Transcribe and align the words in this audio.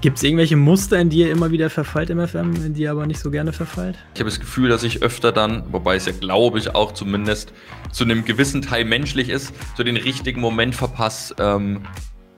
Gibt 0.00 0.16
es 0.16 0.22
irgendwelche 0.22 0.56
Muster, 0.56 0.98
in 0.98 1.10
die 1.10 1.18
ihr 1.18 1.30
immer 1.30 1.50
wieder 1.50 1.68
verfallt 1.68 2.08
im 2.08 2.26
FM, 2.26 2.54
in 2.64 2.72
die 2.72 2.82
ihr 2.82 2.90
aber 2.90 3.06
nicht 3.06 3.20
so 3.20 3.30
gerne 3.30 3.52
verfallt? 3.52 3.98
Ich 4.14 4.20
habe 4.20 4.30
das 4.30 4.40
Gefühl, 4.40 4.70
dass 4.70 4.82
ich 4.82 5.02
öfter 5.02 5.30
dann, 5.30 5.62
wobei 5.72 5.96
es 5.96 6.06
ja 6.06 6.12
glaube 6.12 6.58
ich 6.58 6.74
auch 6.74 6.92
zumindest 6.92 7.52
zu 7.92 8.04
einem 8.04 8.24
gewissen 8.24 8.62
Teil 8.62 8.86
menschlich 8.86 9.28
ist, 9.28 9.52
so 9.76 9.82
den 9.82 9.98
richtigen 9.98 10.40
Moment 10.40 10.74
verpasse, 10.74 11.34
ähm, 11.38 11.82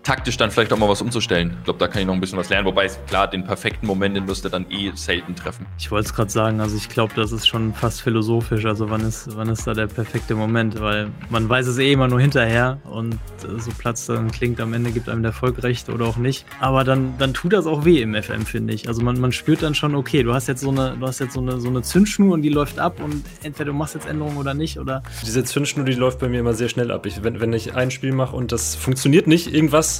taktisch 0.02 0.36
dann 0.36 0.50
vielleicht 0.50 0.72
auch 0.72 0.78
mal 0.78 0.88
was 0.88 1.00
umzustellen. 1.00 1.56
Ich 1.58 1.64
glaube, 1.64 1.78
da 1.78 1.88
kann 1.88 2.00
ich 2.00 2.06
noch 2.06 2.14
ein 2.14 2.20
bisschen 2.20 2.38
was 2.38 2.48
lernen. 2.48 2.66
Wobei, 2.66 2.88
klar, 3.06 3.28
den 3.28 3.44
perfekten 3.44 3.86
Moment, 3.86 4.16
den 4.16 4.26
wirst 4.26 4.44
du 4.44 4.48
dann 4.48 4.66
eh 4.70 4.90
selten 4.94 5.34
treffen. 5.36 5.66
Ich 5.78 5.90
wollte 5.90 6.06
es 6.06 6.14
gerade 6.14 6.30
sagen, 6.30 6.60
also 6.60 6.76
ich 6.76 6.88
glaube, 6.88 7.12
das 7.14 7.32
ist 7.32 7.46
schon 7.46 7.72
fast 7.74 8.02
philosophisch. 8.02 8.64
Also 8.64 8.90
wann 8.90 9.02
ist, 9.02 9.36
wann 9.36 9.48
ist 9.48 9.66
da 9.66 9.74
der 9.74 9.86
perfekte 9.86 10.34
Moment? 10.34 10.80
Weil 10.80 11.10
man 11.30 11.48
weiß 11.48 11.66
es 11.66 11.78
eh 11.78 11.92
immer 11.92 12.08
nur 12.08 12.20
hinterher 12.20 12.78
und 12.84 13.18
so 13.58 13.70
Platz 13.78 14.06
dann 14.06 14.30
klingt, 14.30 14.60
am 14.60 14.72
Ende 14.74 14.90
gibt 14.90 15.08
einem 15.08 15.22
der 15.22 15.30
Erfolg 15.30 15.62
recht 15.62 15.88
oder 15.88 16.06
auch 16.06 16.16
nicht. 16.16 16.46
Aber 16.60 16.84
dann, 16.84 17.14
dann 17.18 17.34
tut 17.34 17.52
das 17.52 17.66
auch 17.66 17.84
weh 17.84 18.02
im 18.02 18.20
FM, 18.20 18.44
finde 18.44 18.74
ich. 18.74 18.88
Also 18.88 19.02
man, 19.02 19.20
man 19.20 19.32
spürt 19.32 19.62
dann 19.62 19.74
schon, 19.74 19.94
okay, 19.94 20.22
du 20.22 20.34
hast 20.34 20.48
jetzt 20.48 20.62
so 20.62 20.70
eine, 20.70 20.96
du 20.98 21.06
hast 21.06 21.20
jetzt 21.20 21.34
so 21.34 21.40
eine, 21.40 21.60
so 21.60 21.68
eine 21.68 21.82
Zündschnur 21.82 22.34
und 22.34 22.42
die 22.42 22.48
läuft 22.48 22.78
ab 22.78 23.00
und 23.02 23.24
entweder 23.42 23.66
du 23.66 23.76
machst 23.76 23.94
jetzt 23.94 24.06
Änderungen 24.06 24.36
oder 24.36 24.54
nicht 24.54 24.78
oder. 24.78 25.02
Diese 25.24 25.44
Zündschnur, 25.44 25.84
die 25.84 25.92
läuft 25.92 26.18
bei 26.18 26.28
mir 26.28 26.40
immer 26.40 26.54
sehr 26.54 26.68
schnell 26.68 26.90
ab. 26.90 27.06
Ich, 27.06 27.22
wenn, 27.22 27.40
wenn 27.40 27.52
ich 27.52 27.74
ein 27.74 27.90
Spiel 27.90 28.12
mache 28.12 28.34
und 28.34 28.52
das 28.52 28.74
funktioniert 28.74 29.26
nicht, 29.26 29.52
irgendwas 29.52 29.91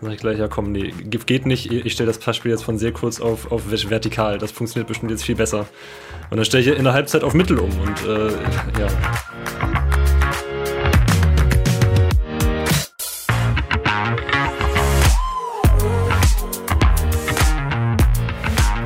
sage 0.00 0.14
ich 0.14 0.20
gleich, 0.20 0.38
ja 0.38 0.48
komm, 0.48 0.72
nee, 0.72 0.92
geht 1.26 1.46
nicht. 1.46 1.70
Ich 1.70 1.92
stelle 1.92 2.06
das 2.06 2.18
Passspiel 2.18 2.50
jetzt 2.50 2.64
von 2.64 2.78
sehr 2.78 2.92
kurz 2.92 3.20
auf, 3.20 3.52
auf 3.52 3.70
vertikal. 3.70 4.38
Das 4.38 4.50
funktioniert 4.50 4.88
bestimmt 4.88 5.10
jetzt 5.10 5.24
viel 5.24 5.36
besser. 5.36 5.66
Und 6.30 6.36
dann 6.36 6.44
stelle 6.44 6.62
ich 6.62 6.78
in 6.78 6.84
der 6.84 6.92
Halbzeit 6.92 7.22
auf 7.24 7.34
Mittel 7.34 7.58
um 7.58 7.70
und 7.80 8.06
äh, 8.06 8.28
ja. 8.80 8.88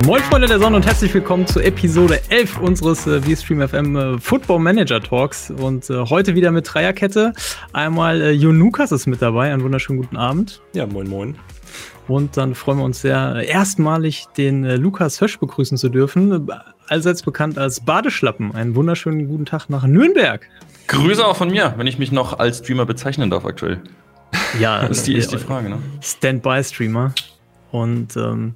Moin 0.05 0.21
Freunde 0.21 0.47
der 0.47 0.59
Sonne 0.59 0.75
und 0.75 0.85
herzlich 0.85 1.11
willkommen 1.15 1.47
zu 1.47 1.59
Episode 1.59 2.21
11 2.29 2.59
unseres 2.59 3.07
äh, 3.07 3.19
VStream 3.23 3.67
FM 3.67 3.95
äh, 3.95 4.19
Football 4.19 4.59
Manager 4.59 5.01
Talks 5.01 5.49
und 5.49 5.89
äh, 5.89 6.05
heute 6.05 6.35
wieder 6.35 6.51
mit 6.51 6.71
Dreierkette. 6.71 7.33
Einmal 7.73 8.21
äh, 8.21 8.29
Jonukas 8.29 8.91
ist 8.91 9.07
mit 9.07 9.23
dabei, 9.23 9.51
einen 9.51 9.63
wunderschönen 9.63 9.99
guten 9.99 10.15
Abend. 10.15 10.61
Ja, 10.73 10.85
moin 10.85 11.09
moin. 11.09 11.35
Und 12.07 12.37
dann 12.37 12.53
freuen 12.53 12.77
wir 12.77 12.85
uns 12.85 13.01
sehr, 13.01 13.37
äh, 13.37 13.47
erstmalig 13.47 14.27
den 14.37 14.63
äh, 14.63 14.75
Lukas 14.75 15.19
Hösch 15.21 15.39
begrüßen 15.39 15.75
zu 15.75 15.89
dürfen, 15.89 16.51
allseits 16.87 17.23
bekannt 17.23 17.57
als 17.57 17.79
Badeschlappen. 17.79 18.53
Einen 18.53 18.75
wunderschönen 18.75 19.27
guten 19.27 19.47
Tag 19.47 19.69
nach 19.69 19.87
Nürnberg. 19.87 20.47
Grüße 20.85 21.25
auch 21.25 21.35
von 21.35 21.49
mir, 21.49 21.73
wenn 21.77 21.87
ich 21.87 21.97
mich 21.97 22.11
noch 22.11 22.37
als 22.37 22.59
Streamer 22.59 22.85
bezeichnen 22.85 23.31
darf 23.31 23.43
aktuell. 23.43 23.81
Ja, 24.59 24.87
das 24.87 24.99
ist 24.99 25.07
die, 25.07 25.15
ist 25.15 25.31
die 25.31 25.39
Frage, 25.39 25.67
ne? 25.67 25.79
Standby-Streamer. 25.99 27.11
Und 27.71 28.15
ähm, 28.15 28.53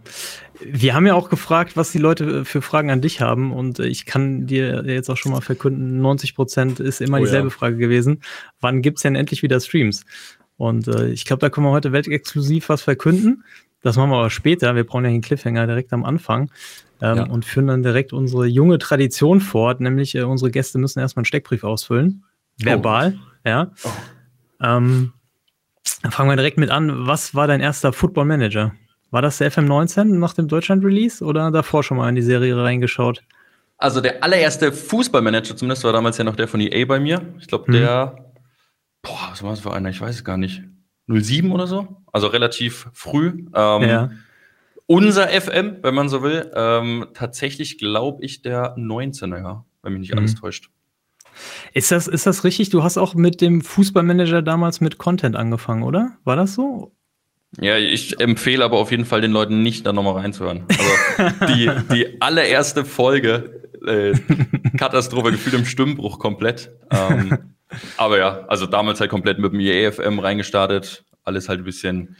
wir 0.61 0.93
haben 0.93 1.05
ja 1.07 1.15
auch 1.15 1.29
gefragt, 1.29 1.77
was 1.77 1.91
die 1.91 1.97
Leute 1.97 2.45
für 2.45 2.61
Fragen 2.61 2.91
an 2.91 3.01
dich 3.01 3.21
haben. 3.21 3.51
Und 3.51 3.79
ich 3.79 4.05
kann 4.05 4.47
dir 4.47 4.83
jetzt 4.85 5.09
auch 5.09 5.17
schon 5.17 5.31
mal 5.31 5.41
verkünden, 5.41 6.01
90 6.01 6.35
Prozent 6.35 6.79
ist 6.79 7.01
immer 7.01 7.17
oh, 7.17 7.21
dieselbe 7.21 7.47
ja. 7.47 7.53
Frage 7.53 7.77
gewesen. 7.77 8.21
Wann 8.59 8.81
gibt's 8.81 9.01
denn 9.01 9.15
endlich 9.15 9.43
wieder 9.43 9.59
Streams? 9.59 10.05
Und 10.57 10.87
äh, 10.87 11.09
ich 11.09 11.25
glaube, 11.25 11.39
da 11.39 11.49
können 11.49 11.67
wir 11.67 11.71
heute 11.71 11.91
weltexklusiv 11.91 12.69
was 12.69 12.81
verkünden. 12.81 13.43
Das 13.81 13.95
machen 13.95 14.09
wir 14.09 14.17
aber 14.17 14.29
später. 14.29 14.75
Wir 14.75 14.83
brauchen 14.83 15.05
ja 15.05 15.11
den 15.11 15.21
Cliffhanger 15.21 15.65
direkt 15.67 15.93
am 15.93 16.03
Anfang 16.03 16.51
ähm, 17.01 17.17
ja. 17.17 17.23
und 17.23 17.45
führen 17.45 17.67
dann 17.67 17.83
direkt 17.83 18.11
unsere 18.11 18.45
junge 18.45 18.77
Tradition 18.77 19.39
fort, 19.39 19.79
nämlich 19.79 20.15
äh, 20.15 20.23
unsere 20.23 20.51
Gäste 20.51 20.77
müssen 20.77 20.99
erstmal 20.99 21.21
einen 21.21 21.27
Steckbrief 21.27 21.63
ausfüllen. 21.63 22.25
Verbal, 22.57 23.17
oh. 23.17 23.47
ja. 23.47 23.71
Oh. 23.83 23.89
Ähm, 24.61 25.13
dann 26.01 26.11
fangen 26.11 26.29
wir 26.29 26.35
direkt 26.35 26.57
mit 26.57 26.71
an. 26.71 27.07
Was 27.07 27.35
war 27.35 27.47
dein 27.47 27.61
erster 27.61 27.93
Football 27.93 28.25
Manager? 28.25 28.73
War 29.11 29.21
das 29.21 29.39
der 29.39 29.51
FM19 29.51 30.05
nach 30.05 30.33
dem 30.33 30.47
Deutschland-Release 30.47 31.23
oder 31.23 31.51
davor 31.51 31.83
schon 31.83 31.97
mal 31.97 32.09
in 32.09 32.15
die 32.15 32.21
Serie 32.21 32.55
reingeschaut? 32.55 33.23
Also 33.77 34.01
der 34.01 34.23
allererste 34.23 34.71
Fußballmanager 34.71 35.55
zumindest 35.55 35.83
war 35.83 35.93
damals 35.93 36.17
ja 36.17 36.23
noch 36.23 36.35
der 36.35 36.47
von 36.47 36.59
EA 36.59 36.85
bei 36.85 36.99
mir. 36.99 37.21
Ich 37.39 37.47
glaube, 37.47 37.71
der, 37.71 38.13
mhm. 38.17 38.23
boah, 39.01 39.29
was 39.31 39.41
war 39.41 39.51
das 39.51 39.61
für 39.61 39.73
einer? 39.73 39.89
Ich 39.89 40.01
weiß 40.01 40.15
es 40.15 40.23
gar 40.23 40.37
nicht. 40.37 40.63
07 41.07 41.51
oder 41.51 41.65
so? 41.65 42.03
Also 42.11 42.27
relativ 42.27 42.87
früh. 42.93 43.45
Ähm, 43.55 43.81
ja. 43.81 44.11
Unser 44.85 45.27
FM, 45.29 45.77
wenn 45.81 45.95
man 45.95 46.09
so 46.09 46.23
will. 46.23 46.51
Ähm, 46.53 47.07
tatsächlich 47.13 47.77
glaube 47.77 48.23
ich 48.23 48.41
der 48.41 48.75
19er, 48.75 49.37
ja, 49.37 49.65
wenn 49.81 49.93
mich 49.93 50.01
nicht 50.01 50.13
mhm. 50.13 50.19
alles 50.19 50.35
täuscht. 50.35 50.69
Ist 51.73 51.91
das, 51.91 52.07
ist 52.07 52.25
das 52.25 52.43
richtig? 52.43 52.69
Du 52.69 52.83
hast 52.83 52.97
auch 52.97 53.15
mit 53.15 53.41
dem 53.41 53.61
Fußballmanager 53.61 54.41
damals 54.41 54.81
mit 54.81 54.97
Content 54.97 55.35
angefangen, 55.35 55.83
oder? 55.83 56.17
War 56.25 56.35
das 56.35 56.53
so? 56.53 56.91
Ja, 57.57 57.77
ich 57.77 58.19
empfehle 58.19 58.63
aber 58.63 58.77
auf 58.77 58.91
jeden 58.91 59.05
Fall 59.05 59.21
den 59.21 59.31
Leuten 59.31 59.63
nicht 59.63 59.85
da 59.85 59.93
nochmal 59.93 60.15
reinzuhören. 60.21 60.65
Also 60.67 61.47
die, 61.47 61.71
die 61.91 62.21
allererste 62.21 62.85
Folge, 62.85 63.69
äh, 63.85 64.13
Katastrophe, 64.77 65.31
gefühlt 65.31 65.55
im 65.55 65.65
Stimmbruch 65.65 66.19
komplett. 66.19 66.71
Ähm, 66.91 67.55
aber 67.97 68.17
ja, 68.17 68.45
also 68.47 68.65
damals 68.65 68.99
halt 68.99 69.09
komplett 69.09 69.39
mit 69.39 69.51
dem 69.51 69.59
EFM 69.59 70.19
reingestartet. 70.19 71.03
Alles 71.23 71.49
halt 71.49 71.61
ein 71.61 71.65
bisschen 71.65 72.15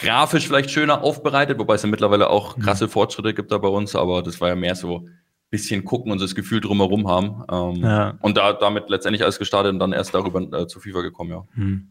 grafisch 0.00 0.46
vielleicht 0.46 0.70
schöner 0.70 1.02
aufbereitet, 1.02 1.58
wobei 1.58 1.74
es 1.74 1.82
ja 1.82 1.88
mittlerweile 1.88 2.30
auch 2.30 2.56
mhm. 2.56 2.62
krasse 2.62 2.88
Fortschritte 2.88 3.34
gibt 3.34 3.52
da 3.52 3.58
bei 3.58 3.68
uns, 3.68 3.94
aber 3.94 4.22
das 4.22 4.40
war 4.40 4.48
ja 4.48 4.56
mehr 4.56 4.74
so 4.74 5.00
ein 5.00 5.20
bisschen 5.50 5.84
gucken 5.84 6.10
und 6.10 6.18
so 6.18 6.24
das 6.24 6.34
Gefühl 6.34 6.60
drumherum 6.60 7.06
haben. 7.06 7.44
Ähm, 7.50 7.84
ja. 7.84 8.18
Und 8.20 8.36
da 8.36 8.54
damit 8.54 8.88
letztendlich 8.88 9.22
alles 9.22 9.38
gestartet 9.38 9.72
und 9.72 9.78
dann 9.78 9.92
erst 9.92 10.14
darüber 10.14 10.40
äh, 10.58 10.66
zu 10.66 10.80
FIFA 10.80 11.02
gekommen, 11.02 11.30
ja. 11.30 11.44
Mhm. 11.54 11.88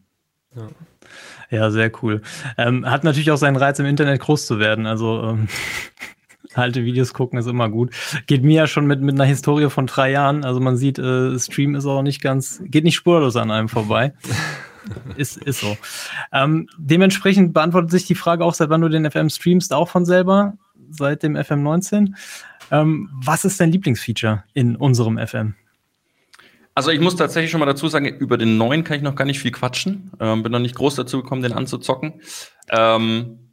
ja. 0.56 0.68
Ja, 1.50 1.70
sehr 1.70 1.90
cool. 2.02 2.22
Ähm, 2.56 2.88
hat 2.88 3.04
natürlich 3.04 3.30
auch 3.30 3.36
seinen 3.36 3.56
Reiz, 3.56 3.78
im 3.78 3.86
Internet 3.86 4.20
groß 4.20 4.46
zu 4.46 4.58
werden. 4.58 4.86
Also 4.86 5.22
ähm, 5.22 5.48
alte 6.54 6.84
Videos 6.84 7.12
gucken 7.12 7.38
ist 7.38 7.46
immer 7.46 7.68
gut. 7.68 7.92
Geht 8.26 8.44
mir 8.44 8.54
ja 8.54 8.66
schon 8.66 8.86
mit, 8.86 9.00
mit 9.00 9.14
einer 9.16 9.24
Historie 9.24 9.68
von 9.68 9.86
drei 9.86 10.12
Jahren. 10.12 10.44
Also 10.44 10.60
man 10.60 10.76
sieht, 10.76 10.98
äh, 10.98 11.38
Stream 11.38 11.74
ist 11.74 11.86
auch 11.86 12.02
nicht 12.02 12.22
ganz, 12.22 12.62
geht 12.64 12.84
nicht 12.84 12.94
spurlos 12.94 13.36
an 13.36 13.50
einem 13.50 13.68
vorbei. 13.68 14.14
ist, 15.16 15.36
ist 15.38 15.60
so. 15.60 15.76
Ähm, 16.32 16.68
dementsprechend 16.78 17.52
beantwortet 17.52 17.90
sich 17.90 18.06
die 18.06 18.14
Frage 18.14 18.44
auch, 18.44 18.54
seit 18.54 18.70
wann 18.70 18.80
du 18.80 18.88
den 18.88 19.10
FM 19.10 19.28
streamst, 19.28 19.72
auch 19.72 19.88
von 19.88 20.04
selber, 20.04 20.54
seit 20.90 21.22
dem 21.22 21.36
FM 21.36 21.62
19. 21.62 22.16
Ähm, 22.70 23.10
was 23.12 23.44
ist 23.44 23.60
dein 23.60 23.72
Lieblingsfeature 23.72 24.44
in 24.54 24.76
unserem 24.76 25.18
FM? 25.18 25.54
Also 26.80 26.92
ich 26.92 27.00
muss 27.00 27.14
tatsächlich 27.14 27.50
schon 27.50 27.60
mal 27.60 27.66
dazu 27.66 27.88
sagen, 27.88 28.06
über 28.06 28.38
den 28.38 28.56
neuen 28.56 28.84
kann 28.84 28.96
ich 28.96 29.02
noch 29.02 29.14
gar 29.14 29.26
nicht 29.26 29.38
viel 29.38 29.50
quatschen. 29.50 30.12
Ähm, 30.18 30.42
bin 30.42 30.50
noch 30.50 30.60
nicht 30.60 30.74
groß 30.74 30.94
dazu 30.94 31.20
gekommen, 31.20 31.42
den 31.42 31.52
anzuzocken. 31.52 32.22
Ähm, 32.70 33.52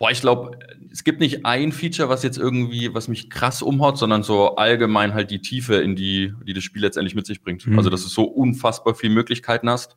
boah, 0.00 0.10
ich 0.10 0.20
glaube, 0.20 0.58
es 0.90 1.04
gibt 1.04 1.20
nicht 1.20 1.46
ein 1.46 1.70
Feature, 1.70 2.08
was 2.08 2.24
jetzt 2.24 2.38
irgendwie, 2.38 2.92
was 2.92 3.06
mich 3.06 3.30
krass 3.30 3.62
umhaut, 3.62 3.98
sondern 3.98 4.24
so 4.24 4.56
allgemein 4.56 5.14
halt 5.14 5.30
die 5.30 5.40
Tiefe, 5.40 5.76
in 5.76 5.94
die, 5.94 6.32
die 6.44 6.54
das 6.54 6.64
Spiel 6.64 6.82
letztendlich 6.82 7.14
mit 7.14 7.24
sich 7.24 7.40
bringt. 7.40 7.64
Mhm. 7.68 7.78
Also, 7.78 7.88
dass 7.88 8.02
du 8.02 8.08
so 8.08 8.24
unfassbar 8.24 8.96
viele 8.96 9.14
Möglichkeiten 9.14 9.70
hast. 9.70 9.96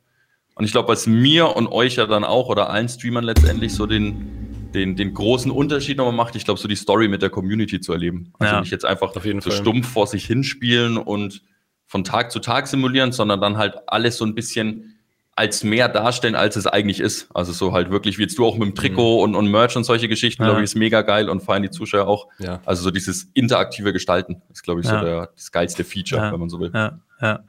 Und 0.53 0.63
ich 0.63 0.71
glaube, 0.71 0.89
was 0.89 1.07
mir 1.07 1.55
und 1.55 1.69
euch 1.69 1.95
ja 1.95 2.05
dann 2.05 2.23
auch 2.23 2.49
oder 2.49 2.69
allen 2.69 2.87
Streamern 2.87 3.23
letztendlich 3.23 3.73
so 3.73 3.87
den, 3.87 4.69
den, 4.75 4.95
den 4.95 5.15
großen 5.15 5.49
Unterschied 5.49 5.97
nochmal 5.97 6.13
macht, 6.13 6.35
ich 6.35 6.45
glaube, 6.45 6.59
so 6.59 6.67
die 6.67 6.75
Story 6.75 7.07
mit 7.07 7.23
der 7.23 7.31
Community 7.31 7.81
zu 7.81 7.93
erleben. 7.93 8.31
Also 8.37 8.53
ja, 8.53 8.61
nicht 8.61 8.69
jetzt 8.69 8.85
einfach 8.85 9.11
so 9.11 9.19
Fall. 9.19 9.51
stumpf 9.53 9.91
vor 9.91 10.05
sich 10.05 10.27
hinspielen 10.27 10.97
und 10.97 11.41
von 11.89 12.03
Tag 12.03 12.31
zu 12.31 12.39
Tag 12.39 12.67
simulieren, 12.67 13.11
sondern 13.11 13.41
dann 13.41 13.57
halt 13.57 13.73
alles 13.87 14.17
so 14.17 14.23
ein 14.23 14.35
bisschen 14.35 14.99
als 15.35 15.63
mehr 15.63 15.89
darstellen, 15.89 16.35
als 16.35 16.55
es 16.55 16.67
eigentlich 16.67 16.99
ist. 16.99 17.29
Also 17.33 17.51
so 17.51 17.73
halt 17.73 17.89
wirklich, 17.89 18.19
wie 18.19 18.23
jetzt 18.23 18.37
du 18.37 18.45
auch 18.45 18.57
mit 18.57 18.67
dem 18.67 18.75
Trikot 18.75 19.17
mhm. 19.17 19.23
und, 19.23 19.35
und 19.35 19.51
Merch 19.51 19.75
und 19.75 19.85
solche 19.85 20.07
Geschichten, 20.07 20.43
ja. 20.43 20.49
glaube 20.49 20.61
ich, 20.61 20.65
ist 20.65 20.75
mega 20.75 21.01
geil 21.01 21.29
und 21.29 21.41
feiern 21.41 21.63
die 21.63 21.71
Zuschauer 21.71 22.07
auch. 22.07 22.27
Ja. 22.37 22.61
Also 22.63 22.83
so 22.83 22.91
dieses 22.91 23.31
interaktive 23.33 23.91
Gestalten 23.91 24.43
ist, 24.53 24.61
glaube 24.61 24.81
ich, 24.81 24.85
ja. 24.85 24.99
so 24.99 25.05
der, 25.05 25.29
das 25.35 25.51
geilste 25.51 25.83
Feature, 25.83 26.31
wenn 26.31 26.39
man 26.39 26.49
so 26.49 26.59
will. 26.59 26.71
Ja, 26.71 26.99
ja. 27.21 27.39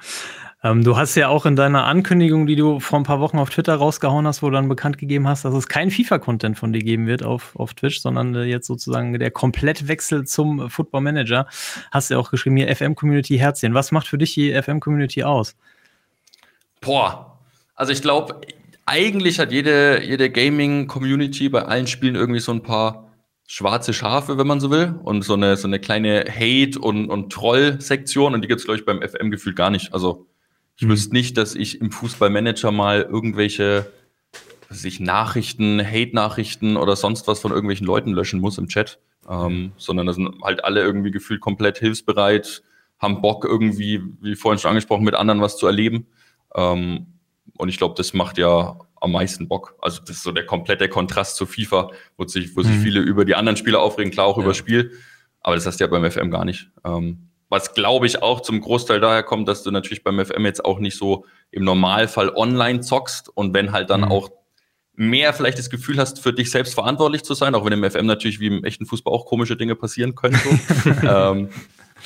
Ähm, 0.63 0.85
du 0.85 0.97
hast 0.97 1.15
ja 1.15 1.29
auch 1.29 1.47
in 1.47 1.57
deiner 1.57 1.87
Ankündigung, 1.87 2.47
die 2.47 2.57
du 2.57 2.81
vor 2.81 2.99
ein 2.99 3.05
paar 3.05 3.21
Wochen 3.21 3.39
auf 3.39 3.49
Twitter 3.49 3.77
rausgehauen 3.77 4.27
hast, 4.27 4.43
wo 4.43 4.47
du 4.51 4.53
dann 4.53 4.69
bekannt 4.69 4.99
gegeben 4.99 5.27
hast, 5.27 5.45
dass 5.45 5.55
es 5.55 5.69
kein 5.69 5.91
FIFA-Content 5.91 6.59
von 6.59 6.73
dir 6.73 6.83
geben 6.83 7.07
wird 7.07 7.23
auf, 7.23 7.57
auf 7.57 7.73
Twitch, 7.73 8.01
sondern 8.01 8.35
äh, 8.35 8.45
jetzt 8.45 8.67
sozusagen 8.67 9.19
der 9.19 9.31
Komplettwechsel 9.31 10.27
zum 10.27 10.69
Football 10.69 11.01
Manager. 11.01 11.47
Hast 11.91 12.11
du 12.11 12.15
ja 12.15 12.21
auch 12.21 12.31
geschrieben, 12.31 12.59
hier 12.59 12.75
FM-Community 12.75 13.39
Herzchen. 13.39 13.73
Was 13.73 13.91
macht 13.91 14.07
für 14.07 14.19
dich 14.19 14.35
die 14.35 14.53
FM-Community 14.53 15.23
aus? 15.23 15.57
Boah, 16.83 17.39
also 17.75 17.93
ich 17.93 18.03
glaube, 18.03 18.43
eigentlich 18.85 19.39
hat 19.39 19.53
jede, 19.53 20.03
jede 20.05 20.31
Gaming-Community 20.31 21.49
bei 21.49 21.63
allen 21.63 21.87
Spielen 21.87 22.17
irgendwie 22.17 22.41
so 22.41 22.53
ein 22.53 22.63
paar 22.63 23.11
schwarze 23.47 23.95
Schafe, 23.95 24.37
wenn 24.37 24.47
man 24.47 24.61
so 24.61 24.71
will, 24.71 24.95
und 25.03 25.23
so 25.23 25.35
eine, 25.35 25.57
so 25.57 25.67
eine 25.67 25.81
kleine 25.81 26.27
Hate- 26.29 26.79
und, 26.79 27.09
und 27.09 27.33
Troll-Sektion. 27.33 28.35
Und 28.35 28.43
die 28.43 28.49
gibt 28.49 28.61
es, 28.61 28.67
glaube 28.67 28.79
ich, 28.79 28.85
beim 28.85 29.01
FM-Gefühl 29.01 29.55
gar 29.55 29.71
nicht. 29.71 29.95
Also 29.95 30.27
ich 30.81 30.89
wüsste 30.89 31.13
nicht, 31.13 31.37
dass 31.37 31.55
ich 31.55 31.81
im 31.81 31.93
Fußballmanager 31.93 32.73
mal 32.73 33.03
irgendwelche 33.03 33.93
was 34.71 34.85
ich, 34.85 35.01
Nachrichten, 35.01 35.85
Hate-Nachrichten 35.85 36.77
oder 36.77 36.95
sonst 36.95 37.27
was 37.27 37.41
von 37.41 37.51
irgendwelchen 37.51 37.87
Leuten 37.87 38.13
löschen 38.13 38.41
muss 38.41 38.57
im 38.57 38.69
Chat. 38.69 39.01
Ähm, 39.29 39.73
sondern 39.77 40.07
da 40.07 40.13
sind 40.13 40.43
halt 40.43 40.65
alle 40.65 40.81
irgendwie 40.81 41.11
gefühlt 41.11 41.41
komplett 41.41 41.79
hilfsbereit, 41.79 42.63
haben 42.99 43.21
Bock 43.21 43.45
irgendwie, 43.45 44.03
wie 44.21 44.37
vorhin 44.37 44.59
schon 44.59 44.71
angesprochen, 44.71 45.05
mit 45.05 45.15
anderen 45.15 45.41
was 45.41 45.59
zu 45.59 45.67
erleben. 45.67 46.07
Ähm, 46.55 47.07
und 47.59 47.69
ich 47.69 47.79
glaube, 47.79 47.95
das 47.97 48.15
macht 48.15 48.39
ja 48.39 48.79
am 49.01 49.13
meisten 49.13 49.49
Bock. 49.49 49.75
Also 49.83 50.01
das 50.01 50.17
ist 50.17 50.23
so 50.23 50.33
der 50.33 50.47
komplette 50.47 50.89
Kontrast 50.89 51.37
zu 51.37 51.47
FIFA, 51.47 51.91
wo 52.17 52.27
sich, 52.27 52.57
wo 52.57 52.63
sich 52.63 52.77
mhm. 52.77 52.83
viele 52.83 53.01
über 53.01 53.25
die 53.25 53.35
anderen 53.35 53.57
Spieler 53.57 53.81
aufregen, 53.81 54.13
klar 54.13 54.27
auch 54.27 54.37
ja. 54.37 54.43
über 54.43 54.51
das 54.53 54.59
Spiel. 54.59 54.93
Aber 55.41 55.57
das 55.57 55.67
hast 55.67 55.81
du 55.81 55.85
ja 55.85 55.91
beim 55.91 56.09
FM 56.09 56.31
gar 56.31 56.45
nicht. 56.45 56.71
Ähm, 56.85 57.30
was 57.51 57.75
glaube 57.75 58.07
ich 58.07 58.23
auch 58.23 58.41
zum 58.41 58.61
Großteil 58.61 59.01
daher 59.01 59.23
kommt, 59.23 59.49
dass 59.49 59.63
du 59.63 59.71
natürlich 59.71 60.03
beim 60.03 60.25
FM 60.25 60.47
jetzt 60.47 60.65
auch 60.65 60.79
nicht 60.79 60.97
so 60.97 61.27
im 61.51 61.65
Normalfall 61.65 62.31
online 62.31 62.81
zockst 62.81 63.29
und 63.29 63.53
wenn 63.53 63.73
halt 63.73 63.91
dann 63.91 64.03
mhm. 64.03 64.13
auch 64.13 64.31
mehr 64.95 65.33
vielleicht 65.33 65.59
das 65.59 65.69
Gefühl 65.69 65.99
hast, 65.99 66.21
für 66.21 66.33
dich 66.33 66.51
selbst 66.51 66.75
verantwortlich 66.75 67.23
zu 67.25 67.35
sein, 67.35 67.55
auch 67.55 67.65
wenn 67.65 67.73
im 67.73 67.91
FM 67.91 68.07
natürlich 68.07 68.39
wie 68.39 68.47
im 68.47 68.65
echten 68.65 68.87
Fußball 68.87 69.13
auch 69.13 69.27
komische 69.27 69.57
Dinge 69.57 69.75
passieren 69.75 70.15
können. 70.15 70.37
So. 70.37 70.91
ähm, 71.09 71.49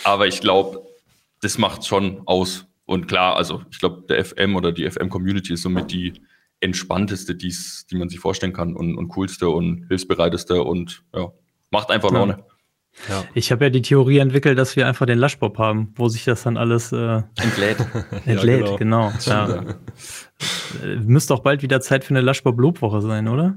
aber 0.03 0.27
ich 0.27 0.41
glaube, 0.41 0.83
das 1.43 1.59
macht 1.59 1.85
schon 1.87 2.23
aus. 2.27 2.67
Und 2.87 3.07
klar, 3.07 3.37
also 3.37 3.63
ich 3.71 3.79
glaube, 3.79 4.05
der 4.09 4.25
FM 4.25 4.57
oder 4.57 4.73
die 4.73 4.89
FM-Community 4.89 5.55
ist 5.55 5.63
somit 5.63 5.91
die 5.91 6.13
entspannteste, 6.61 7.35
die's, 7.35 7.87
die 7.91 7.97
man 7.97 8.09
sich 8.09 8.21
vorstellen 8.21 8.53
kann 8.53 8.75
und, 8.75 8.97
und 8.97 9.09
coolste 9.09 9.49
und 9.49 9.87
hilfsbereiteste 9.89 10.63
und 10.63 11.03
ja, 11.15 11.33
macht 11.71 11.91
einfach 11.91 12.11
Laune. 12.11 12.39
Ja. 12.39 12.54
Ja. 13.09 13.25
Ich 13.35 13.53
habe 13.53 13.65
ja 13.65 13.71
die 13.71 13.83
Theorie 13.83 14.19
entwickelt, 14.19 14.59
dass 14.59 14.77
wir 14.77 14.87
einfach 14.87 15.07
den 15.07 15.19
Lushbob 15.19 15.59
haben, 15.59 15.93
wo 15.97 16.09
sich 16.09 16.25
das 16.25 16.43
dann 16.43 16.57
alles 16.57 16.93
äh, 16.93 17.23
entlädt. 17.41 17.79
entlädt, 18.27 18.69
ja, 18.69 18.77
genau. 18.77 19.13
genau. 19.13 19.13
Ja. 19.27 19.65
Äh, 20.83 20.97
müsste 21.05 21.35
auch 21.35 21.41
bald 21.41 21.63
wieder 21.63 21.81
Zeit 21.81 22.05
für 22.05 22.11
eine 22.11 22.21
Lushbob-Lobwoche 22.21 23.01
sein, 23.03 23.29
oder? 23.29 23.57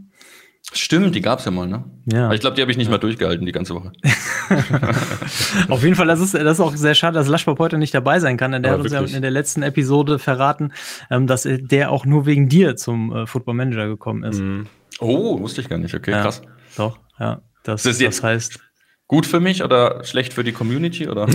Stimmt, 0.74 1.16
die 1.16 1.22
gab 1.22 1.40
es 1.40 1.46
ja 1.46 1.52
mal, 1.52 1.66
ne? 1.66 1.86
Ja. 2.12 2.26
Aber 2.26 2.36
ich 2.36 2.42
glaube, 2.42 2.56
die 2.56 2.62
habe 2.62 2.72
ich 2.72 2.78
nicht 2.78 2.88
ja. 2.88 2.92
mal 2.92 2.98
durchgehalten, 2.98 3.46
die 3.46 3.54
ganze 3.54 3.74
Woche. 3.74 3.94
Auf 5.70 5.82
jeden 5.82 5.96
Fall, 5.96 6.08
das 6.08 6.20
ist, 6.20 6.34
das 6.34 6.60
ist 6.60 6.60
auch 6.60 6.76
sehr 6.76 6.94
schade, 6.94 7.18
dass 7.18 7.30
Lushbob 7.30 7.58
heute 7.60 7.78
nicht 7.78 7.94
dabei 7.94 8.20
sein 8.20 8.36
kann, 8.36 8.52
denn 8.52 8.64
der 8.64 8.74
Aber 8.74 8.84
hat 8.84 8.92
uns 8.92 9.12
ja 9.12 9.18
in 9.18 9.22
der 9.22 9.32
letzten 9.32 9.62
Episode 9.62 10.20
verraten, 10.20 10.74
ähm, 11.10 11.26
dass 11.26 11.48
der 11.48 11.90
auch 11.90 12.06
nur 12.06 12.26
wegen 12.26 12.50
dir 12.50 12.76
zum 12.76 13.16
äh, 13.16 13.28
Football 13.28 13.56
Manager 13.56 13.88
gekommen 13.88 14.24
ist. 14.24 14.42
Mhm. 14.42 14.68
Oh, 15.00 15.40
wusste 15.40 15.62
ich 15.62 15.70
gar 15.70 15.78
nicht. 15.78 15.96
Okay, 15.96 16.12
krass. 16.12 16.42
Doch, 16.76 17.00
ja. 17.18 17.42
Das, 17.64 17.84
das, 17.84 17.98
das 17.98 18.24
heißt, 18.24 18.60
Gut 19.08 19.26
für 19.26 19.40
mich 19.40 19.64
oder 19.64 20.04
schlecht 20.04 20.34
für 20.34 20.44
die 20.44 20.52
Community 20.52 21.08
oder? 21.08 21.28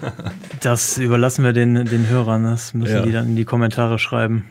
das 0.62 0.96
überlassen 0.96 1.44
wir 1.44 1.52
den, 1.52 1.74
den 1.84 2.08
Hörern. 2.08 2.44
Das 2.44 2.72
müssen 2.72 2.94
ja. 2.94 3.02
die 3.02 3.12
dann 3.12 3.28
in 3.28 3.36
die 3.36 3.44
Kommentare 3.44 3.98
schreiben. 3.98 4.46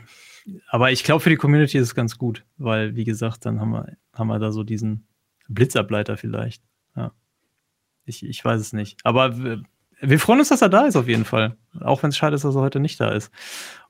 Aber 0.67 0.91
ich 0.91 1.03
glaube, 1.03 1.21
für 1.21 1.31
die 1.31 1.35
Community 1.35 1.79
ist 1.79 1.87
es 1.87 1.95
ganz 1.95 2.17
gut, 2.19 2.45
weil, 2.57 2.95
wie 2.95 3.05
gesagt, 3.05 3.45
dann 3.45 3.59
haben 3.59 3.71
wir, 3.71 3.97
haben 4.13 4.27
wir 4.27 4.37
da 4.37 4.51
so 4.51 4.63
diesen 4.63 5.07
Blitzableiter 5.47 6.15
vielleicht. 6.15 6.61
Ja. 6.95 7.11
Ich, 8.05 8.23
ich 8.23 8.45
weiß 8.45 8.61
es 8.61 8.71
nicht. 8.71 8.99
Aber 9.03 9.43
wir, 9.43 9.63
wir 9.99 10.19
freuen 10.19 10.39
uns, 10.39 10.49
dass 10.49 10.61
er 10.61 10.69
da 10.69 10.85
ist, 10.85 10.95
auf 10.95 11.07
jeden 11.07 11.25
Fall. 11.25 11.57
Auch 11.79 12.03
wenn 12.03 12.09
es 12.09 12.17
schade 12.17 12.35
ist, 12.35 12.43
dass 12.43 12.55
er 12.55 12.61
heute 12.61 12.79
nicht 12.79 12.99
da 12.99 13.09
ist. 13.09 13.31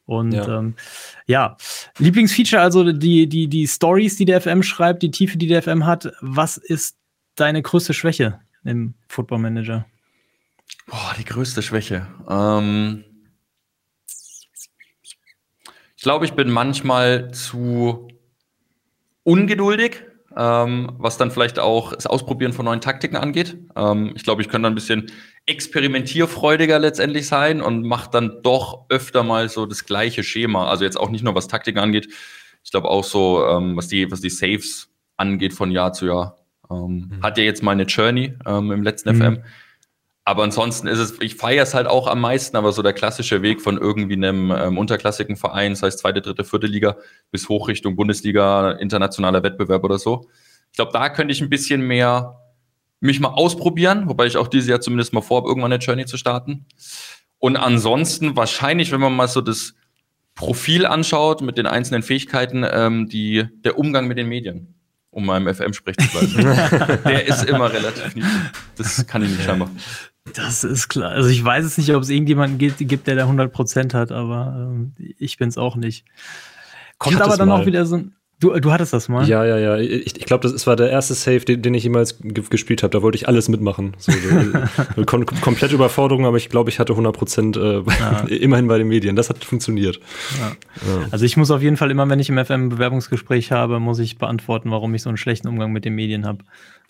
Und 0.06 0.32
ja. 0.32 0.58
Ähm, 0.58 0.76
ja, 1.28 1.58
Lieblingsfeature, 1.98 2.62
also 2.62 2.94
die, 2.94 3.28
die, 3.28 3.48
die 3.48 3.68
Stories, 3.68 4.16
die 4.16 4.26
der 4.26 4.40
FM 4.40 4.64
schreibt, 4.64 5.04
die 5.04 5.12
Tiefe, 5.12 5.38
die 5.38 5.48
der 5.48 5.62
FM 5.62 5.86
hat. 5.86 6.14
Was 6.22 6.56
ist 6.56 6.98
deine 7.36 7.62
größte 7.62 7.94
Schwäche 7.94 8.40
im 8.64 8.96
Football 9.08 9.40
Manager? 9.40 9.86
Boah, 10.88 11.14
die 11.18 11.26
größte 11.26 11.62
Schwäche. 11.62 12.08
Ähm 12.30 13.04
ich 15.96 16.04
glaube, 16.04 16.26
ich 16.26 16.34
bin 16.34 16.50
manchmal 16.50 17.32
zu 17.32 18.08
ungeduldig, 19.24 20.04
ähm, 20.36 20.92
was 20.98 21.18
dann 21.18 21.32
vielleicht 21.32 21.60
auch 21.60 21.94
das 21.94 22.08
Ausprobieren 22.08 22.54
von 22.54 22.66
neuen 22.66 22.82
Taktiken 22.82 23.18
angeht. 23.18 23.58
Ähm, 23.76 24.14
ich 24.16 24.24
glaube, 24.24 24.42
ich 24.42 24.50
könnte 24.50 24.68
ein 24.68 24.76
bisschen 24.76 25.12
experimentierfreudiger 25.46 26.80
letztendlich 26.80 27.28
sein 27.28 27.62
und 27.62 27.84
mache 27.84 28.10
dann 28.12 28.42
doch 28.44 28.86
öfter 28.90 29.24
mal 29.24 29.50
so 29.50 29.66
das 29.66 29.86
gleiche 29.86 30.24
Schema. 30.24 30.70
Also 30.70 30.86
jetzt 30.86 31.00
auch 31.00 31.10
nicht 31.10 31.24
nur 31.24 31.36
was 31.36 31.48
Taktiken 31.48 31.80
angeht, 31.80 32.08
ich 32.64 32.72
glaube 32.72 32.90
auch 32.90 33.04
so, 33.04 33.46
ähm, 33.46 33.76
was 33.76 33.88
die, 33.88 34.12
was 34.12 34.22
die 34.22 34.30
Saves 34.30 34.90
angeht 35.18 35.54
von 35.54 35.72
Jahr 35.72 35.94
zu 35.94 36.08
Jahr. 36.08 36.39
Ähm, 36.72 37.10
mhm. 37.10 37.24
Hat 37.24 37.38
ja 37.38 37.44
jetzt 37.44 37.64
mal 37.64 37.72
eine 37.72 37.84
Journey 37.84 38.34
ähm, 38.46 38.72
im 38.72 38.84
letzten 38.84 39.16
mhm. 39.16 39.22
FM. 39.22 39.44
Aber 40.26 40.44
ansonsten 40.44 40.88
ist 40.88 41.00
es, 41.00 41.20
ich 41.22 41.36
feiere 41.36 41.64
es 41.64 41.74
halt 41.74 41.88
auch 41.88 42.06
am 42.06 42.22
meisten, 42.22 42.56
aber 42.56 42.72
so 42.72 42.84
der 42.84 42.94
klassische 42.94 43.42
Weg 43.42 43.62
von 43.62 43.80
irgendwie 43.80 44.14
einem 44.14 44.52
ähm, 44.52 44.78
unterklassigen 44.78 45.36
Verein, 45.36 45.72
das 45.72 45.82
heißt 45.82 46.00
zweite, 46.00 46.22
dritte, 46.22 46.44
vierte 46.44 46.68
Liga, 46.68 46.98
bis 47.32 47.50
hoch 47.50 47.68
Richtung 47.68 47.96
Bundesliga, 47.96 48.74
internationaler 48.74 49.42
Wettbewerb 49.42 49.84
oder 49.84 49.98
so. 49.98 50.30
Ich 50.72 50.76
glaube, 50.76 50.92
da 50.94 51.10
könnte 51.10 51.32
ich 51.32 51.42
ein 51.42 51.50
bisschen 51.50 51.82
mehr 51.82 52.36
mich 53.00 53.20
mal 53.20 53.30
ausprobieren, 53.30 54.08
wobei 54.08 54.28
ich 54.28 54.38
auch 54.38 54.48
dieses 54.48 54.70
Jahr 54.70 54.82
zumindest 54.82 55.14
mal 55.14 55.22
vorhabe, 55.22 55.48
irgendwann 55.48 55.74
eine 55.74 55.82
Journey 55.82 56.06
zu 56.06 56.18
starten. 56.18 56.68
Und 57.40 57.58
ansonsten 57.58 58.36
wahrscheinlich, 58.36 58.92
wenn 58.92 59.00
man 59.00 59.16
mal 59.16 59.28
so 59.28 59.42
das 59.42 59.74
Profil 60.36 60.86
anschaut 60.86 61.42
mit 61.42 61.58
den 61.58 61.66
einzelnen 61.66 62.04
Fähigkeiten, 62.04 62.64
ähm, 62.70 63.10
die, 63.10 63.48
der 63.64 63.80
Umgang 63.80 64.08
mit 64.08 64.20
den 64.20 64.28
Medien 64.28 64.79
um 65.12 65.26
mal 65.26 65.38
im 65.42 65.54
FM 65.54 65.74
sprechen 65.74 66.02
zu 66.02 66.10
bleiben. 66.10 67.02
der 67.04 67.28
ist 67.28 67.44
immer 67.46 67.72
relativ 67.72 68.16
niedrig. 68.16 68.32
Das 68.76 69.06
kann 69.08 69.24
ich 69.24 69.30
nicht 69.30 69.44
scheinbar. 69.44 69.70
Das 70.34 70.64
ist 70.64 70.90
klar. 70.90 71.12
Also 71.12 71.30
ich 71.30 71.44
weiß 71.44 71.66
es 71.66 71.78
nicht, 71.78 71.94
ob 71.94 72.04
es 72.04 72.10
irgendjemanden 72.10 72.58
gibt, 72.58 72.78
gibt 72.78 73.08
der 73.08 73.16
da 73.16 73.28
100% 73.28 73.94
hat, 73.94 74.12
aber 74.12 74.70
ähm, 74.70 74.94
ich 74.98 75.38
bin 75.38 75.50
es 75.50 75.58
auch 75.58 75.76
nicht. 75.76 76.06
Kommt 76.98 77.22
aber 77.22 77.38
dann 77.38 77.50
mal. 77.50 77.62
auch 77.62 77.66
wieder 77.66 77.86
so 77.86 77.98
ein 77.98 78.16
Du, 78.40 78.58
du 78.58 78.72
hattest 78.72 78.94
das 78.94 79.10
mal? 79.10 79.28
Ja, 79.28 79.44
ja, 79.44 79.58
ja. 79.58 79.78
Ich, 79.78 80.18
ich 80.18 80.26
glaube, 80.26 80.50
das 80.50 80.66
war 80.66 80.78
der 80.78 80.90
erste 80.90 81.14
Save, 81.14 81.42
den, 81.42 81.62
den 81.62 81.74
ich 81.74 81.84
jemals 81.84 82.20
gespielt 82.22 82.84
habe. 82.84 82.92
Da 82.92 83.02
wollte 83.02 83.18
ich 83.18 83.28
alles 83.28 83.50
mitmachen. 83.50 83.96
So, 83.98 84.14
so, 84.96 85.04
kom 85.06 85.26
komplette 85.26 85.76
Überforderung, 85.76 86.26
aber 86.26 86.38
ich 86.38 86.48
glaube, 86.48 86.70
ich 86.70 86.80
hatte 86.80 86.94
100 86.94 87.14
Prozent 87.14 87.58
äh, 87.58 87.82
ja. 87.82 88.20
immerhin 88.30 88.70
bei 88.70 88.78
den 88.78 88.88
Medien. 88.88 89.18
Das 89.18 89.30
hat 89.30 89.44
funktioniert. 89.44 90.00
Ja. 90.40 90.48
Ja. 90.48 91.08
Also 91.12 91.26
ich 91.26 91.36
muss 91.36 91.52
auf 91.52 91.62
jeden 91.62 91.76
Fall 91.76 91.92
immer, 91.92 92.08
wenn 92.08 92.20
ich 92.20 92.30
im 92.30 92.38
FM 92.44 92.68
ein 92.68 92.70
Bewerbungsgespräch 92.70 93.52
habe, 93.52 93.82
muss 93.82 94.00
ich 94.00 94.18
beantworten, 94.18 94.72
warum 94.72 94.96
ich 94.96 95.02
so 95.02 95.10
einen 95.10 95.18
schlechten 95.18 95.50
Umgang 95.50 95.74
mit 95.74 95.84
den 95.84 95.96
Medien 95.96 96.26
habe. 96.26 96.46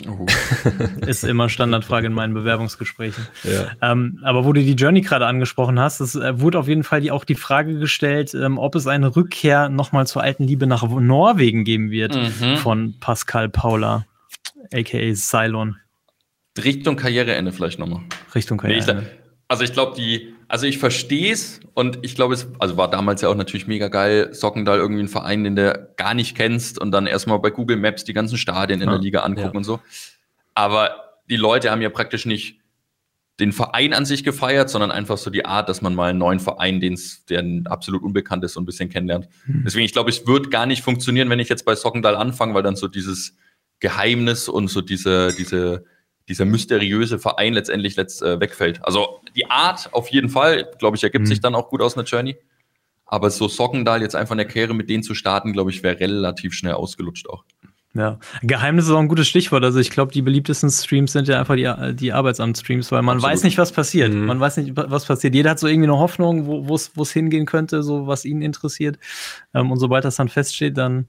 Oh. 0.07 0.25
Ist 1.05 1.23
immer 1.25 1.49
Standardfrage 1.49 2.07
in 2.07 2.13
meinen 2.13 2.33
Bewerbungsgesprächen. 2.33 3.27
Ja. 3.43 3.91
Ähm, 3.91 4.19
aber 4.23 4.45
wo 4.45 4.53
du 4.53 4.61
die 4.61 4.73
Journey 4.73 5.01
gerade 5.01 5.25
angesprochen 5.25 5.77
hast, 5.79 5.99
es 5.99 6.15
äh, 6.15 6.39
wurde 6.39 6.57
auf 6.57 6.69
jeden 6.69 6.83
Fall 6.83 7.01
die, 7.01 7.11
auch 7.11 7.25
die 7.25 7.35
Frage 7.35 7.77
gestellt, 7.77 8.33
ähm, 8.33 8.57
ob 8.57 8.75
es 8.75 8.87
eine 8.87 9.15
Rückkehr 9.15 9.67
nochmal 9.67 10.07
zur 10.07 10.23
alten 10.23 10.45
Liebe 10.45 10.67
nach 10.67 10.83
Norwegen 10.87 11.65
geben 11.65 11.91
wird 11.91 12.15
mhm. 12.15 12.55
von 12.57 12.95
Pascal 12.99 13.49
Paula, 13.49 14.05
aka 14.73 15.13
Cylon. 15.13 15.75
Richtung 16.63 16.95
Karriereende 16.95 17.51
vielleicht 17.51 17.79
nochmal. 17.79 18.01
Richtung 18.33 18.57
Karriereende. 18.57 19.05
Also 19.49 19.63
ich 19.63 19.73
glaube, 19.73 19.95
die, 19.97 20.33
also 20.49 20.65
ich 20.65 20.79
verstehe 20.79 21.31
es 21.31 21.59
und 21.75 21.99
ich 22.01 22.15
glaube, 22.15 22.33
es 22.33 22.47
also 22.57 22.75
war 22.75 22.89
damals 22.89 23.21
ja 23.21 23.29
auch 23.29 23.35
natürlich 23.35 23.67
mega 23.67 23.87
geil, 23.87 24.33
Sockendal 24.33 24.79
irgendwie 24.79 25.03
ein 25.03 25.07
Verein, 25.07 25.43
den 25.43 25.55
du 25.55 25.93
gar 25.95 26.15
nicht 26.15 26.35
kennst 26.35 26.79
und 26.79 26.91
dann 26.91 27.05
erstmal 27.05 27.39
bei 27.39 27.51
Google 27.51 27.77
Maps 27.77 28.03
die 28.03 28.13
ganzen 28.13 28.37
Stadien 28.37 28.81
in 28.81 28.87
ja, 28.87 28.95
der 28.95 29.01
Liga 29.01 29.19
angucken 29.21 29.53
ja. 29.53 29.57
und 29.57 29.63
so. 29.63 29.79
Aber 30.55 31.19
die 31.29 31.37
Leute 31.37 31.69
haben 31.69 31.81
ja 31.81 31.89
praktisch 31.89 32.25
nicht 32.25 32.59
den 33.39 33.53
Verein 33.53 33.93
an 33.93 34.05
sich 34.05 34.23
gefeiert, 34.23 34.71
sondern 34.71 34.91
einfach 34.91 35.17
so 35.17 35.29
die 35.29 35.45
Art, 35.45 35.69
dass 35.69 35.81
man 35.81 35.93
mal 35.95 36.09
einen 36.09 36.19
neuen 36.19 36.39
Verein, 36.39 36.79
den's, 36.79 37.25
der 37.25 37.45
absolut 37.65 38.01
unbekannt 38.01 38.43
ist, 38.43 38.53
so 38.53 38.59
ein 38.59 38.65
bisschen 38.65 38.89
kennenlernt. 38.89 39.29
Mhm. 39.45 39.63
Deswegen, 39.65 39.85
ich 39.85 39.93
glaube, 39.93 40.09
es 40.09 40.25
wird 40.27 40.51
gar 40.51 40.65
nicht 40.65 40.81
funktionieren, 40.81 41.29
wenn 41.29 41.39
ich 41.39 41.47
jetzt 41.47 41.63
bei 41.63 41.75
Sockendal 41.75 42.15
anfange, 42.15 42.55
weil 42.55 42.63
dann 42.63 42.75
so 42.75 42.87
dieses 42.87 43.37
Geheimnis 43.79 44.49
und 44.49 44.67
so 44.67 44.81
diese, 44.81 45.33
diese 45.37 45.85
dieser 46.29 46.45
mysteriöse 46.45 47.19
Verein 47.19 47.53
letztendlich 47.53 47.95
letzt, 47.95 48.21
äh, 48.21 48.39
wegfällt. 48.39 48.79
Also 48.85 49.19
die 49.35 49.49
Art 49.49 49.93
auf 49.93 50.09
jeden 50.09 50.29
Fall, 50.29 50.69
glaube 50.79 50.95
ich, 50.95 51.03
ergibt 51.03 51.25
mhm. 51.25 51.27
sich 51.27 51.41
dann 51.41 51.55
auch 51.55 51.69
gut 51.69 51.81
aus 51.81 51.97
einer 51.97 52.05
Journey. 52.05 52.37
Aber 53.05 53.31
so 53.31 53.47
Sockendal 53.47 54.01
jetzt 54.01 54.15
einfach 54.15 54.33
in 54.33 54.37
der 54.37 54.47
Karriere 54.47 54.75
mit 54.75 54.89
denen 54.89 55.01
zu 55.01 55.15
starten, 55.15 55.51
glaube 55.51 55.71
ich, 55.71 55.81
wäre 55.81 55.99
relativ 55.99 56.53
schnell 56.53 56.73
ausgelutscht 56.73 57.27
auch. 57.27 57.43
Ja, 57.95 58.19
Geheimnis 58.43 58.85
ist 58.85 58.91
auch 58.91 58.99
ein 58.99 59.07
gutes 59.07 59.27
Stichwort. 59.27 59.63
Also 59.63 59.79
ich 59.79 59.89
glaube, 59.89 60.11
die 60.11 60.21
beliebtesten 60.21 60.69
Streams 60.69 61.11
sind 61.11 61.27
ja 61.27 61.39
einfach 61.39 61.55
die, 61.55 61.95
die 61.95 62.13
Arbeitsamt-Streams, 62.13 62.91
weil 62.91 63.01
man 63.01 63.17
Absolut. 63.17 63.33
weiß 63.33 63.43
nicht, 63.43 63.57
was 63.57 63.71
passiert. 63.71 64.13
Mhm. 64.13 64.27
Man 64.27 64.39
weiß 64.39 64.57
nicht, 64.57 64.73
was 64.75 65.05
passiert. 65.05 65.33
Jeder 65.33 65.49
hat 65.49 65.59
so 65.59 65.67
irgendwie 65.67 65.89
eine 65.89 65.97
Hoffnung, 65.97 66.45
wo 66.45 66.75
es 66.75 67.11
hingehen 67.11 67.47
könnte, 67.47 67.81
so 67.81 68.05
was 68.05 68.25
ihn 68.25 68.43
interessiert. 68.43 68.99
Ähm, 69.55 69.71
und 69.71 69.79
sobald 69.79 70.05
das 70.05 70.17
dann 70.17 70.29
feststeht, 70.29 70.77
dann 70.77 71.07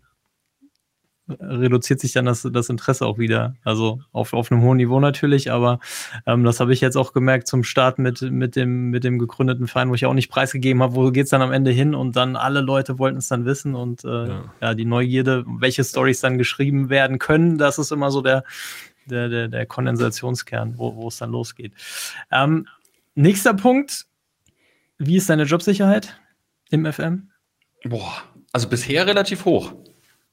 reduziert 1.41 2.01
sich 2.01 2.13
dann 2.13 2.25
das, 2.25 2.49
das 2.51 2.69
Interesse 2.69 3.07
auch 3.07 3.19
wieder. 3.19 3.55
Also 3.65 4.01
auf, 4.13 4.33
auf 4.33 4.51
einem 4.51 4.63
hohen 4.63 4.79
Niveau 4.79 5.01
natürlich, 5.01 5.51
aber 5.51 5.81
ähm, 6.27 6.45
das 6.45 6.61
habe 6.61 6.73
ich 6.73 6.81
jetzt 6.81 6.97
auch 6.97 7.13
gemerkt 7.13 7.47
zum 7.47 7.65
Start 7.65 7.99
mit, 7.99 8.23
mit, 8.23 8.57
dem, 8.57 8.91
mit 8.91 9.05
dem 9.05 9.19
gegründeten 9.19 9.69
Verein, 9.69 9.91
wo 9.91 9.95
ich 9.95 10.07
auch 10.07 10.15
nicht 10.15 10.31
preisgegeben 10.31 10.83
habe, 10.83 10.95
wo 10.95 11.11
geht 11.11 11.25
es 11.25 11.31
dann 11.31 11.43
am 11.43 11.53
Ende 11.53 11.71
hin 11.71 11.95
und 11.95 12.17
dann 12.17 12.37
alle 12.37 12.61
Leute 12.61 12.99
wollten 12.99 13.19
es 13.19 13.29
dann 13.29 13.45
wissen 13.45 13.75
und 13.75 14.05
äh, 14.05 14.29
ja. 14.29 14.45
ja. 14.61 14.75
die 14.75 14.85
Neugierde, 14.85 15.45
welche 15.47 15.85
Stories 15.85 16.21
dann 16.21 16.39
geschrieben 16.39 16.91
werden 16.91 17.19
können, 17.19 17.59
das 17.59 17.79
ist 17.79 17.93
immer 17.93 18.11
so 18.11 18.23
der, 18.23 18.45
der, 19.07 19.29
der, 19.29 19.49
der 19.49 19.67
Kondensationskern, 19.67 20.79
wo, 20.79 20.97
wo 20.97 21.09
es 21.09 21.19
dann 21.19 21.31
losgeht. 21.31 21.73
Ähm, 22.31 22.67
nächster 23.15 23.55
Punkt, 23.55 24.07
wie 24.99 25.17
ist 25.17 25.31
deine 25.31 25.45
Jobsicherheit 25.45 26.21
im 26.71 26.91
FM? 26.91 27.31
Boah, 27.85 28.23
also 28.53 28.69
bisher 28.69 29.07
relativ 29.07 29.45
hoch. 29.45 29.73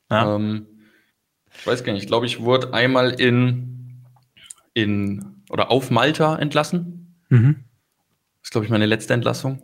Ja. 0.10 0.36
Ähm, 0.36 0.68
ich 1.59 1.67
weiß 1.67 1.83
gar 1.83 1.93
nicht, 1.93 2.03
ich 2.03 2.07
glaube, 2.07 2.25
ich 2.25 2.41
wurde 2.41 2.73
einmal 2.73 3.19
in, 3.19 4.03
in 4.73 5.43
oder 5.49 5.71
auf 5.71 5.91
Malta 5.91 6.35
entlassen. 6.37 7.15
Mhm. 7.29 7.63
Das 8.41 8.49
ist, 8.49 8.51
glaube 8.51 8.65
ich, 8.65 8.71
meine 8.71 8.85
letzte 8.85 9.13
Entlassung. 9.13 9.61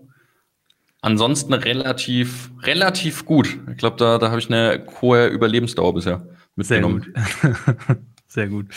ansonsten 1.01 1.53
relativ, 1.53 2.51
relativ 2.61 3.25
gut. 3.25 3.59
Ich 3.71 3.77
glaube, 3.77 3.97
da, 3.97 4.17
da 4.17 4.29
habe 4.29 4.39
ich 4.39 4.47
eine 4.47 4.85
hohe 5.01 5.27
Überlebensdauer 5.27 5.93
bisher 5.93 6.27
mitgenommen. 6.55 7.13
Sehr 7.15 7.57
gut. 7.87 7.97
Sehr 8.27 8.47
gut. 8.47 8.67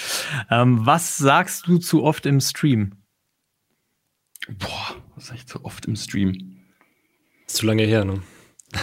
Ähm, 0.51 0.85
was 0.85 1.17
sagst 1.17 1.67
du 1.67 1.79
zu 1.79 2.05
oft 2.05 2.27
im 2.27 2.41
Stream? 2.41 2.93
Boah, 4.49 4.97
was 5.15 5.29
sag 5.29 5.37
ich 5.37 5.47
zu 5.47 5.65
oft 5.65 5.87
im 5.87 5.97
Stream? 5.97 6.59
Ist 7.47 7.57
zu 7.57 7.67
lange 7.67 7.85
her, 7.85 8.05
ne? 8.05 8.23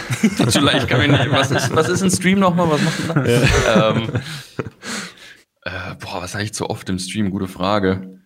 leicht 0.60 0.88
kann 0.88 1.00
ich 1.02 1.08
nicht. 1.08 1.30
Was 1.30 1.50
ist, 1.50 1.74
was 1.74 1.88
ist 1.88 2.02
ein 2.02 2.10
Stream 2.10 2.38
nochmal? 2.38 2.70
Was 2.70 2.82
macht 2.82 3.08
man 3.08 3.24
da? 3.24 3.90
Ähm, 3.90 4.08
äh, 5.62 5.94
boah, 6.00 6.22
was 6.22 6.32
sag 6.32 6.42
ich 6.42 6.52
zu 6.52 6.68
oft 6.68 6.88
im 6.88 6.98
Stream? 6.98 7.30
Gute 7.30 7.48
Frage. 7.48 8.20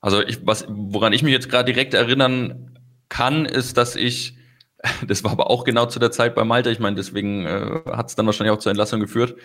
Also 0.00 0.22
ich, 0.22 0.46
was, 0.46 0.66
woran 0.68 1.14
ich 1.14 1.22
mich 1.22 1.32
jetzt 1.32 1.48
gerade 1.48 1.72
direkt 1.72 1.94
erinnern 1.94 2.78
kann, 3.08 3.46
ist, 3.46 3.78
dass 3.78 3.96
ich, 3.96 4.36
das 5.06 5.24
war 5.24 5.32
aber 5.32 5.48
auch 5.48 5.64
genau 5.64 5.86
zu 5.86 5.98
der 5.98 6.10
Zeit 6.10 6.34
bei 6.34 6.44
Malta, 6.44 6.70
ich 6.70 6.78
meine, 6.78 6.96
deswegen 6.96 7.46
äh, 7.46 7.80
hat 7.86 8.10
es 8.10 8.14
dann 8.14 8.26
wahrscheinlich 8.26 8.54
auch 8.54 8.58
zur 8.58 8.70
Entlassung 8.70 9.00
geführt, 9.00 9.36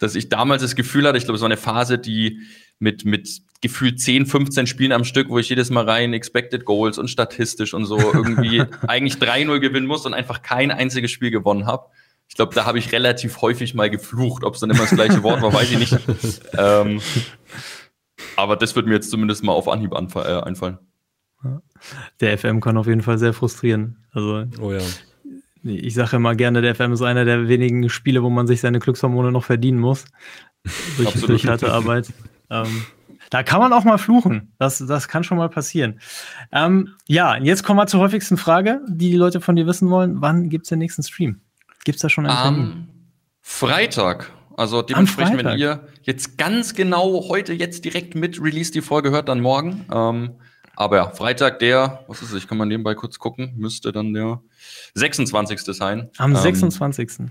dass 0.00 0.16
ich 0.16 0.28
damals 0.28 0.62
das 0.62 0.74
Gefühl 0.74 1.06
hatte, 1.06 1.18
ich 1.18 1.24
glaube, 1.24 1.36
es 1.36 1.42
war 1.42 1.48
eine 1.48 1.56
Phase, 1.56 1.98
die 1.98 2.40
mit, 2.80 3.04
mit 3.04 3.42
gefühlt 3.60 4.00
10, 4.00 4.26
15 4.26 4.66
Spielen 4.66 4.92
am 4.92 5.04
Stück, 5.04 5.28
wo 5.28 5.38
ich 5.38 5.48
jedes 5.48 5.70
Mal 5.70 5.88
rein 5.88 6.12
Expected 6.14 6.64
Goals 6.64 6.98
und 6.98 7.08
statistisch 7.08 7.74
und 7.74 7.84
so 7.84 7.98
irgendwie 7.98 8.62
eigentlich 8.86 9.14
3-0 9.14 9.58
gewinnen 9.60 9.86
muss 9.86 10.06
und 10.06 10.14
einfach 10.14 10.42
kein 10.42 10.70
einziges 10.70 11.10
Spiel 11.10 11.30
gewonnen 11.30 11.66
habe. 11.66 11.86
Ich 12.28 12.36
glaube, 12.36 12.54
da 12.54 12.64
habe 12.64 12.78
ich 12.78 12.92
relativ 12.92 13.42
häufig 13.42 13.74
mal 13.74 13.90
geflucht. 13.90 14.44
Ob 14.44 14.54
es 14.54 14.60
dann 14.60 14.70
immer 14.70 14.80
das 14.80 14.90
gleiche 14.90 15.22
Wort 15.22 15.42
war, 15.42 15.52
weiß 15.52 15.72
ich 15.72 15.78
nicht. 15.78 15.98
ähm, 16.56 17.00
aber 18.36 18.56
das 18.56 18.76
wird 18.76 18.86
mir 18.86 18.94
jetzt 18.94 19.10
zumindest 19.10 19.42
mal 19.42 19.52
auf 19.52 19.68
Anhieb 19.68 19.92
äh, 19.92 20.18
einfallen. 20.18 20.78
Der 22.20 22.38
FM 22.38 22.60
kann 22.60 22.76
auf 22.76 22.86
jeden 22.86 23.02
Fall 23.02 23.18
sehr 23.18 23.32
frustrieren. 23.32 24.04
Also, 24.12 24.44
oh 24.60 24.72
ja. 24.72 24.80
Ich 25.62 25.94
sage 25.94 26.16
immer 26.16 26.34
gerne, 26.34 26.62
der 26.62 26.74
FM 26.74 26.92
ist 26.92 27.02
einer 27.02 27.24
der 27.24 27.48
wenigen 27.48 27.88
Spiele, 27.90 28.22
wo 28.22 28.30
man 28.30 28.46
sich 28.46 28.60
seine 28.60 28.78
Glückshormone 28.78 29.32
noch 29.32 29.44
verdienen 29.44 29.78
muss. 29.78 30.04
durch, 30.96 31.12
durch 31.20 31.46
harte 31.46 31.72
Arbeit. 31.72 32.12
ähm, 32.50 32.84
da 33.30 33.42
kann 33.44 33.60
man 33.60 33.72
auch 33.72 33.84
mal 33.84 33.98
fluchen. 33.98 34.52
Das, 34.58 34.78
das 34.78 35.08
kann 35.08 35.24
schon 35.24 35.38
mal 35.38 35.48
passieren. 35.48 36.00
Ähm, 36.52 36.94
ja, 37.06 37.36
jetzt 37.36 37.62
kommen 37.62 37.78
wir 37.78 37.86
zur 37.86 38.00
häufigsten 38.00 38.36
Frage, 38.36 38.80
die 38.88 39.10
die 39.10 39.16
Leute 39.16 39.40
von 39.40 39.56
dir 39.56 39.66
wissen 39.66 39.88
wollen. 39.88 40.20
Wann 40.20 40.50
gibt 40.50 40.66
es 40.66 40.68
den 40.68 40.80
nächsten 40.80 41.02
Stream? 41.02 41.40
Gibt 41.84 41.96
es 41.96 42.02
da 42.02 42.08
schon 42.08 42.26
einen 42.26 42.36
Termin? 42.36 42.88
Freitag. 43.40 44.32
Also 44.56 44.82
dementsprechend, 44.82 45.42
wenn 45.42 45.58
ihr 45.58 45.86
jetzt 46.02 46.36
ganz 46.36 46.74
genau 46.74 47.28
heute 47.28 47.54
jetzt 47.54 47.84
direkt 47.84 48.14
mit 48.14 48.42
Release 48.42 48.70
die 48.72 48.82
Folge 48.82 49.10
hört, 49.10 49.28
dann 49.28 49.40
morgen. 49.40 49.86
Ähm, 49.90 50.34
aber 50.76 50.96
ja, 50.96 51.08
Freitag 51.10 51.60
der, 51.60 52.04
was 52.08 52.20
ist 52.20 52.32
es, 52.32 52.38
ich 52.42 52.48
kann 52.48 52.58
mal 52.58 52.66
nebenbei 52.66 52.94
kurz 52.94 53.18
gucken, 53.18 53.54
müsste 53.56 53.92
dann 53.92 54.12
der 54.12 54.42
26. 54.94 55.60
sein. 55.60 56.10
Am 56.18 56.34
26. 56.34 57.20
Ähm, 57.20 57.30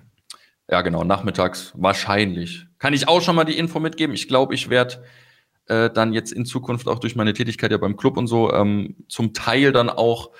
ja, 0.69 0.81
genau, 0.81 1.03
nachmittags 1.03 1.73
wahrscheinlich. 1.75 2.67
Kann 2.79 2.93
ich 2.93 3.07
auch 3.07 3.21
schon 3.21 3.35
mal 3.35 3.43
die 3.43 3.57
Info 3.57 3.79
mitgeben. 3.79 4.15
Ich 4.15 4.27
glaube, 4.27 4.55
ich 4.55 4.69
werde 4.69 5.03
äh, 5.69 5.89
dann 5.89 6.13
jetzt 6.13 6.31
in 6.31 6.45
Zukunft 6.45 6.87
auch 6.87 6.99
durch 6.99 7.15
meine 7.15 7.33
Tätigkeit 7.33 7.71
ja 7.71 7.77
beim 7.77 7.95
Club 7.95 8.17
und 8.17 8.27
so 8.27 8.51
ähm, 8.51 8.95
zum 9.07 9.33
Teil 9.33 9.71
dann 9.71 9.89
auch 9.89 10.31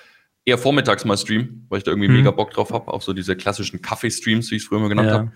eher 0.44 0.58
vormittags 0.58 1.04
mal 1.04 1.16
streamen, 1.16 1.66
weil 1.68 1.78
ich 1.78 1.84
da 1.84 1.92
irgendwie 1.92 2.08
mhm. 2.08 2.16
mega 2.16 2.30
Bock 2.30 2.50
drauf 2.50 2.72
habe. 2.72 2.92
Auch 2.92 3.02
so 3.02 3.12
diese 3.12 3.36
klassischen 3.36 3.82
Kaffee-Streams, 3.82 4.50
wie 4.50 4.56
ich 4.56 4.62
es 4.62 4.68
früher 4.68 4.78
immer 4.78 4.88
genannt 4.88 5.32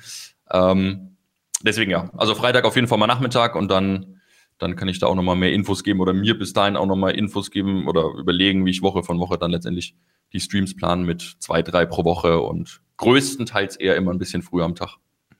ja. 0.50 0.58
habe. 0.58 0.72
Ähm, 0.72 1.16
deswegen 1.62 1.90
ja. 1.90 2.10
Also 2.16 2.34
Freitag 2.34 2.64
auf 2.64 2.74
jeden 2.74 2.88
Fall 2.88 2.98
mal 2.98 3.06
Nachmittag 3.06 3.54
und 3.54 3.70
dann, 3.70 4.20
dann 4.58 4.76
kann 4.76 4.88
ich 4.88 4.98
da 4.98 5.06
auch 5.06 5.14
nochmal 5.14 5.36
mehr 5.36 5.52
Infos 5.52 5.84
geben 5.84 6.00
oder 6.00 6.12
mir 6.12 6.38
bis 6.38 6.52
dahin 6.52 6.76
auch 6.76 6.86
nochmal 6.86 7.14
Infos 7.14 7.50
geben 7.50 7.86
oder 7.86 8.10
überlegen, 8.18 8.66
wie 8.66 8.70
ich 8.70 8.82
Woche 8.82 9.02
von 9.02 9.18
Woche 9.20 9.38
dann 9.38 9.50
letztendlich 9.50 9.94
die 10.32 10.40
Streams 10.40 10.74
planen 10.74 11.04
mit 11.04 11.36
zwei, 11.38 11.62
drei 11.62 11.86
pro 11.86 12.04
Woche 12.04 12.40
und 12.40 12.80
größtenteils 12.96 13.76
eher 13.76 13.96
immer 13.96 14.12
ein 14.12 14.18
bisschen 14.18 14.42
früher 14.42 14.64
am 14.64 14.74
Tag. 14.74 14.96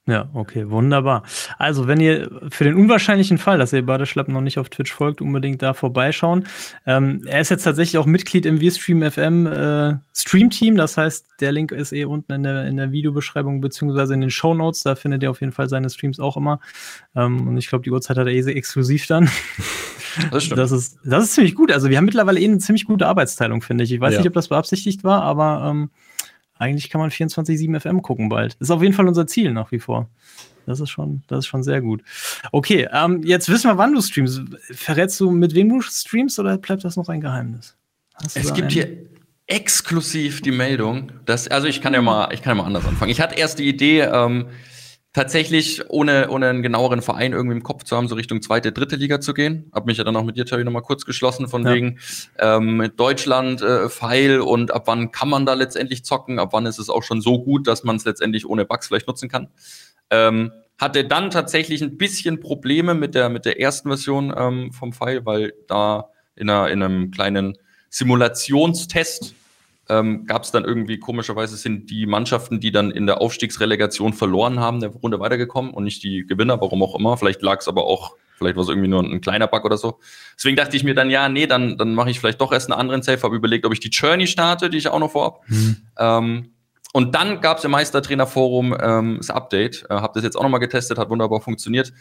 Ja, 0.07 0.29
okay, 0.35 0.69
wunderbar. 0.69 1.23
Also, 1.57 1.87
wenn 1.87 1.99
ihr 1.99 2.31
für 2.51 2.65
den 2.65 2.75
unwahrscheinlichen 2.75 3.39
Fall, 3.39 3.57
dass 3.57 3.73
ihr 3.73 3.87
Badeschlapp 3.87 4.29
noch 4.29 4.43
nicht 4.43 4.59
auf 4.59 4.69
Twitch 4.69 4.93
folgt, 4.93 5.23
unbedingt 5.23 5.63
da 5.63 5.73
vorbeischauen. 5.73 6.47
Ähm, 6.87 7.23
er 7.25 7.41
ist 7.41 7.49
jetzt 7.49 7.65
tatsächlich 7.65 7.97
auch 7.97 8.05
Mitglied 8.05 8.45
im 8.45 8.61
WeStream 8.61 9.11
FM 9.11 9.47
äh, 9.47 9.95
Stream 10.15 10.51
Team. 10.51 10.77
Das 10.77 10.99
heißt, 10.99 11.27
der 11.41 11.53
Link 11.53 11.73
ist 11.73 11.93
eh 11.93 12.05
unten 12.05 12.33
in 12.33 12.43
der, 12.43 12.67
in 12.67 12.77
der 12.77 12.93
Videobeschreibung 12.93 13.63
beziehungsweise 13.63 14.13
in 14.13 14.21
den 14.21 14.31
Show 14.31 14.53
Notes. 14.53 14.83
Da 14.83 14.95
findet 14.95 15.23
ihr 15.23 15.31
auf 15.31 15.41
jeden 15.41 15.53
Fall 15.53 15.71
seine 15.71 15.89
Streams 15.89 16.21
auch 16.21 16.37
immer. 16.37 16.61
Ähm, 17.17 17.49
und 17.49 17.57
ich 17.57 17.69
glaube, 17.69 17.83
die 17.83 17.91
Uhrzeit 17.91 18.19
hat 18.19 18.27
er 18.27 18.33
eh 18.35 18.43
sehr 18.43 18.57
exklusiv 18.57 19.07
dann. 19.07 19.31
Das 20.31 20.45
stimmt. 20.45 20.61
Das 20.61 20.71
ist, 20.71 20.97
das 21.03 21.25
ist 21.25 21.33
ziemlich 21.35 21.57
gut. 21.57 21.73
Also, 21.73 21.91
wir 21.91 21.97
haben 21.97 22.05
mittlerweile 22.05 22.39
eh 22.39 22.45
eine 22.45 22.59
ziemlich 22.59 22.85
gute 22.85 23.09
Arbeitsteilung, 23.09 23.63
finde 23.63 23.83
ich. 23.83 23.91
Ich 23.91 24.01
weiß 24.01 24.13
ja. 24.13 24.21
nicht, 24.21 24.29
ob 24.29 24.35
das 24.35 24.47
beabsichtigt 24.47 25.03
war, 25.03 25.23
aber 25.23 25.69
ähm, 25.69 25.91
eigentlich 26.59 26.91
kann 26.91 27.01
man 27.01 27.11
24-7 27.11 27.81
FM 27.81 28.03
gucken 28.03 28.29
bald. 28.29 28.55
Ist 28.61 28.71
auf 28.71 28.83
jeden 28.83 28.95
Fall 28.95 29.09
unser 29.09 29.27
Ziel 29.27 29.53
nach 29.53 29.73
wie 29.73 29.81
vor. 29.81 30.09
Das 30.67 30.81
ist 30.81 30.91
schon, 30.91 31.23
das 31.27 31.41
ist 31.41 31.47
schon 31.47 31.63
sehr 31.63 31.81
gut. 31.81 32.03
Okay, 32.53 32.89
ähm, 32.93 33.23
jetzt 33.23 33.49
wissen 33.49 33.71
wir, 33.71 33.77
wann 33.77 33.95
du 33.95 34.01
streamst. 34.01 34.43
Verrätst 34.73 35.21
du, 35.21 35.31
mit 35.31 35.55
wem 35.55 35.69
du 35.69 35.81
streamst 35.81 36.39
oder 36.39 36.57
bleibt 36.57 36.85
das 36.85 36.97
noch 36.97 37.09
ein 37.09 37.21
Geheimnis? 37.21 37.77
Es 38.35 38.55
gibt 38.55 38.73
hier 38.73 38.89
exklusiv 39.47 40.41
die 40.41 40.53
Meldung, 40.53 41.13
dass, 41.27 41.49
also 41.49 41.67
ich 41.67 41.83
kann 41.83 41.93
ja 41.93 42.01
mal, 42.01 42.33
ich 42.33 42.41
kann 42.41 42.57
ja 42.57 42.63
mal 42.63 42.67
anders 42.67 42.87
anfangen. 42.87 43.11
Ich 43.11 43.21
hatte 43.21 43.35
erst 43.35 43.59
die 43.59 43.69
Idee, 43.69 44.01
ähm, 44.01 44.47
tatsächlich, 45.15 45.81
ohne, 45.89 46.29
ohne 46.29 46.49
einen 46.49 46.63
genaueren 46.63 47.01
Verein 47.01 47.33
irgendwie 47.33 47.57
im 47.57 47.63
Kopf 47.63 47.85
zu 47.85 47.97
haben, 47.97 48.09
so 48.09 48.17
Richtung 48.17 48.43
zweite, 48.43 48.73
dritte 48.73 48.97
Liga 48.97 49.21
zu 49.21 49.33
gehen. 49.33 49.71
Hab 49.73 49.87
mich 49.87 49.97
ja 49.97 50.05
dann 50.05 50.17
auch 50.17 50.25
mit 50.25 50.37
dir, 50.37 50.45
Terry, 50.45 50.65
nochmal 50.65 50.83
kurz 50.83 51.07
geschlossen, 51.07 51.49
von 51.49 51.65
ja. 51.65 51.73
wegen 51.73 51.99
ähm, 52.39 52.93
Deutschland, 52.97 53.63
äh, 53.63 53.89
Pfeil 53.89 54.41
und 54.41 54.75
ab 54.75 54.83
wann 54.87 55.13
kann 55.13 55.31
man 55.31 55.47
da 55.47 55.55
letztendlich 55.55 56.05
zocken, 56.05 56.39
ab 56.39 56.51
wann 56.53 56.67
ist 56.67 56.79
es 56.79 56.91
auch 56.91 57.05
schon 57.05 57.21
so 57.21 57.43
gut, 57.43 57.67
dass 57.67 57.85
man 57.85 57.97
es 57.97 58.05
letztendlich 58.05 58.47
ohne 58.47 58.65
Bugs 58.65 58.89
vielleicht 58.89 59.07
nutzen 59.07 59.29
kann. 59.29 59.49
Ähm, 60.11 60.53
hatte 60.79 61.05
dann 61.05 61.31
tatsächlich 61.31 61.81
ein 61.83 61.97
bisschen 61.97 62.41
Probleme 62.41 62.95
mit 62.95 63.15
der, 63.15 63.29
mit 63.29 63.45
der 63.45 63.61
ersten 63.61 63.89
Version 63.89 64.35
ähm, 64.37 64.73
vom 64.73 64.93
Pfeil, 64.93 65.25
weil 65.25 65.55
da 65.69 66.11
in, 66.35 66.51
einer, 66.51 66.69
in 66.71 66.83
einem 66.83 67.11
kleinen 67.13 67.57
Simulationstest 67.89 69.37
ähm, 69.89 70.27
gab 70.27 70.45
es 70.45 70.51
dann 70.51 70.65
irgendwie, 70.65 70.99
komischerweise 70.99 71.57
sind 71.57 71.91
die 71.91 72.07
Mannschaften, 72.07 72.61
die 72.61 72.73
dann 72.73 72.91
in 72.91 73.07
der 73.07 73.21
Aufstiegsrelegation 73.21 74.13
verloren 74.13 74.59
haben, 74.59 74.81
der 74.81 74.91
Runde 74.91 75.21
weitergekommen 75.21 75.73
und 75.73 75.85
nicht 75.85 76.03
die 76.03 76.27
Gewinner, 76.27 76.61
warum 76.61 76.83
auch 76.83 76.95
immer. 76.99 77.17
Vielleicht 77.17 77.43
lag 77.43 77.61
es 77.61 77.69
aber 77.69 77.85
auch, 77.85 78.17
vielleicht 78.39 78.57
war 78.57 78.63
es 78.63 78.69
irgendwie 78.69 78.89
nur 78.89 79.03
ein 79.03 79.21
kleiner 79.21 79.47
Bug 79.47 79.65
oder 79.65 79.77
so. 79.77 79.99
Deswegen 80.37 80.57
dachte 80.57 80.77
ich 80.77 80.85
mir 80.85 80.95
dann, 80.95 81.11
ja, 81.11 81.29
nee, 81.29 81.47
dann, 81.47 81.77
dann 81.77 81.95
mache 81.95 82.11
ich 82.11 82.19
vielleicht 82.19 82.41
doch 82.41 82.53
erst 82.53 82.71
einen 82.71 82.81
anderen 82.81 83.03
Safe, 83.03 83.23
habe 83.23 83.37
überlegt, 83.37 83.67
ob 83.67 83.73
ich 83.73 83.81
die 83.81 83.91
Journey 83.91 84.27
starte, 84.27 84.71
die 84.71 84.79
ich 84.79 84.89
auch 84.89 84.99
noch 84.99 85.11
vorhab. 85.11 85.43
Mhm. 85.49 85.77
Ähm, 85.99 86.51
und 86.95 87.15
dann 87.15 87.41
gab 87.41 87.59
es 87.59 87.65
im 87.65 87.73
Meistertrainerforum 87.73 88.77
ähm, 88.81 89.17
das 89.19 89.29
Update. 89.29 89.85
Äh, 89.91 89.95
habe 89.95 90.13
das 90.15 90.23
jetzt 90.23 90.37
auch 90.37 90.45
nochmal 90.45 90.61
getestet, 90.61 90.97
hat 90.97 91.11
wunderbar 91.11 91.41
funktioniert. 91.41 91.93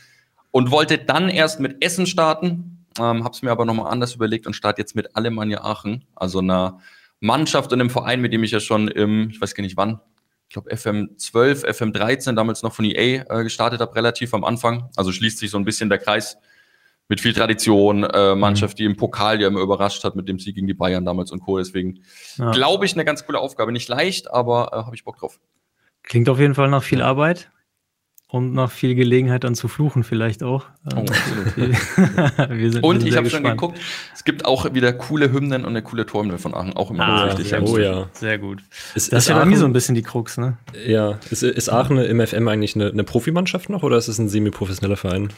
Und 0.52 0.70
wollte 0.70 1.00
dann 1.00 1.30
erst 1.30 1.60
mit 1.60 1.84
Essen 1.84 2.06
starten, 2.06 2.86
ähm, 3.00 3.24
habe 3.24 3.32
es 3.32 3.42
mir 3.42 3.50
aber 3.50 3.66
nochmal 3.66 3.92
anders 3.92 4.14
überlegt 4.14 4.46
und 4.46 4.54
starte 4.54 4.80
jetzt 4.80 4.96
mit 4.96 5.16
Alemannia 5.16 5.64
Aachen, 5.64 6.06
also 6.16 6.40
einer 6.40 6.80
Mannschaft 7.24 7.72
und 7.72 7.80
einem 7.80 7.90
Verein, 7.90 8.20
mit 8.20 8.34
dem 8.34 8.44
ich 8.44 8.52
ja 8.52 8.60
schon 8.60 8.90
im, 8.90 9.30
ich 9.30 9.40
weiß 9.40 9.56
gar 9.56 9.64
nicht 9.64 9.78
wann, 9.78 10.02
ich 10.50 10.54
glaube 10.54 10.72
FM12, 10.72 11.66
FM13 11.66 12.36
damals 12.36 12.64
noch 12.64 12.74
von 12.74 12.84
EA 12.84 13.24
äh, 13.30 13.44
gestartet 13.44 13.80
habe, 13.80 13.96
relativ 13.96 14.34
am 14.34 14.44
Anfang. 14.44 14.90
Also 14.98 15.12
schließt 15.14 15.40
sich 15.40 15.50
so 15.50 15.58
ein 15.58 15.64
bisschen 15.64 15.90
der 15.90 16.00
Kreis 16.00 16.38
mit 17.08 17.22
viel 17.22 17.34
Tradition, 17.34 18.04
äh, 18.04 18.36
Mannschaft, 18.36 18.78
die 18.78 18.84
im 18.84 18.98
Pokal 18.98 19.42
ja 19.42 19.48
immer 19.48 19.62
überrascht 19.62 20.04
hat 20.04 20.16
mit 20.16 20.28
dem 20.28 20.38
Sieg 20.38 20.56
gegen 20.56 20.68
die 20.68 20.74
Bayern 20.74 21.06
damals 21.06 21.32
und 21.32 21.40
Co. 21.40 21.58
Deswegen 21.58 22.02
ja. 22.38 22.52
glaube 22.52 22.86
ich 22.86 22.94
eine 22.94 23.06
ganz 23.06 23.26
coole 23.26 23.40
Aufgabe. 23.40 23.72
Nicht 23.72 23.88
leicht, 23.88 24.30
aber 24.30 24.72
äh, 24.74 24.76
habe 24.84 24.96
ich 24.96 25.06
Bock 25.06 25.18
drauf. 25.18 25.40
Klingt 26.04 26.28
auf 26.28 26.40
jeden 26.40 26.56
Fall 26.56 26.70
nach 26.70 26.84
viel 26.84 27.02
Arbeit. 27.02 27.52
Und 28.34 28.52
noch 28.52 28.72
viel 28.72 28.96
Gelegenheit 28.96 29.44
dann 29.44 29.54
zu 29.54 29.68
fluchen 29.68 30.04
vielleicht 30.04 30.42
auch. 30.42 30.66
Oh, 30.92 31.06
sind, 31.56 32.84
und 32.84 33.06
ich 33.06 33.16
habe 33.16 33.30
schon 33.30 33.44
geguckt, 33.44 33.80
es 34.12 34.24
gibt 34.24 34.46
auch 34.46 34.74
wieder 34.74 34.92
coole 34.92 35.32
Hymnen 35.32 35.66
und 35.66 35.70
eine 35.70 35.84
coole 35.84 36.08
Torhymne 36.08 36.40
von 36.40 36.56
Aachen, 36.56 36.74
auch 36.74 36.90
immer 36.90 37.08
ah, 37.08 37.24
richtig. 37.26 37.54
Oh 37.62 37.78
ja. 37.78 38.10
Sehr 38.14 38.40
gut. 38.40 38.64
Ist, 38.96 39.14
das 39.14 39.26
ist 39.26 39.30
ja 39.30 39.38
bei 39.38 39.46
mir 39.46 39.56
so 39.56 39.66
ein 39.66 39.74
bisschen 39.74 39.94
die 39.94 40.02
Krux, 40.02 40.40
ne? 40.40 40.58
Ja. 40.84 41.20
Ist, 41.30 41.44
ist 41.44 41.70
Aachen 41.70 42.00
im 42.00 42.26
FM 42.26 42.48
eigentlich 42.48 42.74
eine, 42.76 42.90
eine 42.90 43.04
Profimannschaft 43.04 43.70
noch 43.70 43.84
oder 43.84 43.98
ist 43.98 44.08
es 44.08 44.18
ein 44.18 44.30
semi-professioneller 44.30 44.98
Verein? 44.98 45.32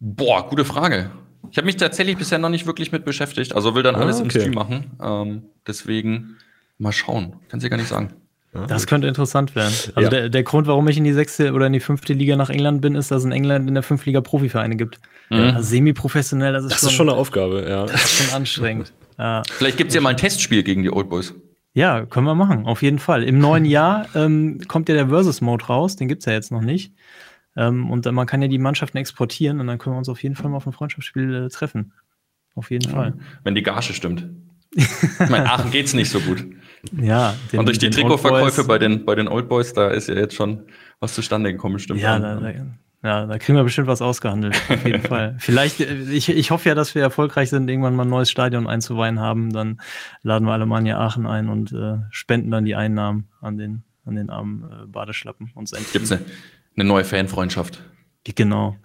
Boah, 0.00 0.48
gute 0.48 0.64
Frage. 0.64 1.12
Ich 1.52 1.58
habe 1.58 1.66
mich 1.66 1.76
tatsächlich 1.76 2.16
bisher 2.16 2.40
noch 2.40 2.48
nicht 2.48 2.66
wirklich 2.66 2.90
mit 2.90 3.04
beschäftigt. 3.04 3.54
Also 3.54 3.76
will 3.76 3.84
dann 3.84 3.94
alles 3.94 4.16
ah, 4.16 4.24
okay. 4.24 4.24
im 4.24 4.30
Stream 4.40 4.54
machen. 4.54 4.90
Ähm, 5.00 5.42
deswegen 5.64 6.38
mal 6.76 6.90
schauen. 6.90 7.36
Kann 7.48 7.60
sie 7.60 7.70
gar 7.70 7.76
nicht 7.76 7.88
sagen. 7.88 8.14
Das 8.52 8.86
könnte 8.86 9.06
interessant 9.06 9.54
werden. 9.56 9.72
Also 9.94 10.00
ja. 10.00 10.08
der, 10.10 10.28
der 10.28 10.42
Grund, 10.42 10.66
warum 10.66 10.86
ich 10.88 10.98
in 10.98 11.04
die 11.04 11.14
sechste 11.14 11.52
oder 11.54 11.66
in 11.66 11.72
die 11.72 11.80
fünfte 11.80 12.12
Liga 12.12 12.36
nach 12.36 12.50
England 12.50 12.82
bin, 12.82 12.94
ist, 12.94 13.10
dass 13.10 13.20
es 13.20 13.24
in 13.24 13.32
England 13.32 13.66
in 13.66 13.74
der 13.74 13.82
fünf 13.82 14.04
Liga 14.04 14.20
Profivereine 14.20 14.76
gibt. 14.76 15.00
Mhm. 15.30 15.38
Also 15.38 15.62
semi-professionell, 15.62 16.52
das 16.52 16.64
ist, 16.64 16.72
das 16.72 16.80
schon, 16.80 16.88
ist 16.88 16.94
schon 16.96 17.08
eine 17.08 17.18
Aufgabe, 17.18 17.66
ja. 17.68 17.86
Das 17.86 18.04
ist 18.04 18.24
schon 18.24 18.34
anstrengend. 18.36 18.92
ja. 19.18 19.42
Vielleicht 19.50 19.78
gibt 19.78 19.88
es 19.88 19.94
ja 19.94 20.02
mal 20.02 20.10
ein 20.10 20.18
Testspiel 20.18 20.62
gegen 20.62 20.82
die 20.82 20.90
Old 20.90 21.08
Boys. 21.08 21.34
Ja, 21.72 22.04
können 22.04 22.26
wir 22.26 22.34
machen, 22.34 22.66
auf 22.66 22.82
jeden 22.82 22.98
Fall. 22.98 23.22
Im 23.24 23.38
neuen 23.38 23.64
Jahr 23.64 24.06
ähm, 24.14 24.60
kommt 24.68 24.90
ja 24.90 24.94
der 24.94 25.08
Versus-Mode 25.08 25.64
raus, 25.64 25.96
den 25.96 26.08
gibt 26.08 26.20
es 26.20 26.26
ja 26.26 26.34
jetzt 26.34 26.52
noch 26.52 26.60
nicht. 26.60 26.92
Ähm, 27.56 27.90
und 27.90 28.04
man 28.04 28.26
kann 28.26 28.42
ja 28.42 28.48
die 28.48 28.58
Mannschaften 28.58 28.98
exportieren 28.98 29.60
und 29.60 29.66
dann 29.66 29.78
können 29.78 29.94
wir 29.94 29.98
uns 29.98 30.10
auf 30.10 30.22
jeden 30.22 30.36
Fall 30.36 30.50
mal 30.50 30.58
auf 30.58 30.66
ein 30.66 30.72
Freundschaftsspiel 30.74 31.46
äh, 31.46 31.48
treffen. 31.48 31.92
Auf 32.54 32.70
jeden 32.70 32.90
ja. 32.90 32.94
Fall. 32.94 33.14
Wenn 33.44 33.54
die 33.54 33.62
Gage 33.62 33.94
stimmt. 33.94 34.28
ich 34.74 35.28
meine, 35.30 35.50
Aachen 35.50 35.70
geht's 35.70 35.94
nicht 35.94 36.10
so 36.10 36.20
gut. 36.20 36.44
Ja. 36.90 37.34
Den, 37.52 37.60
Und 37.60 37.66
durch 37.66 37.78
die 37.78 37.90
Trikotverkäufe 37.90 38.64
bei 38.64 38.78
den, 38.78 39.04
bei 39.04 39.14
den 39.14 39.28
Old 39.28 39.48
Boys, 39.48 39.72
da 39.72 39.88
ist 39.88 40.08
ja 40.08 40.14
jetzt 40.14 40.34
schon 40.34 40.64
was 41.00 41.14
zustande 41.14 41.52
gekommen, 41.52 41.78
stimmt. 41.78 42.00
Ja, 42.00 42.18
da, 42.18 42.36
da, 42.36 42.52
ja, 43.04 43.26
da 43.26 43.38
kriegen 43.38 43.56
wir 43.56 43.64
bestimmt 43.64 43.88
was 43.88 44.00
ausgehandelt, 44.00 44.54
auf 44.68 44.84
jeden 44.86 45.02
Fall. 45.08 45.36
Vielleicht, 45.38 45.80
äh, 45.80 46.02
ich, 46.10 46.28
ich 46.28 46.50
hoffe 46.50 46.68
ja, 46.68 46.74
dass 46.74 46.94
wir 46.94 47.02
erfolgreich 47.02 47.50
sind, 47.50 47.68
irgendwann 47.68 47.96
mal 47.96 48.04
ein 48.04 48.10
neues 48.10 48.30
Stadion 48.30 48.68
einzuweihen 48.68 49.18
haben. 49.18 49.52
Dann 49.52 49.80
laden 50.22 50.46
wir 50.46 50.52
Alemannia 50.52 50.98
Aachen 50.98 51.26
ein 51.26 51.48
und 51.48 51.72
äh, 51.72 51.98
spenden 52.10 52.50
dann 52.50 52.64
die 52.64 52.76
Einnahmen 52.76 53.28
an 53.40 53.58
den, 53.58 53.82
an 54.04 54.14
den 54.14 54.30
armen 54.30 54.64
äh, 54.64 54.86
Badeschlappen. 54.86 55.50
Gibt 55.92 56.04
es 56.04 56.12
eine, 56.12 56.22
eine 56.76 56.84
neue 56.84 57.04
Fanfreundschaft? 57.04 57.82
Genau. 58.24 58.76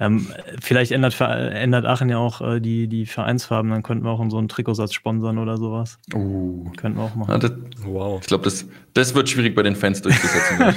Ähm, 0.00 0.26
vielleicht 0.60 0.90
ändert, 0.90 1.20
ändert 1.20 1.86
Aachen 1.86 2.08
ja 2.08 2.18
auch 2.18 2.40
äh, 2.40 2.60
die, 2.60 2.88
die 2.88 3.06
Vereinsfarben, 3.06 3.70
dann 3.70 3.84
könnten 3.84 4.04
wir 4.04 4.10
auch 4.10 4.20
in 4.20 4.30
so 4.30 4.38
einen 4.38 4.48
Trikotsatz 4.48 4.94
sponsern 4.94 5.38
oder 5.38 5.58
sowas. 5.58 6.00
Uh. 6.12 6.68
Könnten 6.76 6.98
wir 6.98 7.04
auch 7.04 7.14
machen. 7.14 7.30
Ja, 7.30 7.38
das, 7.38 7.52
wow. 7.84 8.18
Ich 8.20 8.26
glaube, 8.26 8.42
das, 8.42 8.66
das 8.94 9.14
wird 9.14 9.28
schwierig 9.28 9.54
bei 9.54 9.62
den 9.62 9.76
Fans 9.76 10.02
durchzusetzen. 10.02 10.74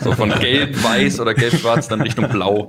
so 0.02 0.12
von 0.12 0.30
gelb, 0.30 0.82
weiß 0.82 1.20
oder 1.20 1.34
gelb-schwarz 1.34 1.88
dann 1.88 2.00
Richtung 2.00 2.26
blau. 2.30 2.68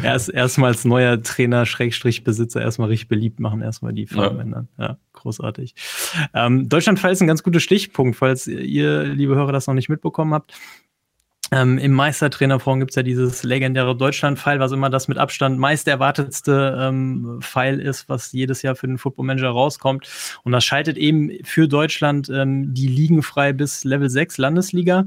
Erst, 0.00 0.28
erstmals 0.28 0.84
neuer 0.84 1.20
Trainer, 1.20 1.66
Schrägstrich 1.66 2.22
Besitzer, 2.22 2.60
erstmal 2.60 2.88
richtig 2.88 3.08
beliebt 3.08 3.40
machen, 3.40 3.62
erstmal 3.62 3.92
die 3.92 4.06
Farben 4.06 4.36
ja. 4.36 4.42
ändern. 4.42 4.68
Ja, 4.78 4.98
großartig. 5.14 5.74
Ähm, 6.34 6.68
Deutschlandfall 6.68 7.10
ist 7.10 7.20
ein 7.20 7.26
ganz 7.26 7.42
guter 7.42 7.58
Stichpunkt, 7.58 8.16
falls 8.16 8.46
ihr, 8.46 9.02
liebe 9.02 9.34
Hörer, 9.34 9.50
das 9.50 9.66
noch 9.66 9.74
nicht 9.74 9.88
mitbekommen 9.88 10.34
habt. 10.34 10.54
Ähm, 11.50 11.78
Im 11.78 11.92
Meistertrainerforum 11.92 12.80
gibt 12.80 12.90
es 12.90 12.96
ja 12.96 13.02
dieses 13.02 13.42
legendäre 13.42 13.96
Deutschland-Pfeil, 13.96 14.60
was 14.60 14.72
immer 14.72 14.90
das 14.90 15.08
mit 15.08 15.16
Abstand 15.16 15.58
meist 15.58 15.88
erwartetste 15.88 16.76
ähm, 16.78 17.40
Pfeil 17.40 17.80
ist, 17.80 18.08
was 18.08 18.32
jedes 18.32 18.60
Jahr 18.60 18.76
für 18.76 18.86
den 18.86 18.98
Football 18.98 19.24
Manager 19.26 19.48
rauskommt. 19.48 20.08
Und 20.44 20.52
das 20.52 20.64
schaltet 20.64 20.98
eben 20.98 21.30
für 21.44 21.66
Deutschland 21.66 22.28
ähm, 22.28 22.74
die 22.74 22.88
Ligen 22.88 23.22
frei 23.22 23.54
bis 23.54 23.84
Level 23.84 24.10
6 24.10 24.36
Landesliga 24.36 25.06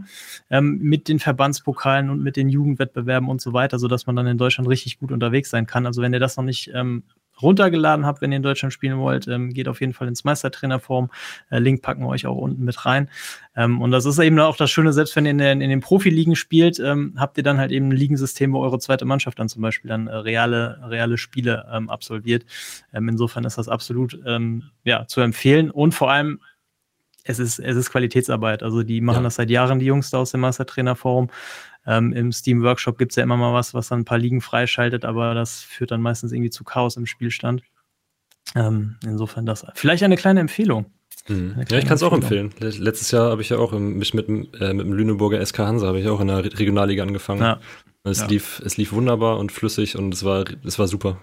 ähm, 0.50 0.80
mit 0.82 1.08
den 1.08 1.20
Verbandspokalen 1.20 2.10
und 2.10 2.24
mit 2.24 2.36
den 2.38 2.50
Jugendwettbewerben 2.50 3.30
und 3.30 3.40
so 3.40 3.54
weiter, 3.54 3.78
sodass 3.78 4.08
man 4.08 4.16
dann 4.16 4.26
in 4.26 4.40
Deutschland 4.40 4.68
richtig 4.68 5.00
gut 5.00 5.12
unterwegs 5.12 5.52
sein 5.52 5.68
kann. 5.68 5.86
Also 5.86 6.02
wenn 6.02 6.14
ihr 6.14 6.20
das 6.20 6.38
noch 6.38 6.44
nicht 6.44 6.72
ähm, 6.74 7.04
runtergeladen 7.42 8.06
habt, 8.06 8.22
wenn 8.22 8.32
ihr 8.32 8.38
in 8.38 8.44
Deutschland 8.44 8.74
spielen 8.74 8.98
wollt, 9.00 9.28
ähm, 9.28 9.54
geht 9.54 9.68
auf 9.68 9.82
jeden 9.82 9.94
Fall 9.94 10.08
ins 10.08 10.24
Meistertrainerform. 10.24 11.10
Äh, 11.50 11.60
Link 11.60 11.82
packen 11.82 12.04
wir 12.04 12.10
euch 12.10 12.26
auch 12.26 12.38
unten 12.38 12.64
mit 12.64 12.86
rein. 12.86 13.10
Ähm, 13.56 13.82
und 13.82 13.92
das 13.92 14.06
ist 14.06 14.20
eben 14.20 14.40
auch 14.40 14.58
das 14.58 14.72
Schöne, 14.72 14.94
selbst 14.94 15.16
wenn 15.16 15.26
ihr 15.26 15.32
in 15.32 15.38
den, 15.38 15.62
in 15.62 15.70
den 15.70 15.80
Profiligen 15.82 16.36
spielt, 16.36 16.80
ähm, 16.80 17.14
habt 17.18 17.38
ihr 17.38 17.44
dann 17.44 17.58
halt 17.58 17.72
eben 17.72 17.90
ein 17.90 17.98
Ligensystem, 17.98 18.54
wo 18.54 18.62
eure 18.62 18.80
zweite 18.80 19.06
Mannschaft 19.06 19.40
dann 19.40 19.50
zum 19.50 19.62
Beispiel 19.62 19.90
dann 19.90 20.08
äh, 20.08 20.16
reale, 20.16 20.80
reale 20.84 21.18
Spiele 21.18 21.68
ähm, 21.72 21.90
absolviert. 21.90 22.46
Ähm, 22.94 23.10
insofern 23.10 23.44
ist 23.44 23.58
das 23.58 23.68
absolut 23.68 24.20
ähm, 24.26 24.64
ja, 24.84 25.06
zu 25.08 25.22
empfehlen 25.22 25.72
und 25.72 25.94
vor 25.94 26.12
allem 26.12 26.40
es 27.24 27.40
ist, 27.40 27.60
es 27.60 27.76
ist 27.76 27.92
Qualitätsarbeit. 27.92 28.64
Also 28.64 28.84
die 28.84 29.02
machen 29.02 29.18
ja. 29.18 29.24
das 29.24 29.36
seit 29.36 29.50
Jahren, 29.50 29.80
die 29.80 29.86
Jungs 29.86 30.10
da 30.10 30.18
aus 30.18 30.32
dem 30.32 30.42
Mastertrainerforum. 30.42 31.30
Ähm, 31.86 32.14
Im 32.14 32.32
Steam 32.32 32.62
Workshop 32.62 32.98
gibt 32.98 33.12
es 33.12 33.16
ja 33.16 33.24
immer 33.24 33.38
mal 33.38 33.54
was, 33.54 33.74
was 33.74 33.90
dann 33.90 34.02
ein 34.02 34.06
paar 34.06 34.20
Ligen 34.20 34.42
freischaltet, 34.42 35.04
aber 35.04 35.34
das 35.34 35.62
führt 35.62 35.92
dann 35.92 36.02
meistens 36.02 36.32
irgendwie 36.32 36.52
zu 36.52 36.64
Chaos 36.64 36.96
im 36.96 37.06
Spielstand. 37.06 37.64
Ähm, 38.56 38.98
insofern 39.04 39.46
das. 39.46 39.66
Vielleicht 39.76 40.04
eine 40.04 40.18
kleine 40.18 40.42
Empfehlung. 40.42 40.86
Mhm. 41.28 41.66
Ja, 41.70 41.78
ich 41.78 41.86
kann 41.86 41.96
es 41.96 42.04
auch 42.04 42.14
empfehlen. 42.14 42.52
Letztes 42.60 43.12
Jahr 43.12 43.32
habe 43.32 43.42
ich 43.42 43.50
ja 43.50 43.58
auch 43.58 43.72
mich 43.74 44.14
mit, 44.14 44.28
äh, 44.28 44.74
mit 44.74 44.86
dem 44.86 44.94
Lüneburger 44.94 45.44
SK 45.46 45.60
Hansa 45.60 45.88
habe 45.88 46.00
ich 46.00 46.08
auch 46.08 46.20
in 46.20 46.28
der 46.28 46.44
Regionalliga 46.44 47.04
angefangen. 47.04 47.42
Ja. 47.42 47.60
Es, 48.04 48.20
ja. 48.20 48.28
lief, 48.28 48.62
es 48.66 48.78
lief 48.78 48.94
wunderbar 48.94 49.38
und 49.38 49.52
flüssig 49.52 49.96
und 49.96 50.14
es 50.14 50.24
war, 50.24 50.46
es 50.66 50.80
war 50.80 50.88
super. 50.88 51.20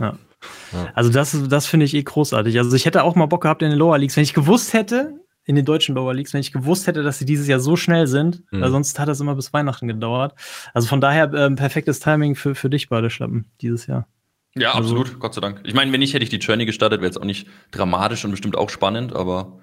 Ja. 0.00 0.18
ja. 0.72 0.88
Also 0.94 1.10
das, 1.10 1.36
das 1.48 1.66
finde 1.66 1.84
ich 1.84 1.94
eh 1.94 2.02
großartig. 2.02 2.58
Also 2.58 2.74
ich 2.74 2.86
hätte 2.86 3.04
auch 3.04 3.14
mal 3.14 3.26
Bock 3.26 3.42
gehabt 3.42 3.62
in 3.62 3.70
den 3.70 3.78
Lower 3.78 3.98
Leagues. 3.98 4.16
Wenn 4.16 4.24
ich 4.24 4.32
gewusst 4.32 4.72
hätte, 4.72 5.20
in 5.48 5.56
den 5.56 5.64
deutschen 5.64 5.94
Lower 5.94 6.12
Leagues, 6.12 6.34
wenn 6.34 6.40
ich 6.40 6.52
gewusst 6.52 6.86
hätte, 6.86 7.02
dass 7.02 7.18
sie 7.18 7.24
dieses 7.24 7.48
Jahr 7.48 7.58
so 7.58 7.74
schnell 7.74 8.06
sind, 8.06 8.42
mhm. 8.52 8.60
weil 8.60 8.70
sonst 8.70 8.98
hat 8.98 9.08
das 9.08 9.18
immer 9.18 9.34
bis 9.34 9.54
Weihnachten 9.54 9.88
gedauert. 9.88 10.34
Also 10.74 10.88
von 10.88 11.00
daher 11.00 11.32
ähm, 11.32 11.56
perfektes 11.56 12.00
Timing 12.00 12.34
für, 12.34 12.54
für 12.54 12.68
dich, 12.68 12.90
Badeschlappen, 12.90 13.46
dieses 13.62 13.86
Jahr. 13.86 14.06
Ja, 14.54 14.74
also, 14.74 14.90
absolut, 14.90 15.18
Gott 15.18 15.32
sei 15.32 15.40
Dank. 15.40 15.62
Ich 15.64 15.72
meine, 15.72 15.90
wenn 15.90 16.00
nicht, 16.00 16.12
hätte 16.12 16.22
ich 16.22 16.28
die 16.28 16.36
Journey 16.36 16.66
gestartet, 16.66 17.00
wäre 17.00 17.08
jetzt 17.08 17.18
auch 17.18 17.24
nicht 17.24 17.48
dramatisch 17.70 18.26
und 18.26 18.30
bestimmt 18.30 18.58
auch 18.58 18.68
spannend, 18.68 19.14
aber 19.14 19.58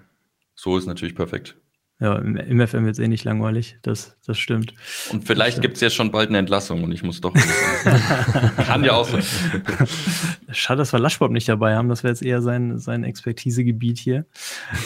so 0.56 0.76
ist 0.76 0.88
natürlich 0.88 1.13
perfekt. 1.13 1.56
Ja, 2.00 2.18
im, 2.18 2.36
im 2.36 2.68
FM 2.68 2.84
wird 2.84 2.96
es 2.96 3.00
eh 3.00 3.08
nicht 3.08 3.24
langweilig, 3.24 3.78
das, 3.82 4.18
das 4.26 4.38
stimmt. 4.38 4.74
Und 5.14 5.26
vielleicht 5.26 5.62
gibt 5.62 5.76
es 5.76 5.82
jetzt 5.82 5.96
schon 5.96 6.12
bald 6.12 6.28
eine 6.28 6.40
Entlassung 6.40 6.84
und 6.84 6.92
ich 6.92 7.04
muss 7.04 7.22
doch. 7.22 7.34
Kann 8.58 8.84
ja 8.84 8.94
auch 8.94 9.08
sein. 9.08 9.24
Schade, 10.52 10.80
dass 10.80 10.92
wir 10.92 11.00
Laschbob 11.00 11.32
nicht 11.32 11.48
dabei 11.48 11.76
haben, 11.76 11.88
das 11.88 12.04
wäre 12.04 12.12
jetzt 12.12 12.22
eher 12.22 12.42
sein, 12.42 12.80
sein 12.80 13.06
Expertisegebiet 13.06 13.98
hier. 13.98 14.26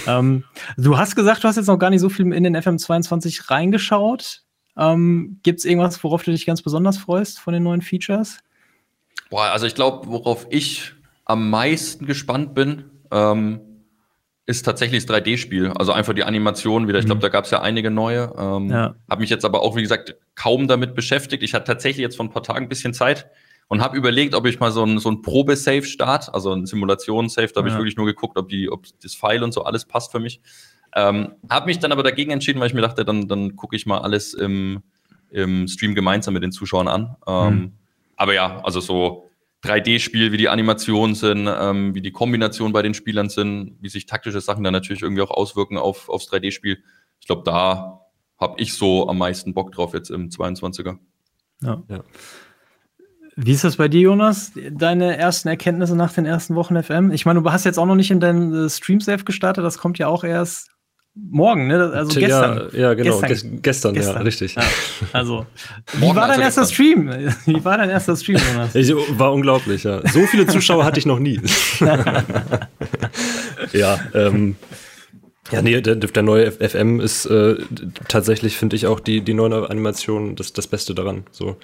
ähm, 0.05 0.43
du 0.77 0.99
hast 0.99 1.15
gesagt, 1.15 1.43
du 1.43 1.47
hast 1.47 1.55
jetzt 1.55 1.65
noch 1.65 1.79
gar 1.79 1.89
nicht 1.89 2.01
so 2.01 2.09
viel 2.09 2.31
in 2.31 2.43
den 2.43 2.55
FM22 2.55 3.49
reingeschaut. 3.49 4.43
Ähm, 4.77 5.39
gibt 5.41 5.59
es 5.59 5.65
irgendwas, 5.65 6.03
worauf 6.03 6.21
du 6.21 6.29
dich 6.29 6.45
ganz 6.45 6.61
besonders 6.61 6.99
freust 6.99 7.39
von 7.39 7.53
den 7.55 7.63
neuen 7.63 7.81
Features? 7.81 8.37
Boah, 9.31 9.45
also 9.45 9.65
ich 9.65 9.73
glaube, 9.73 10.07
worauf 10.07 10.45
ich 10.51 10.93
am 11.25 11.49
meisten 11.49 12.05
gespannt 12.05 12.53
bin, 12.53 12.85
ähm, 13.11 13.61
ist 14.49 14.63
tatsächlich 14.63 15.05
das 15.05 15.15
3D-Spiel. 15.15 15.67
Also 15.77 15.91
einfach 15.91 16.15
die 16.15 16.23
Animation 16.23 16.87
wieder. 16.87 16.97
Ich 16.97 17.05
glaube, 17.05 17.19
mhm. 17.19 17.21
da 17.21 17.29
gab 17.29 17.45
es 17.45 17.51
ja 17.51 17.61
einige 17.61 17.91
neue. 17.91 18.33
Ähm, 18.35 18.71
ja. 18.71 18.95
Habe 19.07 19.21
mich 19.21 19.29
jetzt 19.29 19.45
aber 19.45 19.61
auch, 19.61 19.75
wie 19.75 19.83
gesagt, 19.83 20.15
kaum 20.33 20.67
damit 20.67 20.95
beschäftigt. 20.95 21.43
Ich 21.43 21.53
hatte 21.53 21.65
tatsächlich 21.65 22.01
jetzt 22.01 22.15
vor 22.15 22.25
ein 22.25 22.31
paar 22.31 22.41
Tagen 22.41 22.65
ein 22.65 22.69
bisschen 22.69 22.95
Zeit 22.95 23.29
und 23.67 23.79
habe 23.83 23.95
überlegt, 23.95 24.33
ob 24.33 24.47
ich 24.47 24.59
mal 24.59 24.71
so 24.71 24.83
ein, 24.83 24.97
so 24.97 25.11
ein 25.11 25.21
Probe-Save 25.21 25.83
start, 25.83 26.33
also 26.33 26.51
ein 26.51 26.65
Simulations-Save. 26.65 27.49
Da 27.53 27.59
habe 27.59 27.69
ja. 27.69 27.75
ich 27.75 27.79
wirklich 27.79 27.95
nur 27.95 28.07
geguckt, 28.07 28.39
ob, 28.39 28.49
die, 28.49 28.71
ob 28.71 28.87
das 29.03 29.13
File 29.13 29.43
und 29.43 29.53
so 29.53 29.65
alles 29.65 29.85
passt 29.85 30.11
für 30.11 30.19
mich. 30.19 30.41
Ähm, 30.95 31.33
habe 31.47 31.67
mich 31.67 31.77
dann 31.77 31.91
aber 31.91 32.01
dagegen 32.01 32.31
entschieden, 32.31 32.59
weil 32.59 32.69
ich 32.69 32.73
mir 32.73 32.81
dachte, 32.81 33.05
dann, 33.05 33.27
dann 33.27 33.55
gucke 33.55 33.75
ich 33.75 33.85
mal 33.85 33.99
alles 33.99 34.33
im, 34.33 34.81
im 35.29 35.67
Stream 35.67 35.93
gemeinsam 35.93 36.33
mit 36.33 36.41
den 36.41 36.51
Zuschauern 36.51 36.87
an. 36.87 37.15
Ähm, 37.27 37.53
mhm. 37.53 37.71
Aber 38.15 38.33
ja, 38.33 38.61
also 38.63 38.79
so 38.79 39.28
3D-Spiel, 39.63 40.31
wie 40.31 40.37
die 40.37 40.49
Animationen 40.49 41.15
sind, 41.15 41.49
ähm, 41.51 41.93
wie 41.93 42.01
die 42.01 42.11
Kombinationen 42.11 42.71
bei 42.71 42.81
den 42.81 42.93
Spielern 42.93 43.29
sind, 43.29 43.77
wie 43.81 43.89
sich 43.89 44.05
taktische 44.05 44.41
Sachen 44.41 44.63
dann 44.63 44.73
natürlich 44.73 45.01
irgendwie 45.01 45.21
auch 45.21 45.31
auswirken 45.31 45.77
auf, 45.77 46.09
aufs 46.09 46.29
3D-Spiel. 46.31 46.81
Ich 47.19 47.27
glaube, 47.27 47.43
da 47.45 48.01
habe 48.39 48.55
ich 48.57 48.73
so 48.73 49.09
am 49.09 49.17
meisten 49.17 49.53
Bock 49.53 49.71
drauf 49.71 49.93
jetzt 49.93 50.11
im 50.11 50.29
22er. 50.29 50.97
Ja. 51.61 51.83
ja. 51.89 52.03
Wie 53.35 53.51
ist 53.51 53.63
das 53.63 53.77
bei 53.77 53.87
dir, 53.87 54.01
Jonas? 54.01 54.53
Deine 54.71 55.17
ersten 55.17 55.49
Erkenntnisse 55.49 55.95
nach 55.95 56.13
den 56.13 56.25
ersten 56.25 56.55
Wochen 56.55 56.81
FM? 56.81 57.11
Ich 57.11 57.25
meine, 57.25 57.41
du 57.41 57.51
hast 57.51 57.65
jetzt 57.65 57.79
auch 57.79 57.85
noch 57.85 57.95
nicht 57.95 58.11
in 58.11 58.19
deinen 58.19 58.65
äh, 58.65 58.69
Stream-Safe 58.69 59.23
gestartet, 59.23 59.63
das 59.63 59.77
kommt 59.77 59.97
ja 59.97 60.07
auch 60.07 60.23
erst 60.23 60.69
Morgen, 61.15 61.67
ne? 61.67 61.91
Also 61.93 62.19
gestern. 62.19 62.69
Ja, 62.71 62.79
ja 62.79 62.93
genau, 62.93 63.19
gestern, 63.19 63.61
gestern, 63.61 63.93
gestern. 63.93 64.15
ja, 64.15 64.21
richtig. 64.21 64.55
Ja, 64.55 64.63
also, 65.11 65.45
wie 65.93 66.15
war 66.15 66.27
dein 66.27 66.39
erster 66.39 66.65
Stream? 66.65 67.09
Wie 67.45 67.65
war 67.65 67.77
dein 67.77 67.89
erster 67.89 68.15
Stream, 68.15 68.37
Jonas? 68.37 68.75
Ich, 68.75 68.93
war 69.17 69.33
unglaublich, 69.33 69.83
ja. 69.83 70.01
So 70.07 70.25
viele 70.27 70.47
Zuschauer 70.47 70.85
hatte 70.85 70.99
ich 70.99 71.05
noch 71.05 71.19
nie. 71.19 71.41
ja, 73.73 73.99
ähm, 74.13 74.55
ja, 75.51 75.61
nee, 75.61 75.81
der, 75.81 75.95
der 75.95 76.23
neue 76.23 76.51
FM 76.51 76.99
ist 76.99 77.25
äh, 77.25 77.55
tatsächlich, 78.07 78.57
finde 78.57 78.75
ich, 78.75 78.87
auch 78.87 78.99
die, 78.99 79.21
die 79.21 79.33
neue 79.33 79.69
Animation 79.69 80.35
das, 80.35 80.53
das 80.53 80.67
Beste 80.67 80.93
daran. 80.93 81.23
So. 81.31 81.57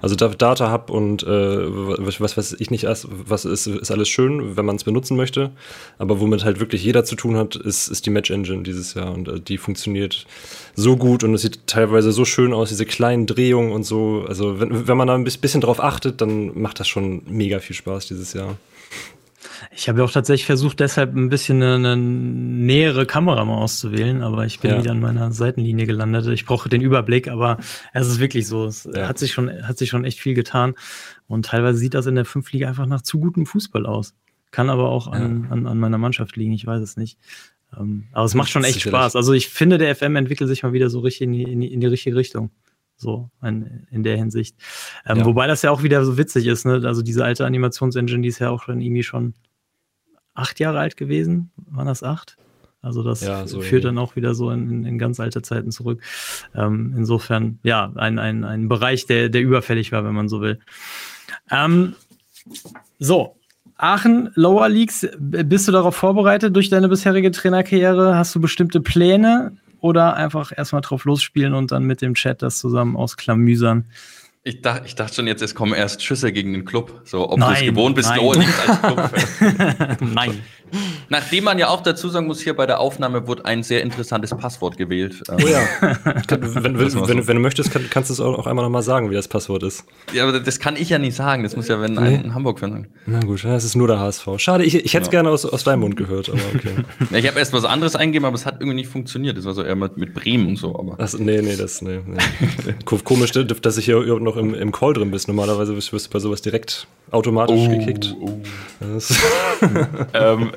Also 0.00 0.14
Data 0.14 0.72
Hub 0.72 0.90
und 0.90 1.22
äh, 1.22 1.26
was, 1.26 2.20
was 2.20 2.36
weiß 2.36 2.56
ich 2.58 2.70
nicht, 2.70 2.86
was 2.86 3.44
ist, 3.44 3.66
ist 3.66 3.90
alles 3.90 4.08
schön, 4.08 4.56
wenn 4.56 4.64
man 4.64 4.76
es 4.76 4.84
benutzen 4.84 5.16
möchte. 5.16 5.50
Aber 5.98 6.20
womit 6.20 6.44
halt 6.44 6.60
wirklich 6.60 6.84
jeder 6.84 7.04
zu 7.04 7.16
tun 7.16 7.36
hat, 7.36 7.56
ist, 7.56 7.88
ist 7.88 8.06
die 8.06 8.10
Match 8.10 8.30
Engine 8.30 8.62
dieses 8.62 8.94
Jahr. 8.94 9.12
Und 9.12 9.28
äh, 9.28 9.40
die 9.40 9.58
funktioniert 9.58 10.26
so 10.74 10.96
gut 10.96 11.24
und 11.24 11.34
es 11.34 11.42
sieht 11.42 11.66
teilweise 11.66 12.12
so 12.12 12.24
schön 12.24 12.52
aus, 12.52 12.68
diese 12.68 12.86
kleinen 12.86 13.26
Drehungen 13.26 13.72
und 13.72 13.84
so. 13.84 14.24
Also 14.28 14.60
wenn, 14.60 14.86
wenn 14.86 14.96
man 14.96 15.08
da 15.08 15.14
ein 15.14 15.24
bisschen 15.24 15.60
drauf 15.60 15.82
achtet, 15.82 16.20
dann 16.20 16.58
macht 16.58 16.80
das 16.80 16.88
schon 16.88 17.22
mega 17.26 17.58
viel 17.58 17.76
Spaß 17.76 18.06
dieses 18.06 18.32
Jahr. 18.32 18.56
Ich 19.74 19.88
habe 19.88 19.98
ja 19.98 20.04
auch 20.04 20.10
tatsächlich 20.10 20.46
versucht, 20.46 20.80
deshalb 20.80 21.14
ein 21.14 21.28
bisschen 21.28 21.62
eine, 21.62 21.74
eine 21.74 21.96
nähere 21.96 23.06
Kamera 23.06 23.44
mal 23.44 23.56
auszuwählen, 23.56 24.22
aber 24.22 24.46
ich 24.46 24.60
bin 24.60 24.72
ja. 24.72 24.78
wieder 24.78 24.92
an 24.92 25.00
meiner 25.00 25.32
Seitenlinie 25.32 25.86
gelandet. 25.86 26.26
Ich 26.28 26.46
brauche 26.46 26.68
den 26.68 26.80
Überblick, 26.80 27.28
aber 27.28 27.58
es 27.92 28.08
ist 28.08 28.20
wirklich 28.20 28.46
so. 28.46 28.66
Es 28.66 28.88
ja. 28.92 29.08
hat 29.08 29.18
sich 29.18 29.32
schon, 29.32 29.50
hat 29.66 29.78
sich 29.78 29.90
schon 29.90 30.04
echt 30.04 30.20
viel 30.20 30.34
getan. 30.34 30.74
Und 31.26 31.46
teilweise 31.46 31.78
sieht 31.78 31.94
das 31.94 32.06
in 32.06 32.14
der 32.14 32.24
Fünfliga 32.24 32.68
einfach 32.68 32.86
nach 32.86 33.02
zu 33.02 33.18
gutem 33.18 33.46
Fußball 33.46 33.86
aus. 33.86 34.14
Kann 34.50 34.68
aber 34.68 34.90
auch 34.90 35.08
an, 35.08 35.44
ja. 35.44 35.50
an, 35.50 35.66
an 35.66 35.78
meiner 35.78 35.98
Mannschaft 35.98 36.36
liegen, 36.36 36.52
ich 36.52 36.66
weiß 36.66 36.82
es 36.82 36.96
nicht. 36.96 37.18
Ähm, 37.78 38.04
aber 38.12 38.24
es 38.24 38.34
macht 38.34 38.50
schon 38.50 38.64
echt 38.64 38.82
Spaß. 38.82 39.16
Also 39.16 39.32
ich 39.32 39.48
finde, 39.48 39.78
der 39.78 39.94
FM 39.96 40.16
entwickelt 40.16 40.48
sich 40.48 40.62
mal 40.62 40.72
wieder 40.72 40.90
so 40.90 41.00
richtig 41.00 41.22
in 41.22 41.32
die, 41.32 41.42
in 41.42 41.60
die, 41.60 41.72
in 41.72 41.80
die 41.80 41.86
richtige 41.86 42.16
Richtung. 42.16 42.50
So 42.96 43.30
in, 43.42 43.86
in 43.90 44.02
der 44.02 44.16
Hinsicht. 44.16 44.56
Ähm, 45.06 45.18
ja. 45.18 45.24
Wobei 45.24 45.46
das 45.46 45.62
ja 45.62 45.70
auch 45.70 45.82
wieder 45.82 46.04
so 46.04 46.18
witzig 46.18 46.46
ist, 46.46 46.64
ne? 46.64 46.82
Also 46.84 47.02
diese 47.02 47.24
alte 47.24 47.44
Animationsengine, 47.44 48.22
die 48.22 48.28
ist 48.28 48.38
ja 48.38 48.50
auch 48.50 48.62
schon 48.62 48.80
irgendwie 48.80 49.02
schon 49.02 49.34
acht 50.34 50.60
Jahre 50.60 50.78
alt 50.78 50.96
gewesen. 50.96 51.50
Waren 51.56 51.86
das 51.86 52.02
acht? 52.02 52.36
Also 52.80 53.04
das 53.04 53.20
ja, 53.20 53.46
so 53.46 53.60
führt 53.60 53.84
dann 53.84 53.96
auch 53.98 54.16
wieder 54.16 54.34
so 54.34 54.50
in, 54.50 54.84
in 54.84 54.98
ganz 54.98 55.20
alte 55.20 55.40
Zeiten 55.40 55.70
zurück. 55.70 56.02
Ähm, 56.54 56.94
insofern, 56.96 57.60
ja, 57.62 57.92
ein, 57.94 58.18
ein, 58.18 58.42
ein 58.42 58.68
Bereich, 58.68 59.06
der, 59.06 59.28
der 59.28 59.40
überfällig 59.40 59.92
war, 59.92 60.04
wenn 60.04 60.14
man 60.14 60.28
so 60.28 60.40
will. 60.40 60.58
Ähm, 61.48 61.94
so, 62.98 63.36
Aachen, 63.76 64.30
Lower 64.34 64.68
Leagues, 64.68 65.08
bist 65.18 65.68
du 65.68 65.72
darauf 65.72 65.94
vorbereitet 65.94 66.56
durch 66.56 66.70
deine 66.70 66.88
bisherige 66.88 67.30
Trainerkarriere? 67.30 68.16
Hast 68.16 68.34
du 68.34 68.40
bestimmte 68.40 68.80
Pläne 68.80 69.56
oder 69.82 70.14
einfach 70.14 70.52
erstmal 70.56 70.80
drauf 70.80 71.04
losspielen 71.04 71.52
und 71.52 71.72
dann 71.72 71.84
mit 71.84 72.00
dem 72.00 72.14
Chat 72.14 72.40
das 72.40 72.58
zusammen 72.58 72.96
ausklamüsern? 72.96 73.86
Ich 74.44 74.60
dachte, 74.60 74.86
ich 74.86 74.94
dachte 74.94 75.14
schon 75.14 75.26
jetzt, 75.26 75.42
es 75.42 75.54
kommen 75.54 75.74
erst 75.74 76.02
Schüsse 76.02 76.32
gegen 76.32 76.52
den 76.52 76.64
Club. 76.64 77.02
So, 77.04 77.30
ob 77.30 77.38
du 77.38 77.46
es 77.46 77.60
gewohnt 77.60 77.94
bist, 77.94 78.10
Leagues 78.10 78.68
als 78.68 78.80
Club. 78.80 80.00
nein. 80.00 80.40
Nachdem 81.08 81.44
man 81.44 81.58
ja 81.58 81.68
auch 81.68 81.82
dazu 81.82 82.08
sagen 82.08 82.26
muss, 82.26 82.40
hier 82.40 82.54
bei 82.54 82.66
der 82.66 82.80
Aufnahme 82.80 83.26
wurde 83.26 83.44
ein 83.44 83.62
sehr 83.62 83.82
interessantes 83.82 84.30
Passwort 84.30 84.76
gewählt. 84.76 85.22
Oh 85.30 85.38
ja. 85.38 85.60
wenn, 86.28 86.64
wenn, 86.64 86.78
wenn, 86.78 86.90
so. 86.90 87.08
wenn, 87.08 87.26
du 87.26 87.40
möchtest, 87.40 87.70
kann, 87.70 87.88
kannst 87.90 88.10
du 88.10 88.14
es 88.14 88.20
auch 88.20 88.46
einmal 88.46 88.64
nochmal 88.64 88.82
sagen, 88.82 89.10
wie 89.10 89.14
das 89.14 89.28
Passwort 89.28 89.62
ist. 89.62 89.84
Ja, 90.12 90.26
aber 90.26 90.40
das 90.40 90.58
kann 90.58 90.76
ich 90.76 90.88
ja 90.88 90.98
nicht 90.98 91.16
sagen. 91.16 91.42
Das 91.42 91.56
muss 91.56 91.68
ja, 91.68 91.80
wenn 91.80 91.94
nee. 91.94 92.16
ein 92.16 92.34
Hamburg-Fan 92.34 92.72
sagen. 92.72 92.88
Na 93.06 93.20
gut, 93.20 93.44
das 93.44 93.64
ist 93.64 93.74
nur 93.74 93.88
der 93.88 93.98
HSV. 93.98 94.26
Schade, 94.38 94.64
ich, 94.64 94.74
ich 94.74 94.94
hätte 94.94 95.02
es 95.02 95.06
ja. 95.08 95.12
gerne 95.12 95.30
aus, 95.30 95.44
aus 95.44 95.64
deinem 95.64 95.80
Mund 95.80 95.96
gehört, 95.96 96.28
aber 96.30 96.40
okay. 96.54 96.84
ich 97.18 97.26
habe 97.26 97.38
erst 97.38 97.52
was 97.52 97.64
anderes 97.64 97.96
eingegeben, 97.96 98.26
aber 98.26 98.36
es 98.36 98.46
hat 98.46 98.56
irgendwie 98.60 98.76
nicht 98.76 98.88
funktioniert. 98.88 99.36
Das 99.36 99.44
war 99.44 99.54
so 99.54 99.62
eher 99.62 99.76
mit, 99.76 99.96
mit 99.96 100.14
Bremen 100.14 100.48
und 100.48 100.56
so. 100.56 100.78
Aber. 100.78 100.96
Ach, 100.98 101.12
nee, 101.18 101.42
nee, 101.42 101.56
das, 101.56 101.82
nee. 101.82 102.00
nee. 102.06 102.74
Komisch, 103.04 103.32
dass 103.32 103.78
ich 103.78 103.84
hier 103.84 104.00
noch 104.20 104.36
im, 104.36 104.54
im 104.54 104.72
Call 104.72 104.94
drin 104.94 105.10
bist. 105.10 105.28
Normalerweise 105.28 105.76
wirst 105.76 105.92
du 105.92 106.10
bei 106.10 106.18
sowas 106.18 106.42
direkt 106.42 106.86
automatisch 107.10 107.60
oh, 107.60 107.68
gekickt. 107.68 108.16
Oh. 108.20 108.40
ähm, 110.14 110.52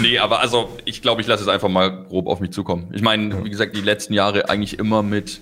nee, 0.00 0.18
aber 0.18 0.40
also 0.40 0.76
ich 0.84 1.02
glaube, 1.02 1.20
ich 1.20 1.26
lasse 1.26 1.42
es 1.42 1.48
einfach 1.48 1.68
mal 1.68 2.04
grob 2.04 2.26
auf 2.26 2.40
mich 2.40 2.50
zukommen. 2.50 2.90
Ich 2.94 3.02
meine, 3.02 3.44
wie 3.44 3.50
gesagt, 3.50 3.76
die 3.76 3.80
letzten 3.82 4.14
Jahre 4.14 4.48
eigentlich 4.48 4.78
immer 4.78 5.02
mit, 5.02 5.40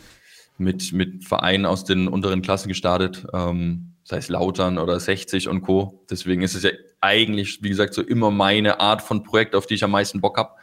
mit, 0.59 0.93
mit 0.93 1.25
Vereinen 1.25 1.67
aus 1.67 1.85
den 1.85 2.09
unteren 2.09 2.43
Klassen 2.43 2.69
gestartet. 2.69 3.27
Ähm, 3.33 3.95
sei 4.05 4.19
es 4.19 4.29
Lautern 4.29 4.79
oder 4.79 5.01
60 5.01 5.49
und 5.49 5.63
Co. 5.63 6.05
Deswegen 6.11 6.43
ist 6.43 6.55
es 6.55 6.63
ja 6.63 6.71
eigentlich, 7.01 7.63
wie 7.63 7.71
gesagt, 7.71 7.95
so 7.95 8.03
immer 8.03 8.31
meine 8.31 8.81
Art 8.81 9.03
von 9.03 9.23
Projekt, 9.23 9.55
auf 9.55 9.67
die 9.67 9.75
ich 9.75 9.85
am 9.85 9.91
meisten 9.91 10.21
Bock 10.21 10.39
habe. 10.39 10.55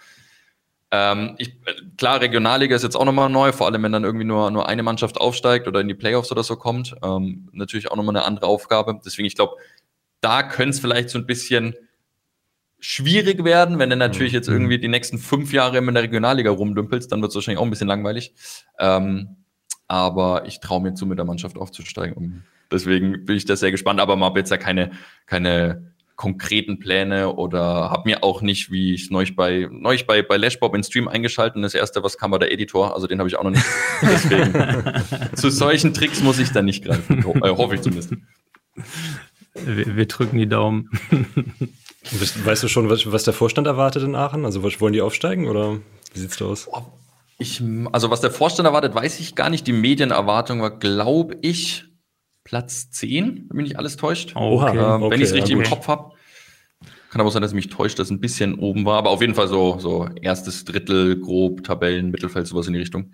Ähm, 0.91 1.36
ich, 1.38 1.54
klar, 1.97 2.21
Regionalliga 2.21 2.75
ist 2.75 2.84
jetzt 2.84 2.95
auch 2.95 3.06
nochmal 3.06 3.30
neu, 3.30 3.51
vor 3.51 3.67
allem 3.67 3.82
wenn 3.84 3.91
dann 3.91 4.04
irgendwie 4.04 4.25
nur, 4.25 4.51
nur 4.51 4.67
eine 4.67 4.84
Mannschaft 4.84 5.19
aufsteigt 5.19 5.67
oder 5.67 5.80
in 5.80 5.88
die 5.88 5.95
Playoffs 5.95 6.32
oder 6.32 6.43
so 6.43 6.58
kommt. 6.58 6.95
Ähm, 7.01 7.49
natürlich 7.54 7.89
auch 7.89 7.95
nochmal 7.95 8.15
eine 8.15 8.25
andere 8.25 8.47
Aufgabe. 8.47 8.99
Deswegen, 9.04 9.25
ich 9.25 9.36
glaube, 9.36 9.56
da 10.19 10.43
könnte 10.43 10.71
es 10.71 10.80
vielleicht 10.80 11.10
so 11.10 11.17
ein 11.17 11.25
bisschen 11.25 11.75
schwierig 12.82 13.46
werden, 13.46 13.80
wenn 13.80 13.89
du 13.89 13.96
natürlich 13.96 14.34
jetzt 14.34 14.50
mhm. 14.50 14.56
irgendwie 14.56 14.80
die 14.80 14.89
nächsten 14.89 15.20
fünf 15.20 15.54
Jahre 15.54 15.78
in 15.78 15.94
der 15.94 16.04
Regionalliga 16.04 16.50
rumdümpelst, 16.50 17.12
dann 17.12 17.22
wird 17.22 17.30
es 17.30 17.36
wahrscheinlich 17.36 17.60
auch 17.60 17.63
ein 17.63 17.70
bisschen 17.70 17.88
langweilig. 17.88 18.34
Ähm, 18.80 19.38
aber 19.88 20.46
ich 20.46 20.60
traue 20.60 20.82
mir 20.82 20.94
zu, 20.96 21.06
mit 21.06 21.17
der 21.17 21.26
Mannschaft 21.26 21.58
aufzusteigen. 21.58 22.44
deswegen 22.72 23.26
bin 23.26 23.38
ich 23.38 23.46
da 23.46 23.56
sehr 23.56 23.72
gespannt, 23.72 24.00
aber 24.00 24.15
man 24.15 24.30
habe 24.30 24.39
jetzt 24.39 24.50
ja 24.50 24.58
keine, 24.58 24.91
keine 25.28 25.91
konkreten 26.15 26.80
Pläne 26.80 27.34
oder 27.34 27.91
habe 27.91 28.10
mir 28.10 28.24
auch 28.24 28.41
nicht, 28.41 28.72
wie 28.72 28.94
ich 28.94 29.12
neulich 29.12 29.36
bei, 29.36 29.67
neulich 29.72 30.08
bei, 30.08 30.22
bei 30.22 30.38
Lashbob 30.38 30.76
in 30.76 30.84
Stream 30.84 31.08
eingeschaltet 31.08 31.56
und 31.56 31.63
das 31.63 31.74
erste, 31.74 32.04
was 32.04 32.17
kam, 32.17 32.32
war 32.32 32.39
der 32.39 32.52
Editor, 32.52 32.94
also 32.96 33.08
den 33.08 33.20
habe 33.20 33.28
ich 33.28 33.38
auch 33.38 33.44
noch 33.44 33.52
nicht. 33.52 33.65
Deswegen, 34.02 35.36
zu 35.36 35.50
solchen 35.50 35.94
Tricks 35.94 36.22
muss 36.22 36.39
ich 36.39 36.52
dann 36.52 36.65
nicht 36.65 36.84
greifen, 36.84 37.26
ho 37.26 37.34
äh, 37.44 37.50
hoffe 37.50 37.76
ich 37.76 37.82
zumindest. 37.82 38.13
Wir, 39.56 39.98
wir 39.98 40.06
drücken 40.06 40.38
die 40.38 40.48
Daumen. 40.48 40.89
Weißt 42.03 42.63
du 42.63 42.67
schon, 42.67 42.89
was, 42.89 43.11
was, 43.11 43.23
der 43.23 43.33
Vorstand 43.33 43.67
erwartet 43.67 44.03
in 44.03 44.15
Aachen? 44.15 44.45
Also 44.45 44.63
wollen 44.63 44.93
die 44.93 45.01
aufsteigen 45.01 45.47
oder 45.47 45.77
wie 46.13 46.19
sieht's 46.19 46.37
da 46.37 46.45
aus? 46.45 46.67
Ich, 47.37 47.61
also 47.91 48.09
was 48.09 48.21
der 48.21 48.31
Vorstand 48.31 48.65
erwartet, 48.65 48.95
weiß 48.95 49.19
ich 49.19 49.35
gar 49.35 49.49
nicht. 49.49 49.67
Die 49.67 49.73
Medienerwartung 49.73 50.61
war, 50.61 50.77
glaube 50.79 51.37
ich, 51.41 51.85
Platz 52.43 52.89
10, 52.91 53.45
wenn 53.49 53.57
mich 53.57 53.69
nicht 53.69 53.77
alles 53.77 53.97
täuscht. 53.97 54.33
Oh, 54.35 54.61
okay. 54.61 54.77
äh, 54.77 55.09
wenn 55.09 55.21
ich 55.21 55.27
es 55.27 55.33
richtig 55.33 55.55
okay. 55.55 55.63
im 55.63 55.69
Kopf 55.69 55.87
habe. 55.87 56.11
Kann 57.11 57.21
aber 57.21 57.29
sein, 57.29 57.41
dass 57.41 57.51
es 57.51 57.55
mich 57.55 57.69
täuscht, 57.69 57.99
dass 57.99 58.07
es 58.07 58.11
ein 58.11 58.21
bisschen 58.21 58.55
oben 58.55 58.85
war, 58.85 58.97
aber 58.97 59.09
auf 59.09 59.21
jeden 59.21 59.35
Fall 59.35 59.47
so, 59.47 59.77
so 59.79 60.07
erstes 60.21 60.63
Drittel, 60.65 61.19
grob, 61.19 61.63
Tabellen, 61.63 62.09
Mittelfeld, 62.09 62.47
sowas 62.47 62.67
in 62.67 62.73
die 62.73 62.79
Richtung. 62.79 63.11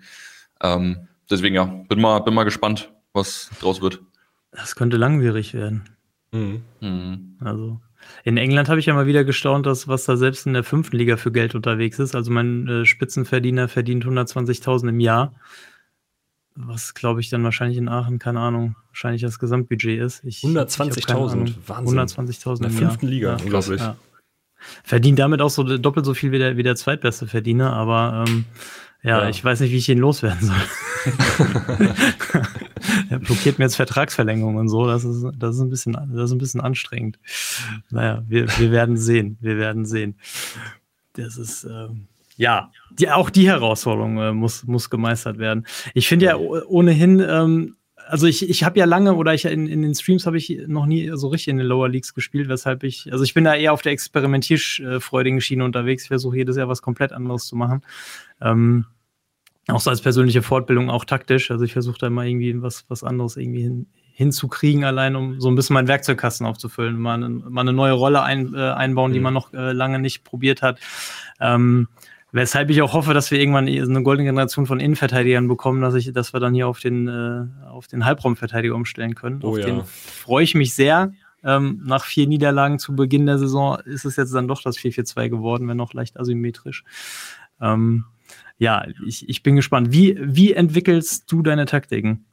Ähm, 0.62 1.08
deswegen 1.28 1.56
ja, 1.56 1.64
bin 1.64 2.00
mal, 2.00 2.20
bin 2.20 2.32
mal 2.32 2.44
gespannt, 2.44 2.92
was 3.12 3.50
draus 3.60 3.80
wird. 3.80 4.00
Das 4.52 4.76
könnte 4.76 4.96
langwierig 4.96 5.52
werden. 5.52 5.88
Mhm. 6.30 6.62
Mhm. 6.80 7.36
Also 7.40 7.80
in 8.24 8.36
England 8.36 8.68
habe 8.68 8.80
ich 8.80 8.86
ja 8.86 8.94
mal 8.94 9.06
wieder 9.06 9.24
gestaunt, 9.24 9.66
dass 9.66 9.88
was 9.88 10.04
da 10.04 10.16
selbst 10.16 10.46
in 10.46 10.54
der 10.54 10.64
fünften 10.64 10.96
Liga 10.96 11.16
für 11.16 11.32
Geld 11.32 11.54
unterwegs 11.54 11.98
ist. 11.98 12.14
Also 12.14 12.30
mein 12.30 12.68
äh, 12.68 12.84
Spitzenverdiener 12.84 13.68
verdient 13.68 14.04
120.000 14.04 14.88
im 14.88 15.00
Jahr. 15.00 15.34
Was 16.54 16.94
glaube 16.94 17.20
ich 17.20 17.30
dann 17.30 17.44
wahrscheinlich 17.44 17.78
in 17.78 17.88
Aachen, 17.88 18.18
keine 18.18 18.40
Ahnung, 18.40 18.74
wahrscheinlich 18.88 19.22
das 19.22 19.38
Gesamtbudget 19.38 20.00
ist. 20.00 20.24
120.000, 20.24 21.54
Wahnsinn. 21.66 22.00
120.000 22.00 22.56
in 22.56 22.62
der 22.62 22.70
fünften 22.70 23.06
Liga, 23.06 23.36
ja, 23.36 23.44
unglaublich. 23.44 23.80
Ja. 23.80 23.96
Verdient 24.82 25.20
damit 25.20 25.40
auch 25.40 25.50
so 25.50 25.62
doppelt 25.62 26.04
so 26.04 26.14
viel 26.14 26.32
wie 26.32 26.38
der, 26.38 26.56
wie 26.56 26.64
der 26.64 26.74
zweitbeste 26.74 27.28
Verdiener, 27.28 27.72
aber 27.74 28.24
ähm, 28.26 28.44
ja, 29.02 29.22
ja, 29.22 29.28
ich 29.28 29.44
weiß 29.44 29.60
nicht, 29.60 29.72
wie 29.72 29.76
ich 29.76 29.88
ihn 29.88 29.98
loswerden 29.98 30.48
soll. 30.48 30.56
er 33.10 33.18
blockiert 33.20 33.58
mir 33.58 33.66
jetzt 33.66 33.76
Vertragsverlängerung 33.76 34.56
und 34.56 34.68
so. 34.68 34.86
Das 34.86 35.04
ist, 35.04 35.24
das 35.36 35.54
ist 35.56 35.60
ein 35.60 35.70
bisschen, 35.70 35.92
das 35.92 36.24
ist 36.24 36.32
ein 36.32 36.38
bisschen 36.38 36.60
anstrengend. 36.60 37.18
Naja, 37.90 38.22
wir, 38.26 38.48
wir 38.58 38.70
werden 38.72 38.96
sehen. 38.96 39.38
Wir 39.40 39.56
werden 39.56 39.86
sehen. 39.86 40.16
Das 41.14 41.36
ist, 41.36 41.64
ähm, 41.64 42.08
ja, 42.36 42.70
die, 42.90 43.10
auch 43.10 43.30
die 43.30 43.48
Herausforderung 43.48 44.18
äh, 44.18 44.32
muss, 44.32 44.64
muss 44.64 44.90
gemeistert 44.90 45.38
werden. 45.38 45.66
Ich 45.94 46.08
finde 46.08 46.26
ja 46.26 46.36
ohnehin, 46.36 47.20
ähm, 47.20 47.76
also 48.08 48.26
ich, 48.26 48.48
ich 48.48 48.64
habe 48.64 48.78
ja 48.78 48.86
lange 48.86 49.14
oder 49.14 49.34
ich 49.34 49.44
in, 49.44 49.66
in 49.66 49.82
den 49.82 49.94
Streams 49.94 50.26
habe 50.26 50.38
ich 50.38 50.62
noch 50.66 50.86
nie 50.86 51.10
so 51.14 51.28
richtig 51.28 51.48
in 51.48 51.58
den 51.58 51.66
Lower 51.66 51.88
Leagues 51.88 52.14
gespielt, 52.14 52.48
weshalb 52.48 52.82
ich, 52.82 53.12
also 53.12 53.22
ich 53.22 53.34
bin 53.34 53.44
da 53.44 53.54
eher 53.54 53.72
auf 53.72 53.82
der 53.82 53.92
experimentierfreudigen 53.92 55.40
Schiene 55.40 55.64
unterwegs. 55.64 56.04
Ich 56.04 56.08
versuche 56.08 56.36
jedes 56.36 56.56
Jahr 56.56 56.68
was 56.68 56.82
komplett 56.82 57.12
anderes 57.12 57.46
zu 57.46 57.56
machen. 57.56 57.82
Ähm, 58.40 58.86
auch 59.68 59.80
so 59.80 59.90
als 59.90 60.00
persönliche 60.00 60.42
Fortbildung, 60.42 60.88
auch 60.88 61.04
taktisch. 61.04 61.50
Also 61.50 61.64
ich 61.64 61.74
versuche 61.74 61.98
da 61.98 62.06
immer 62.06 62.24
irgendwie 62.24 62.60
was, 62.62 62.86
was 62.88 63.04
anderes 63.04 63.36
irgendwie 63.36 63.62
hin, 63.62 63.86
hinzukriegen, 64.14 64.84
allein 64.84 65.14
um 65.14 65.40
so 65.40 65.48
ein 65.48 65.54
bisschen 65.54 65.74
meinen 65.74 65.88
Werkzeugkasten 65.88 66.46
aufzufüllen, 66.46 66.98
mal 66.98 67.22
eine, 67.22 67.28
mal 67.28 67.60
eine 67.60 67.74
neue 67.74 67.92
Rolle 67.92 68.22
ein, 68.22 68.54
äh, 68.54 68.58
einbauen, 68.58 69.10
mhm. 69.10 69.14
die 69.14 69.20
man 69.20 69.34
noch 69.34 69.52
äh, 69.52 69.72
lange 69.72 69.98
nicht 69.98 70.24
probiert 70.24 70.62
hat. 70.62 70.80
Ähm, 71.40 71.88
weshalb 72.32 72.70
ich 72.70 72.82
auch 72.82 72.92
hoffe, 72.92 73.14
dass 73.14 73.30
wir 73.30 73.40
irgendwann 73.40 73.68
eine 73.68 74.02
goldene 74.02 74.28
Generation 74.28 74.66
von 74.66 74.80
Innenverteidigern 74.80 75.48
bekommen, 75.48 75.80
dass 75.80 75.94
ich, 75.94 76.12
dass 76.12 76.32
wir 76.32 76.40
dann 76.40 76.54
hier 76.54 76.68
auf 76.68 76.80
den, 76.80 77.08
äh, 77.08 77.46
auf 77.68 77.86
den 77.86 78.04
Halbraumverteidiger 78.04 78.74
umstellen 78.74 79.14
können. 79.14 79.40
Oh, 79.42 79.50
auf 79.50 79.58
ja. 79.58 79.66
den 79.66 79.84
freue 79.84 80.44
ich 80.44 80.54
mich 80.54 80.74
sehr. 80.74 81.12
Ähm, 81.44 81.82
nach 81.84 82.04
vier 82.04 82.26
Niederlagen 82.26 82.78
zu 82.78 82.96
Beginn 82.96 83.26
der 83.26 83.38
Saison 83.38 83.78
ist 83.84 84.04
es 84.04 84.16
jetzt 84.16 84.34
dann 84.34 84.48
doch 84.48 84.60
das 84.62 84.76
4-4-2 84.76 85.28
geworden, 85.28 85.68
wenn 85.68 85.80
auch 85.80 85.92
leicht 85.92 86.18
asymmetrisch. 86.18 86.82
Ähm, 87.60 88.04
ja, 88.58 88.84
ich, 89.06 89.28
ich 89.28 89.42
bin 89.42 89.54
gespannt. 89.56 89.92
Wie, 89.92 90.18
wie 90.20 90.52
entwickelst 90.52 91.30
du 91.30 91.42
deine 91.42 91.64
Taktiken? 91.64 92.24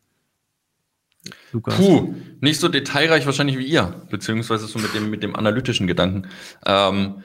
Lukas. 1.51 1.77
Puh, 1.77 2.13
nicht 2.41 2.59
so 2.59 2.67
detailreich 2.67 3.25
wahrscheinlich 3.25 3.57
wie 3.57 3.65
ihr, 3.65 4.05
beziehungsweise 4.09 4.67
so 4.67 4.79
mit 4.79 4.93
dem, 4.93 5.09
mit 5.09 5.23
dem 5.23 5.35
analytischen 5.35 5.87
Gedanken. 5.87 6.27
Ähm, 6.65 7.23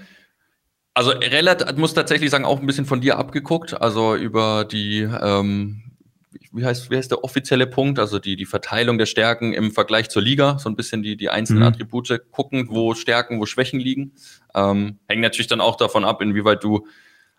also 0.94 1.10
relativ, 1.10 1.76
muss 1.76 1.94
tatsächlich 1.94 2.30
sagen, 2.30 2.44
auch 2.44 2.60
ein 2.60 2.66
bisschen 2.66 2.86
von 2.86 3.00
dir 3.00 3.18
abgeguckt, 3.18 3.80
also 3.80 4.14
über 4.16 4.64
die, 4.64 5.00
ähm, 5.00 5.82
wie 6.52 6.64
heißt, 6.64 6.90
wie 6.90 6.96
heißt 6.96 7.10
der 7.10 7.24
offizielle 7.24 7.66
Punkt, 7.66 7.98
also 7.98 8.18
die, 8.18 8.36
die 8.36 8.46
Verteilung 8.46 8.98
der 8.98 9.06
Stärken 9.06 9.52
im 9.52 9.70
Vergleich 9.70 10.08
zur 10.08 10.22
Liga, 10.22 10.58
so 10.58 10.68
ein 10.68 10.76
bisschen 10.76 11.02
die, 11.02 11.16
die 11.16 11.30
einzelnen 11.30 11.62
mhm. 11.62 11.68
Attribute 11.68 12.20
gucken, 12.30 12.68
wo 12.70 12.94
Stärken, 12.94 13.40
wo 13.40 13.46
Schwächen 13.46 13.80
liegen. 13.80 14.12
Ähm, 14.54 14.98
hängt 15.08 15.22
natürlich 15.22 15.48
dann 15.48 15.60
auch 15.60 15.76
davon 15.76 16.04
ab, 16.04 16.20
inwieweit 16.22 16.64
du 16.64 16.86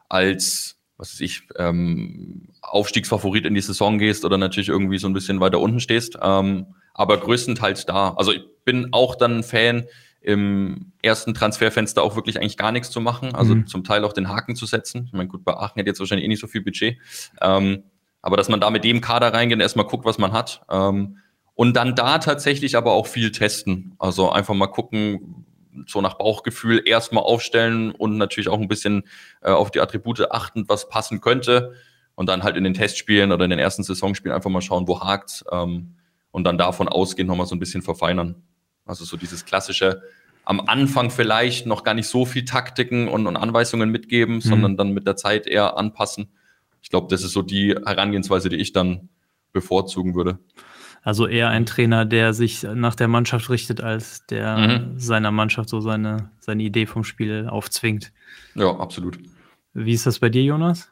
als 0.08 0.78
was 1.02 1.14
weiß 1.14 1.22
ich, 1.22 1.42
ähm, 1.58 2.50
Aufstiegsfavorit 2.62 3.48
in 3.48 3.56
die 3.56 3.62
Saison 3.62 3.98
gehst 3.98 4.24
oder 4.24 4.38
natürlich 4.38 4.70
irgendwie 4.70 5.00
so 5.00 5.08
ein 5.08 5.14
bisschen 5.14 5.40
weiter 5.40 5.60
unten 5.60 5.80
stehst. 5.80 6.20
Ähm, 6.22 6.76
aber 6.94 7.18
größtenteils 7.18 7.88
da. 7.88 8.14
Also 8.14 8.32
ich 8.32 8.44
bin 8.66 8.90
auch 8.92 9.16
dann 9.16 9.40
ein 9.40 9.44
Fan, 9.44 9.88
im 10.22 10.92
ersten 11.02 11.34
Transferfenster 11.34 12.04
auch 12.04 12.16
wirklich 12.16 12.38
eigentlich 12.38 12.58
gar 12.58 12.72
nichts 12.72 12.92
zu 12.92 13.02
machen, 13.02 13.34
also 13.34 13.56
mhm. 13.56 13.68
zum 13.68 13.84
Teil 13.84 14.06
auch 14.06 14.14
den 14.14 14.30
Haken 14.30 14.56
zu 14.56 14.66
setzen. 14.66 15.06
Ich 15.08 15.14
meine, 15.14 15.28
gut, 15.28 15.44
bei 15.44 15.54
Aachen 15.54 15.80
hat 15.80 15.88
jetzt 15.88 16.00
wahrscheinlich 16.00 16.26
eh 16.26 16.28
nicht 16.28 16.40
so 16.40 16.48
viel 16.48 16.62
Budget. 16.62 16.98
Ähm, 17.42 17.84
aber 18.22 18.38
dass 18.38 18.50
man 18.50 18.60
da 18.60 18.70
mit 18.70 18.84
dem 18.84 19.02
Kader 19.02 19.34
reingeht 19.34 19.56
und 19.56 19.62
erstmal 19.62 19.88
guckt, 19.88 20.06
was 20.06 20.20
man 20.20 20.32
hat. 20.32 20.62
Ähm, 20.70 21.18
und 21.56 21.76
dann 21.76 21.96
da 21.96 22.20
tatsächlich 22.20 22.78
aber 22.78 22.92
auch 22.94 23.08
viel 23.08 23.32
testen. 23.32 23.96
Also 23.98 24.32
einfach 24.32 24.54
mal 24.54 24.68
gucken, 24.68 25.46
so 25.88 26.02
nach 26.02 26.16
Bauchgefühl 26.16 26.82
erstmal 26.86 27.24
aufstellen 27.24 27.92
und 27.92 28.18
natürlich 28.18 28.50
auch 28.50 28.60
ein 28.60 28.68
bisschen 28.68 29.04
äh, 29.42 29.50
auf 29.52 29.72
die 29.72 29.80
Attribute 29.80 30.32
achten, 30.32 30.66
was 30.68 30.90
passen 30.90 31.22
könnte. 31.22 31.74
Und 32.16 32.28
dann 32.28 32.44
halt 32.44 32.58
in 32.58 32.64
den 32.64 32.74
Testspielen 32.74 33.32
oder 33.32 33.46
in 33.46 33.50
den 33.50 33.60
ersten 33.60 33.84
Saisonspielen 33.84 34.36
einfach 34.36 34.50
mal 34.50 34.62
schauen, 34.62 34.88
wo 34.88 35.00
hakt 35.00 35.44
ähm, 35.52 35.96
und 36.30 36.44
dann 36.44 36.58
davon 36.58 36.88
ausgehen, 36.88 37.28
nochmal 37.28 37.48
so 37.48 37.56
ein 37.56 37.60
bisschen 37.60 37.82
verfeinern. 37.82 38.36
Also 38.86 39.06
so 39.06 39.18
dieses 39.18 39.46
klassische, 39.46 40.02
am 40.44 40.60
Anfang 40.60 41.12
vielleicht 41.12 41.66
noch 41.66 41.84
gar 41.84 41.94
nicht 41.94 42.08
so 42.08 42.26
viel 42.26 42.46
Taktiken 42.46 43.08
und, 43.08 43.28
und 43.28 43.38
Anweisungen 43.38 43.90
mitgeben, 43.90 44.36
mhm. 44.36 44.42
sondern 44.42 44.78
dann 44.78 44.92
mit 44.92 45.08
der 45.08 45.16
Zeit 45.16 45.48
eher 45.48 45.78
anpassen. 45.78 46.30
Ich 46.82 46.90
glaube, 46.90 47.08
das 47.10 47.24
ist 47.24 47.34
so 47.34 47.42
die 47.42 47.76
Herangehensweise, 47.76 48.50
die 48.50 48.58
ich 48.58 48.74
dann 48.74 49.10
bevorzugen 49.54 50.16
würde. 50.16 50.40
Also 51.04 51.28
eher 51.28 51.50
ein 51.50 51.66
Trainer, 51.66 52.06
der 52.06 52.34
sich 52.34 52.64
nach 52.64 52.96
der 52.96 53.08
Mannschaft 53.08 53.50
richtet, 53.50 53.82
als 53.82 54.26
der 54.28 54.58
mhm. 54.58 55.00
seiner 55.00 55.32
Mannschaft 55.32 55.70
so 55.70 55.82
seine, 55.82 56.32
seine 56.40 56.62
Idee 56.64 56.86
vom 56.86 57.04
Spiel 57.04 57.48
aufzwingt. 57.50 58.12
Ja, 58.54 58.70
absolut. 58.78 59.18
Wie 59.74 59.94
ist 59.94 60.06
das 60.06 60.20
bei 60.20 60.30
dir, 60.30 60.44
Jonas? 60.44 60.92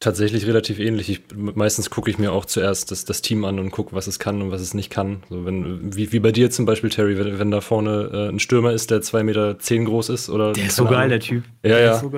Tatsächlich 0.00 0.46
relativ 0.46 0.78
ähnlich. 0.78 1.10
Ich, 1.10 1.22
meistens 1.34 1.90
gucke 1.90 2.08
ich 2.08 2.18
mir 2.18 2.30
auch 2.30 2.44
zuerst 2.44 2.92
das, 2.92 3.04
das 3.04 3.20
Team 3.20 3.44
an 3.44 3.58
und 3.58 3.72
gucke, 3.72 3.96
was 3.96 4.06
es 4.06 4.20
kann 4.20 4.40
und 4.40 4.52
was 4.52 4.60
es 4.60 4.72
nicht 4.72 4.90
kann. 4.90 5.24
So 5.28 5.44
wenn, 5.44 5.96
wie, 5.96 6.12
wie 6.12 6.20
bei 6.20 6.30
dir 6.30 6.52
zum 6.52 6.66
Beispiel, 6.66 6.88
Terry, 6.88 7.18
wenn, 7.18 7.40
wenn 7.40 7.50
da 7.50 7.60
vorne 7.60 8.08
äh, 8.12 8.28
ein 8.28 8.38
Stürmer 8.38 8.72
ist, 8.72 8.92
der 8.92 9.00
2,10 9.00 9.22
Meter 9.24 9.58
zehn 9.58 9.84
groß 9.86 10.10
ist. 10.10 10.30
Oder, 10.30 10.52
der 10.52 10.66
ist 10.66 10.76
so 10.76 10.84
geil, 10.84 11.08
der 11.08 11.18
Typ. 11.18 11.42
Ja, 11.64 11.70
der 11.70 11.80
ja. 11.80 11.94
So 11.98 12.12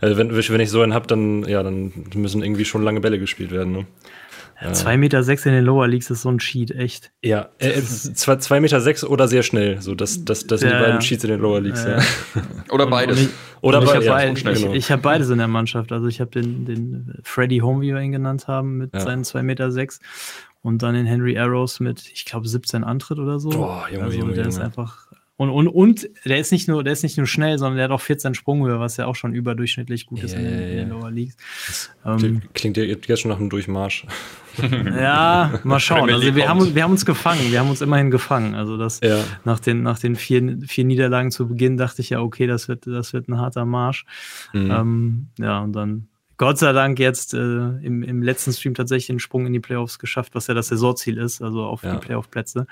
also 0.00 0.16
wenn, 0.16 0.34
wenn 0.34 0.60
ich 0.60 0.70
so 0.70 0.80
einen 0.80 0.94
habe, 0.94 1.06
dann, 1.06 1.46
ja, 1.46 1.62
dann 1.62 1.92
müssen 2.14 2.42
irgendwie 2.42 2.64
schon 2.64 2.82
lange 2.82 3.00
Bälle 3.00 3.18
gespielt 3.18 3.50
werden. 3.50 3.72
Ne? 3.72 3.86
2,6 4.60 4.96
Meter 4.96 5.22
sechs 5.22 5.46
in 5.46 5.52
den 5.52 5.64
Lower 5.64 5.86
Leagues 5.86 6.10
ist 6.10 6.22
so 6.22 6.30
ein 6.30 6.38
Cheat, 6.38 6.70
echt. 6.70 7.12
Ja, 7.22 7.50
äh, 7.58 7.80
2 7.82 8.60
Meter 8.60 8.80
sechs 8.80 9.04
oder 9.04 9.28
sehr 9.28 9.42
schnell. 9.42 9.80
So, 9.82 9.94
das, 9.94 10.24
das, 10.24 10.46
das 10.46 10.60
sind 10.60 10.70
ja, 10.70 10.78
die 10.78 10.84
beiden 10.84 11.00
Cheats 11.00 11.24
in 11.24 11.30
den 11.30 11.40
Lower 11.40 11.60
Leagues. 11.60 11.84
Ja. 11.84 11.98
Ja. 11.98 12.04
Oder 12.70 12.86
beides. 12.86 13.20
Ich, 13.20 13.28
oder 13.62 13.82
ich 13.82 13.94
habe 13.94 14.06
beid, 14.06 14.74
ich 14.74 14.90
hab 14.90 15.02
beides 15.02 15.30
in 15.30 15.38
der 15.38 15.48
Mannschaft. 15.48 15.92
Also 15.92 16.08
ich 16.08 16.20
habe 16.20 16.30
den, 16.30 16.66
den 16.66 17.14
Freddy 17.22 17.58
Home, 17.58 17.80
wie 17.80 17.94
wir 17.94 18.00
ihn 18.00 18.12
genannt 18.12 18.48
haben, 18.48 18.76
mit 18.76 19.00
seinen 19.00 19.22
2,6 19.22 19.42
Meter 19.42 19.70
sechs 19.70 20.00
und 20.62 20.82
dann 20.82 20.94
den 20.94 21.06
Henry 21.06 21.38
Arrows 21.38 21.80
mit, 21.80 22.10
ich 22.12 22.24
glaube, 22.24 22.48
17 22.48 22.82
Antritt 22.84 23.18
oder 23.18 23.38
so. 23.38 23.50
Boah, 23.50 23.86
Junge, 23.90 24.04
also, 24.04 24.18
Junge, 24.18 24.32
der 24.34 24.44
Junge. 24.44 24.48
ist 24.48 24.60
einfach 24.60 25.06
und, 25.38 25.50
und, 25.50 25.68
und 25.68 26.08
der 26.24 26.38
ist 26.38 26.50
nicht 26.50 26.66
nur, 26.66 26.82
der 26.82 26.94
ist 26.94 27.02
nicht 27.02 27.18
nur 27.18 27.26
schnell, 27.26 27.58
sondern 27.58 27.76
der 27.76 27.84
hat 27.84 27.90
auch 27.90 28.00
14 28.00 28.34
Sprunghöhe, 28.34 28.80
was 28.80 28.96
ja 28.96 29.06
auch 29.06 29.16
schon 29.16 29.34
überdurchschnittlich 29.34 30.06
gut 30.06 30.22
ist 30.22 30.32
yeah, 30.32 30.40
in, 30.40 30.46
den, 30.46 30.60
in 30.62 30.76
den 30.76 30.88
Lower 30.88 31.10
Leagues. 31.10 31.36
Ähm, 32.06 32.42
klingt 32.54 32.78
ja 32.78 32.84
jetzt 32.84 33.20
schon 33.20 33.30
nach 33.30 33.38
einem 33.38 33.50
Durchmarsch. 33.50 34.06
ja, 34.62 35.60
mal 35.62 35.78
schauen. 35.78 36.08
Also 36.08 36.34
wir 36.34 36.48
haben, 36.48 36.74
wir 36.74 36.82
haben 36.82 36.92
uns 36.92 37.04
gefangen, 37.04 37.50
wir 37.50 37.60
haben 37.60 37.68
uns 37.68 37.82
immerhin 37.82 38.10
gefangen. 38.10 38.54
Also 38.54 38.78
das 38.78 39.00
ja. 39.02 39.22
nach 39.44 39.60
den, 39.60 39.82
nach 39.82 39.98
den 39.98 40.16
vier, 40.16 40.58
vier 40.66 40.86
Niederlagen 40.86 41.30
zu 41.30 41.48
Beginn 41.48 41.76
dachte 41.76 42.00
ich 42.00 42.10
ja, 42.10 42.20
okay, 42.20 42.46
das 42.46 42.66
wird, 42.68 42.86
das 42.86 43.12
wird 43.12 43.28
ein 43.28 43.38
harter 43.38 43.66
Marsch. 43.66 44.06
Mhm. 44.54 44.70
Ähm, 44.70 45.26
ja, 45.38 45.60
und 45.60 45.74
dann 45.74 46.08
Gott 46.38 46.58
sei 46.58 46.72
Dank 46.72 46.98
jetzt 46.98 47.34
äh, 47.34 47.38
im, 47.38 48.02
im 48.02 48.22
letzten 48.22 48.52
Stream 48.52 48.74
tatsächlich 48.74 49.06
den 49.06 49.20
Sprung 49.20 49.46
in 49.46 49.52
die 49.52 49.60
Playoffs 49.60 49.98
geschafft, 49.98 50.34
was 50.34 50.46
ja 50.46 50.54
das 50.54 50.68
Saisonziel 50.68 51.18
ist, 51.18 51.42
also 51.42 51.64
auf 51.64 51.82
ja. 51.82 51.94
die 51.94 51.98
Playoff-Plätze. 51.98 52.66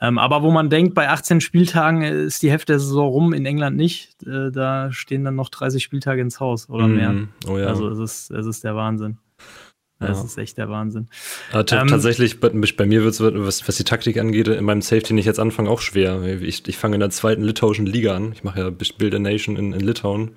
Ähm, 0.00 0.18
aber 0.18 0.42
wo 0.42 0.50
man 0.50 0.68
denkt, 0.68 0.94
bei 0.94 1.08
18 1.08 1.40
Spieltagen 1.40 2.02
ist 2.02 2.42
die 2.42 2.50
Hälfte 2.50 2.74
der 2.74 2.80
Saison 2.80 3.08
rum, 3.08 3.32
in 3.32 3.46
England 3.46 3.76
nicht. 3.76 4.22
Äh, 4.26 4.50
da 4.50 4.92
stehen 4.92 5.24
dann 5.24 5.36
noch 5.36 5.48
30 5.48 5.82
Spieltage 5.82 6.20
ins 6.20 6.38
Haus 6.38 6.68
oder 6.68 6.86
mehr. 6.86 7.12
Mm, 7.12 7.28
oh 7.48 7.58
ja. 7.58 7.66
Also 7.68 7.88
es 7.88 7.98
ist, 7.98 8.30
es 8.30 8.46
ist 8.46 8.64
der 8.64 8.76
Wahnsinn. 8.76 9.18
Ja. 10.00 10.08
Das 10.08 10.22
ist 10.22 10.36
echt 10.36 10.58
der 10.58 10.68
Wahnsinn. 10.68 11.08
ähm, 11.54 11.64
tatsächlich, 11.64 12.38
bei, 12.38 12.50
bei 12.50 12.84
mir 12.84 13.02
wird 13.02 13.14
es, 13.14 13.20
was, 13.20 13.66
was 13.66 13.76
die 13.76 13.84
Taktik 13.84 14.18
angeht, 14.18 14.46
in 14.46 14.64
meinem 14.64 14.82
Safety 14.82 15.14
nicht 15.14 15.24
jetzt 15.24 15.40
anfangen, 15.40 15.68
auch 15.68 15.80
schwer. 15.80 16.22
Ich, 16.42 16.68
ich 16.68 16.76
fange 16.76 16.96
in 16.96 17.00
der 17.00 17.08
zweiten 17.08 17.42
litauischen 17.42 17.86
Liga 17.86 18.14
an. 18.14 18.32
Ich 18.32 18.44
mache 18.44 18.60
ja 18.60 18.68
Build 18.70 19.14
a 19.14 19.18
Nation 19.18 19.56
in, 19.56 19.72
in 19.72 19.80
Litauen. 19.80 20.28
Und 20.28 20.36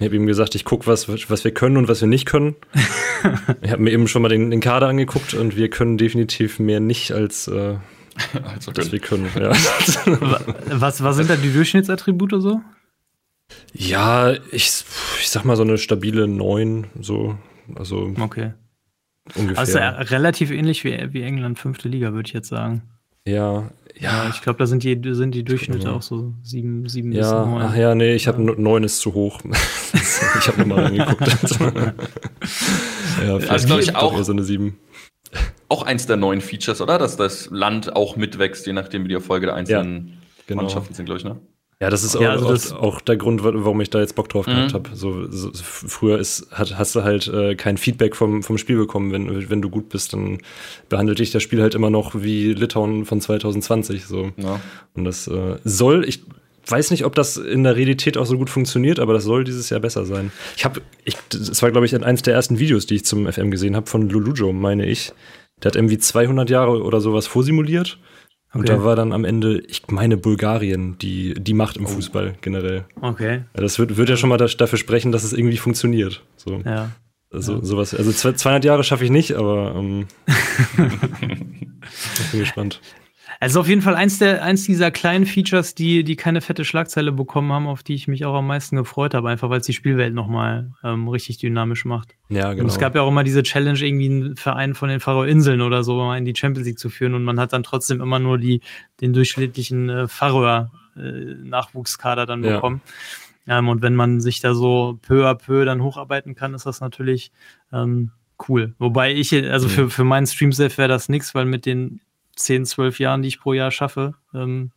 ich 0.00 0.04
habe 0.04 0.16
ihm 0.16 0.26
gesagt, 0.26 0.54
ich 0.54 0.66
gucke, 0.66 0.86
was, 0.86 1.08
was 1.08 1.44
wir 1.44 1.54
können 1.54 1.78
und 1.78 1.88
was 1.88 2.02
wir 2.02 2.08
nicht 2.08 2.26
können. 2.26 2.56
ich 3.62 3.70
habe 3.70 3.82
mir 3.82 3.90
eben 3.90 4.06
schon 4.06 4.20
mal 4.20 4.28
den, 4.28 4.50
den 4.50 4.60
Kader 4.60 4.88
angeguckt 4.88 5.32
und 5.32 5.56
wir 5.56 5.70
können 5.70 5.96
definitiv 5.96 6.58
mehr 6.58 6.80
nicht 6.80 7.12
als 7.12 7.48
äh, 7.48 7.76
also 8.44 8.72
das 8.72 8.92
wir 8.92 8.98
können, 8.98 9.28
ja. 9.34 9.50
was, 10.70 11.02
was 11.02 11.16
sind 11.16 11.30
da 11.30 11.36
die 11.36 11.52
Durchschnittsattribute 11.52 12.40
so? 12.40 12.60
Ja, 13.72 14.32
ich, 14.52 14.84
ich 15.20 15.28
sag 15.28 15.44
mal 15.44 15.56
so 15.56 15.62
eine 15.62 15.78
stabile 15.78 16.28
9, 16.28 16.86
so. 17.00 17.36
Also 17.74 18.14
okay. 18.18 18.52
Ungefähr. 19.34 19.58
Also 19.58 19.78
relativ 20.12 20.50
ähnlich 20.50 20.84
wie, 20.84 21.12
wie 21.12 21.22
England, 21.22 21.58
fünfte 21.58 21.88
Liga, 21.88 22.12
würde 22.12 22.26
ich 22.26 22.32
jetzt 22.32 22.48
sagen. 22.48 22.82
Ja, 23.26 23.70
ja. 23.94 24.24
ja 24.24 24.28
ich 24.30 24.40
glaube, 24.42 24.58
da 24.58 24.66
sind 24.66 24.82
die, 24.82 24.98
sind 25.14 25.34
die 25.34 25.44
Durchschnitte 25.44 25.88
ja. 25.88 25.92
auch 25.92 26.02
so 26.02 26.34
sieben, 26.42 26.88
sieben 26.88 27.12
ja, 27.12 27.20
bis 27.20 27.30
neun. 27.30 27.62
Ach 27.62 27.76
ja, 27.76 27.94
nee, 27.94 28.14
ich 28.14 28.26
habe 28.26 28.42
ja. 28.42 28.54
neun 28.56 28.82
ist 28.82 28.98
zu 28.98 29.14
hoch. 29.14 29.40
ich 29.92 30.48
habe 30.48 30.60
nochmal 30.60 30.86
reingeguckt. 30.86 31.58
ja, 33.24 33.36
also 33.48 33.66
glaube 33.66 33.82
ich 33.82 33.94
auch 33.94 34.20
so 34.22 34.32
eine 34.32 34.42
sieben 34.42 34.78
auch 35.70 35.84
eins 35.84 36.06
der 36.06 36.16
neuen 36.16 36.40
Features, 36.40 36.80
oder? 36.80 36.98
Dass 36.98 37.16
das 37.16 37.48
Land 37.50 37.94
auch 37.96 38.16
mitwächst, 38.16 38.66
je 38.66 38.72
nachdem, 38.72 39.04
wie 39.04 39.08
die 39.08 39.14
Erfolge 39.14 39.46
der 39.46 39.54
einzelnen 39.54 40.08
ja, 40.08 40.14
genau. 40.46 40.62
Mannschaften 40.62 40.92
sind, 40.94 41.06
glaube 41.06 41.18
ich, 41.18 41.24
ne? 41.24 41.40
Ja, 41.82 41.88
das 41.88 42.04
ist 42.04 42.14
ja, 42.14 42.36
auch, 42.36 42.46
also 42.46 42.76
auch, 42.76 43.00
der 43.00 43.16
Grund, 43.16 43.42
warum 43.42 43.80
ich 43.80 43.88
da 43.88 44.00
jetzt 44.00 44.14
Bock 44.14 44.28
drauf 44.28 44.46
mhm. 44.46 44.50
gehabt 44.50 44.74
habe. 44.74 44.90
So, 44.92 45.30
so, 45.30 45.50
früher 45.54 46.18
ist, 46.18 46.48
hat, 46.50 46.76
hast 46.76 46.94
du 46.94 47.04
halt 47.04 47.26
äh, 47.28 47.54
kein 47.54 47.78
Feedback 47.78 48.16
vom, 48.16 48.42
vom 48.42 48.58
Spiel 48.58 48.76
bekommen. 48.76 49.12
Wenn, 49.12 49.48
wenn 49.48 49.62
du 49.62 49.70
gut 49.70 49.88
bist, 49.88 50.12
dann 50.12 50.40
behandelt 50.90 51.20
dich 51.20 51.30
das 51.30 51.42
Spiel 51.42 51.62
halt 51.62 51.74
immer 51.74 51.88
noch 51.88 52.14
wie 52.16 52.52
Litauen 52.52 53.06
von 53.06 53.22
2020. 53.22 54.04
So. 54.04 54.30
Ja. 54.36 54.60
Und 54.92 55.06
das 55.06 55.26
äh, 55.26 55.56
soll, 55.64 56.06
ich 56.06 56.22
weiß 56.66 56.90
nicht, 56.90 57.06
ob 57.06 57.14
das 57.14 57.38
in 57.38 57.64
der 57.64 57.76
Realität 57.76 58.18
auch 58.18 58.26
so 58.26 58.36
gut 58.36 58.50
funktioniert, 58.50 59.00
aber 59.00 59.14
das 59.14 59.24
soll 59.24 59.44
dieses 59.44 59.70
Jahr 59.70 59.80
besser 59.80 60.04
sein. 60.04 60.32
Ich 60.58 60.66
habe, 60.66 60.82
ich, 61.04 61.16
das 61.30 61.62
war, 61.62 61.70
glaube 61.70 61.86
ich, 61.86 61.96
eines 61.96 62.20
der 62.20 62.34
ersten 62.34 62.58
Videos, 62.58 62.84
die 62.84 62.96
ich 62.96 63.06
zum 63.06 63.30
FM 63.30 63.50
gesehen 63.50 63.74
habe, 63.74 63.86
von 63.86 64.06
Lulujo, 64.06 64.52
meine 64.52 64.84
ich. 64.84 65.12
Der 65.62 65.70
hat 65.70 65.76
irgendwie 65.76 65.98
200 65.98 66.50
Jahre 66.50 66.82
oder 66.82 67.00
sowas 67.00 67.26
vorsimuliert. 67.26 67.98
Und 68.52 68.62
okay. 68.62 68.72
da 68.72 68.84
war 68.84 68.96
dann 68.96 69.12
am 69.12 69.24
Ende, 69.24 69.62
ich 69.68 69.86
meine, 69.88 70.16
Bulgarien 70.16 70.98
die, 70.98 71.34
die 71.34 71.54
Macht 71.54 71.76
im 71.76 71.84
oh. 71.84 71.88
Fußball 71.88 72.34
generell. 72.40 72.84
Okay. 73.00 73.42
Das 73.52 73.78
wird, 73.78 73.96
wird 73.96 74.08
ja 74.08 74.16
schon 74.16 74.28
mal 74.28 74.38
dafür 74.38 74.78
sprechen, 74.78 75.12
dass 75.12 75.22
es 75.22 75.32
irgendwie 75.32 75.56
funktioniert. 75.56 76.24
So. 76.36 76.60
Ja. 76.64 76.90
Also 77.32 77.54
ja. 77.54 77.64
sowas. 77.64 77.94
Also 77.94 78.12
200 78.12 78.64
Jahre 78.64 78.82
schaffe 78.82 79.04
ich 79.04 79.10
nicht, 79.10 79.34
aber 79.34 79.74
ähm, 79.76 80.08
ich 80.26 82.30
bin 82.32 82.40
gespannt. 82.40 82.80
Also 83.42 83.60
auf 83.60 83.68
jeden 83.68 83.80
Fall 83.80 83.94
eins, 83.94 84.18
der, 84.18 84.44
eins 84.44 84.64
dieser 84.64 84.90
kleinen 84.90 85.24
Features, 85.24 85.74
die, 85.74 86.04
die 86.04 86.14
keine 86.14 86.42
fette 86.42 86.66
Schlagzeile 86.66 87.10
bekommen 87.10 87.50
haben, 87.52 87.68
auf 87.68 87.82
die 87.82 87.94
ich 87.94 88.06
mich 88.06 88.26
auch 88.26 88.34
am 88.34 88.46
meisten 88.46 88.76
gefreut 88.76 89.14
habe, 89.14 89.30
einfach 89.30 89.48
weil 89.48 89.60
es 89.60 89.66
die 89.66 89.72
Spielwelt 89.72 90.12
nochmal 90.12 90.72
ähm, 90.84 91.08
richtig 91.08 91.38
dynamisch 91.38 91.86
macht. 91.86 92.14
Ja, 92.28 92.50
genau. 92.50 92.64
Und 92.64 92.70
es 92.70 92.78
gab 92.78 92.94
ja 92.94 93.00
auch 93.00 93.08
immer 93.08 93.24
diese 93.24 93.42
Challenge, 93.42 93.78
irgendwie 93.78 94.10
einen 94.10 94.36
Verein 94.36 94.74
von 94.74 94.90
den 94.90 95.00
Färöerinseln 95.00 95.62
oder 95.62 95.84
so 95.84 95.96
mal 95.96 96.18
in 96.18 96.26
die 96.26 96.36
Champions 96.36 96.68
League 96.68 96.78
zu 96.78 96.90
führen 96.90 97.14
und 97.14 97.24
man 97.24 97.40
hat 97.40 97.54
dann 97.54 97.62
trotzdem 97.62 98.02
immer 98.02 98.18
nur 98.18 98.36
die, 98.36 98.60
den 99.00 99.14
durchschnittlichen 99.14 99.88
äh, 99.88 100.06
Färöer-Nachwuchskader 100.06 102.24
äh, 102.24 102.26
dann 102.26 102.42
bekommen. 102.42 102.82
Ja. 103.46 103.58
Ähm, 103.58 103.68
und 103.68 103.80
wenn 103.80 103.94
man 103.94 104.20
sich 104.20 104.40
da 104.40 104.52
so 104.52 104.98
peu 105.00 105.26
à 105.26 105.34
peu 105.34 105.64
dann 105.64 105.82
hocharbeiten 105.82 106.34
kann, 106.34 106.52
ist 106.52 106.66
das 106.66 106.82
natürlich 106.82 107.32
ähm, 107.72 108.10
cool. 108.50 108.74
Wobei 108.78 109.14
ich, 109.14 109.32
also 109.32 109.66
mhm. 109.66 109.70
für, 109.70 109.88
für 109.88 110.04
meinen 110.04 110.26
Stream 110.26 110.50
wäre 110.58 110.88
das 110.88 111.08
nichts, 111.08 111.34
weil 111.34 111.46
mit 111.46 111.64
den 111.64 112.02
10, 112.44 112.66
12 112.66 112.98
Jahren, 112.98 113.22
die 113.22 113.28
ich 113.28 113.40
pro 113.40 113.52
Jahr 113.52 113.70
schaffe, 113.70 114.14
ähm, 114.34 114.70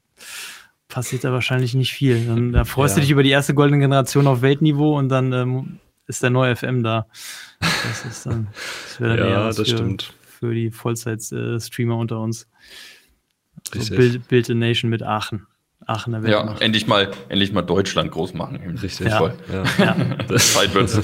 passiert 0.88 1.24
da 1.24 1.32
wahrscheinlich 1.32 1.74
nicht 1.74 1.94
viel. 1.94 2.26
Dann, 2.26 2.52
da 2.52 2.66
freust 2.66 2.96
ja. 2.96 3.00
du 3.00 3.02
dich 3.02 3.12
über 3.12 3.24
die 3.24 3.32
erste 3.32 3.54
goldene 3.54 3.80
Generation 3.80 4.28
auf 4.28 4.42
Weltniveau 4.42 4.98
und 4.98 5.10
dann 5.10 5.34
ähm, 5.34 5.80
ist 6.08 6.22
der 6.22 6.30
neue 6.30 6.56
FM 6.56 6.84
da. 6.84 7.08
Das 7.60 8.06
ist 8.06 8.26
dann, 8.26 8.48
das 8.54 9.00
wäre 9.00 9.18
dann 9.18 9.28
ja, 9.28 9.34
eher 9.34 9.48
das 9.48 9.58
für, 9.58 9.66
stimmt. 9.66 10.14
für 10.24 10.54
die 10.54 10.72
Vollzeit-Streamer 10.72 11.98
unter 11.98 12.20
uns. 12.20 12.48
So 13.74 13.96
Build, 13.96 14.28
Build 14.28 14.50
a 14.50 14.54
Nation 14.54 14.90
mit 14.90 15.02
Aachen. 15.02 15.48
Aachener 15.86 16.26
Ja, 16.28 16.56
endlich 16.60 16.88
mal, 16.88 17.12
endlich 17.30 17.52
mal 17.52 17.62
Deutschland 17.62 18.12
groß 18.12 18.34
machen. 18.34 18.78
Richtig. 18.82 19.08
Ja. 19.08 19.18
Voll. 19.18 19.34
Ja. 19.52 19.64
ja. 20.30 20.38
Zeit 20.38 20.74
wird's. 20.74 20.96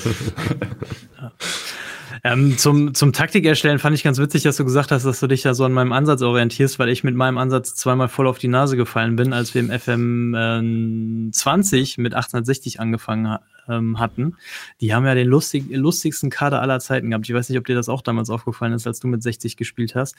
ja. 1.18 1.32
Ähm, 2.24 2.58
zum, 2.58 2.94
zum 2.94 3.14
Taktik 3.14 3.46
erstellen 3.46 3.80
fand 3.80 3.96
ich 3.96 4.04
ganz 4.04 4.20
witzig, 4.20 4.44
dass 4.44 4.58
du 4.58 4.66
gesagt 4.66 4.92
hast, 4.92 5.04
dass 5.04 5.20
du 5.20 5.28
dich 5.28 5.42
da 5.42 5.54
so 5.54 5.66
an 5.66 5.74
meinem 5.74 5.94
Ansatz 5.94 6.22
orientierst, 6.22 6.80
weil 6.80 6.90
ich 6.90 7.04
mit 7.04 7.16
meinem 7.16 7.38
Ansatz 7.38 7.76
zweimal 7.76 8.10
voll 8.10 8.28
auf 8.28 8.40
die 8.40 8.48
Nase 8.48 8.78
gefallen 8.78 9.16
bin, 9.16 9.34
als 9.34 9.54
wir 9.54 9.62
im 9.62 9.70
FM 9.70 11.30
äh, 11.30 11.32
20 11.32 11.98
mit 11.98 12.16
860 12.16 12.80
angefangen 12.80 13.38
ähm, 13.70 14.00
hatten. 14.00 14.36
Die 14.82 14.94
haben 14.94 15.06
ja 15.06 15.16
den 15.16 15.28
lustig, 15.28 15.66
lustigsten 15.70 16.30
Kader 16.30 16.62
aller 16.62 16.80
Zeiten 16.80 17.10
gehabt. 17.10 17.30
Ich 17.30 17.36
weiß 17.36 17.50
nicht, 17.50 17.58
ob 17.58 17.66
dir 17.66 17.76
das 17.76 17.90
auch 17.90 18.02
damals 18.02 18.30
aufgefallen 18.30 18.74
ist, 18.74 18.88
als 18.88 19.00
du 19.00 19.08
mit 19.08 19.24
60 19.24 19.58
gespielt 19.58 19.96
hast. 19.96 20.16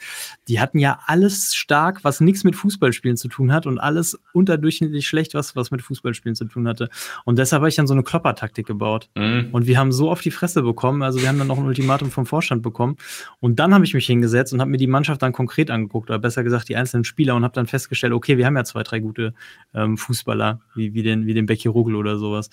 Die 0.47 0.59
hatten 0.59 0.79
ja 0.79 0.99
alles 1.05 1.55
stark, 1.55 2.03
was 2.03 2.21
nichts 2.21 2.43
mit 2.43 2.55
Fußballspielen 2.55 3.17
zu 3.17 3.27
tun 3.27 3.51
hat 3.51 3.65
und 3.65 3.79
alles 3.79 4.19
unterdurchschnittlich 4.33 5.07
schlecht, 5.07 5.33
was, 5.33 5.55
was 5.55 5.71
mit 5.71 5.81
Fußballspielen 5.81 6.35
zu 6.35 6.45
tun 6.45 6.67
hatte. 6.67 6.89
Und 7.25 7.37
deshalb 7.37 7.61
habe 7.61 7.69
ich 7.69 7.75
dann 7.75 7.87
so 7.87 7.93
eine 7.93 8.03
Kloppertaktik 8.03 8.65
gebaut. 8.65 9.09
Mhm. 9.15 9.49
Und 9.51 9.67
wir 9.67 9.77
haben 9.77 9.91
so 9.91 10.09
auf 10.09 10.21
die 10.21 10.31
Fresse 10.31 10.61
bekommen. 10.61 11.03
Also 11.03 11.21
wir 11.21 11.27
haben 11.27 11.37
dann 11.37 11.47
noch 11.47 11.57
ein 11.57 11.65
Ultimatum 11.65 12.11
vom 12.11 12.25
Vorstand 12.25 12.61
bekommen. 12.61 12.97
Und 13.39 13.59
dann 13.59 13.73
habe 13.73 13.85
ich 13.85 13.93
mich 13.93 14.05
hingesetzt 14.05 14.53
und 14.53 14.61
habe 14.61 14.71
mir 14.71 14.77
die 14.77 14.87
Mannschaft 14.87 15.21
dann 15.21 15.33
konkret 15.33 15.69
angeguckt, 15.71 16.09
oder 16.09 16.19
besser 16.19 16.43
gesagt 16.43 16.69
die 16.69 16.75
einzelnen 16.75 17.03
Spieler 17.03 17.35
und 17.35 17.43
habe 17.43 17.53
dann 17.53 17.67
festgestellt, 17.67 18.13
okay, 18.13 18.37
wir 18.37 18.45
haben 18.45 18.55
ja 18.55 18.63
zwei, 18.63 18.83
drei 18.83 18.99
gute 18.99 19.33
ähm, 19.73 19.97
Fußballer, 19.97 20.61
wie, 20.75 20.93
wie 20.93 21.03
den, 21.03 21.25
wie 21.25 21.33
den 21.33 21.45
Becky 21.45 21.67
Rugel 21.67 21.95
oder 21.95 22.17
sowas. 22.17 22.49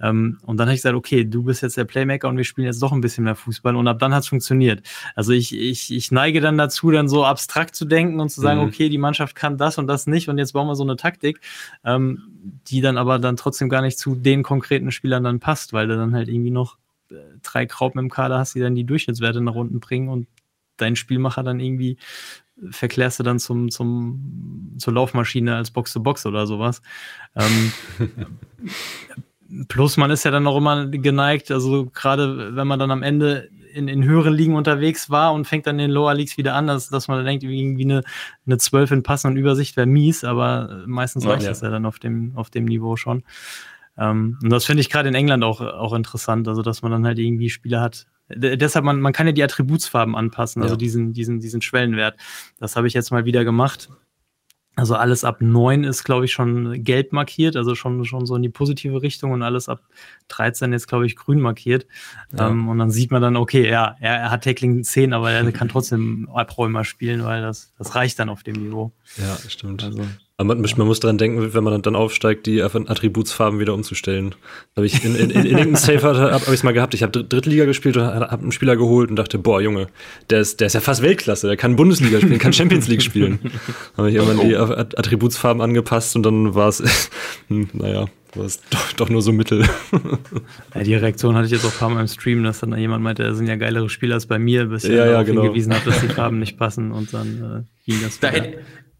Ähm, 0.00 0.38
und 0.44 0.56
dann 0.56 0.66
habe 0.66 0.74
ich 0.74 0.80
gesagt, 0.80 0.96
okay, 0.96 1.24
du 1.24 1.44
bist 1.44 1.62
jetzt 1.62 1.76
der 1.76 1.84
Playmaker 1.84 2.28
und 2.28 2.36
wir 2.36 2.44
spielen 2.44 2.66
jetzt 2.66 2.82
doch 2.82 2.92
ein 2.92 3.00
bisschen 3.00 3.24
mehr 3.24 3.36
Fußball. 3.36 3.76
Und 3.76 3.86
ab 3.86 3.98
dann 4.00 4.12
hat 4.12 4.24
es 4.24 4.28
funktioniert. 4.28 4.82
Also 5.14 5.32
ich, 5.32 5.56
ich, 5.56 5.92
ich 5.94 6.10
neige 6.10 6.40
dann 6.40 6.58
dazu, 6.58 6.90
dann 6.90 7.08
so 7.08 7.24
abstrakt 7.24 7.76
zu 7.76 7.84
denken 7.84 8.18
und 8.20 8.30
zu 8.30 8.40
sagen, 8.40 8.60
mhm. 8.60 8.66
okay, 8.66 8.88
die 8.88 8.98
Mannschaft 8.98 9.36
kann 9.36 9.56
das 9.56 9.78
und 9.78 9.86
das 9.86 10.06
nicht 10.06 10.28
und 10.28 10.38
jetzt 10.38 10.52
bauen 10.52 10.66
wir 10.66 10.74
so 10.74 10.82
eine 10.82 10.96
Taktik, 10.96 11.40
ähm, 11.84 12.22
die 12.66 12.80
dann 12.80 12.98
aber 12.98 13.18
dann 13.18 13.36
trotzdem 13.36 13.68
gar 13.68 13.82
nicht 13.82 13.98
zu 13.98 14.14
den 14.14 14.42
konkreten 14.42 14.90
Spielern 14.90 15.22
dann 15.22 15.38
passt, 15.38 15.72
weil 15.72 15.86
du 15.86 15.96
dann 15.96 16.14
halt 16.14 16.28
irgendwie 16.28 16.50
noch 16.50 16.76
äh, 17.10 17.14
drei 17.42 17.66
Kraupen 17.66 18.00
im 18.00 18.10
Kader 18.10 18.38
hast, 18.38 18.54
die 18.54 18.60
dann 18.60 18.74
die 18.74 18.84
Durchschnittswerte 18.84 19.40
nach 19.40 19.54
unten 19.54 19.80
bringen 19.80 20.08
und 20.08 20.26
dein 20.76 20.96
Spielmacher 20.96 21.42
dann 21.42 21.60
irgendwie 21.60 21.98
verklärst 22.70 23.18
du 23.18 23.22
dann 23.22 23.38
zum, 23.38 23.70
zum, 23.70 24.74
zur 24.78 24.92
Laufmaschine 24.92 25.56
als 25.56 25.70
Box-to-Box 25.70 26.26
-Box 26.26 26.28
oder 26.28 26.46
sowas. 26.46 26.82
Ähm, 27.34 27.72
plus 29.72 29.96
man 29.96 30.10
ist 30.10 30.24
ja 30.24 30.30
dann 30.30 30.46
auch 30.46 30.58
immer 30.58 30.86
geneigt, 30.86 31.50
also 31.50 31.86
gerade 31.86 32.54
wenn 32.54 32.66
man 32.66 32.78
dann 32.78 32.90
am 32.90 33.02
Ende 33.02 33.48
in, 33.72 33.88
in 33.88 34.04
höheren 34.04 34.34
Ligen 34.34 34.54
unterwegs 34.54 35.08
war 35.08 35.32
und 35.32 35.46
fängt 35.46 35.66
dann 35.66 35.78
in 35.78 35.86
den 35.86 35.90
Lower 35.92 36.12
Leagues 36.12 36.36
wieder 36.36 36.54
an, 36.54 36.66
dass, 36.66 36.90
dass 36.90 37.08
man 37.08 37.16
dann 37.16 37.24
denkt, 37.24 37.42
irgendwie 37.42 37.84
eine, 37.84 38.02
eine 38.46 38.58
12 38.58 38.90
in 38.90 39.02
Passen 39.02 39.28
und 39.28 39.36
Übersicht 39.38 39.78
wäre 39.78 39.86
mies, 39.86 40.24
aber 40.24 40.82
meistens 40.86 41.26
reicht 41.26 41.44
ja, 41.44 41.48
das 41.48 41.62
ja 41.62 41.70
dann 41.70 41.86
auf 41.86 41.98
dem, 41.98 42.32
auf 42.36 42.50
dem 42.50 42.66
Niveau 42.66 42.96
schon. 42.96 43.22
Ähm, 43.96 44.38
und 44.42 44.50
das 44.50 44.66
finde 44.66 44.82
ich 44.82 44.90
gerade 44.90 45.08
in 45.08 45.14
England 45.14 45.42
auch, 45.42 45.62
auch 45.62 45.94
interessant, 45.94 46.48
also 46.48 46.60
dass 46.60 46.82
man 46.82 46.92
dann 46.92 47.06
halt 47.06 47.18
irgendwie 47.18 47.48
Spieler 47.48 47.80
hat. 47.80 48.06
D 48.28 48.58
deshalb, 48.58 48.84
man, 48.84 49.00
man 49.00 49.14
kann 49.14 49.26
ja 49.26 49.32
die 49.32 49.42
Attributsfarben 49.42 50.14
anpassen, 50.14 50.60
also 50.60 50.74
ja. 50.74 50.78
diesen, 50.78 51.14
diesen, 51.14 51.40
diesen 51.40 51.62
Schwellenwert. 51.62 52.18
Das 52.58 52.76
habe 52.76 52.88
ich 52.88 52.92
jetzt 52.92 53.10
mal 53.10 53.24
wieder 53.24 53.42
gemacht. 53.42 53.88
Also 54.74 54.94
alles 54.94 55.22
ab 55.22 55.36
neun 55.40 55.84
ist, 55.84 56.02
glaube 56.02 56.24
ich, 56.24 56.32
schon 56.32 56.82
gelb 56.82 57.12
markiert, 57.12 57.56
also 57.56 57.74
schon, 57.74 58.04
schon 58.06 58.24
so 58.24 58.36
in 58.36 58.42
die 58.42 58.48
positive 58.48 59.02
Richtung 59.02 59.32
und 59.32 59.42
alles 59.42 59.68
ab 59.68 59.82
13 60.28 60.72
ist, 60.72 60.86
glaube 60.86 61.04
ich, 61.04 61.14
grün 61.14 61.40
markiert. 61.40 61.86
Ja. 62.36 62.48
Ähm, 62.48 62.68
und 62.68 62.78
dann 62.78 62.90
sieht 62.90 63.10
man 63.10 63.20
dann, 63.20 63.36
okay, 63.36 63.68
ja, 63.68 63.96
er, 64.00 64.16
er 64.16 64.30
hat 64.30 64.44
Tackling 64.44 64.82
10, 64.82 65.12
aber 65.12 65.30
er 65.30 65.52
kann 65.52 65.68
trotzdem 65.68 66.26
Abräumer 66.32 66.84
spielen, 66.84 67.22
weil 67.22 67.42
das, 67.42 67.72
das 67.76 67.94
reicht 67.94 68.18
dann 68.18 68.30
auf 68.30 68.44
dem 68.44 68.54
Niveau. 68.54 68.92
Ja, 69.18 69.36
stimmt. 69.46 69.84
Also, 69.84 70.06
aber 70.42 70.54
man, 70.56 70.70
man 70.76 70.86
muss 70.86 71.00
dran 71.00 71.18
denken, 71.18 71.54
wenn 71.54 71.64
man 71.64 71.82
dann 71.82 71.94
aufsteigt, 71.94 72.46
die 72.46 72.62
Attributsfarben 72.62 73.60
wieder 73.60 73.74
umzustellen. 73.74 74.34
Habe 74.76 74.86
ich 74.86 75.04
in, 75.04 75.14
in, 75.14 75.30
in, 75.30 75.40
in 75.40 75.46
irgendeinem 75.46 75.76
Safe 75.76 76.02
habe 76.02 76.32
hab 76.32 76.42
ich 76.42 76.48
es 76.48 76.62
mal 76.62 76.72
gehabt. 76.72 76.94
Ich 76.94 77.02
habe 77.02 77.24
Drittliga 77.24 77.64
gespielt 77.64 77.96
und 77.96 78.04
habe 78.04 78.30
einen 78.30 78.52
Spieler 78.52 78.76
geholt 78.76 79.10
und 79.10 79.16
dachte, 79.16 79.38
boah, 79.38 79.60
Junge, 79.60 79.86
der 80.30 80.40
ist, 80.40 80.60
der 80.60 80.66
ist 80.66 80.72
ja 80.72 80.80
fast 80.80 81.02
Weltklasse, 81.02 81.46
der 81.46 81.56
kann 81.56 81.76
Bundesliga 81.76 82.20
spielen, 82.20 82.38
kann 82.38 82.52
Champions 82.52 82.88
League 82.88 83.02
spielen. 83.02 83.38
habe 83.96 84.10
ich 84.10 84.16
irgendwann 84.16 84.48
die 84.48 84.56
Attributsfarben 84.56 85.62
angepasst 85.62 86.16
und 86.16 86.24
dann 86.24 86.54
war 86.54 86.68
es, 86.68 86.82
hm, 87.48 87.68
naja, 87.72 88.06
war 88.34 88.44
es 88.44 88.60
doch, 88.70 88.92
doch 88.94 89.08
nur 89.10 89.22
so 89.22 89.32
mittel. 89.32 89.64
ja, 90.74 90.82
die 90.82 90.94
Reaktion 90.94 91.36
hatte 91.36 91.46
ich 91.46 91.52
jetzt 91.52 91.64
auch 91.64 91.72
ein 91.72 91.78
paar 91.78 91.90
Mal 91.90 92.00
im 92.00 92.08
Stream, 92.08 92.42
dass 92.42 92.60
dann 92.60 92.76
jemand 92.76 93.04
meinte, 93.04 93.22
da 93.22 93.34
sind 93.34 93.46
ja 93.46 93.56
geilere 93.56 93.88
Spieler 93.88 94.14
als 94.14 94.26
bei 94.26 94.38
mir, 94.38 94.66
bis 94.66 94.84
ich 94.84 94.90
ja, 94.90 95.06
ja, 95.06 95.22
genau. 95.22 95.42
hingewiesen 95.42 95.74
habe, 95.74 95.88
dass 95.88 96.00
die 96.00 96.08
Farben 96.08 96.38
nicht 96.38 96.56
passen 96.56 96.90
und 96.90 97.12
dann 97.14 97.66
äh, 97.86 97.90
ging 97.90 98.02
das 98.02 98.18
da 98.18 98.34
wieder. 98.34 98.48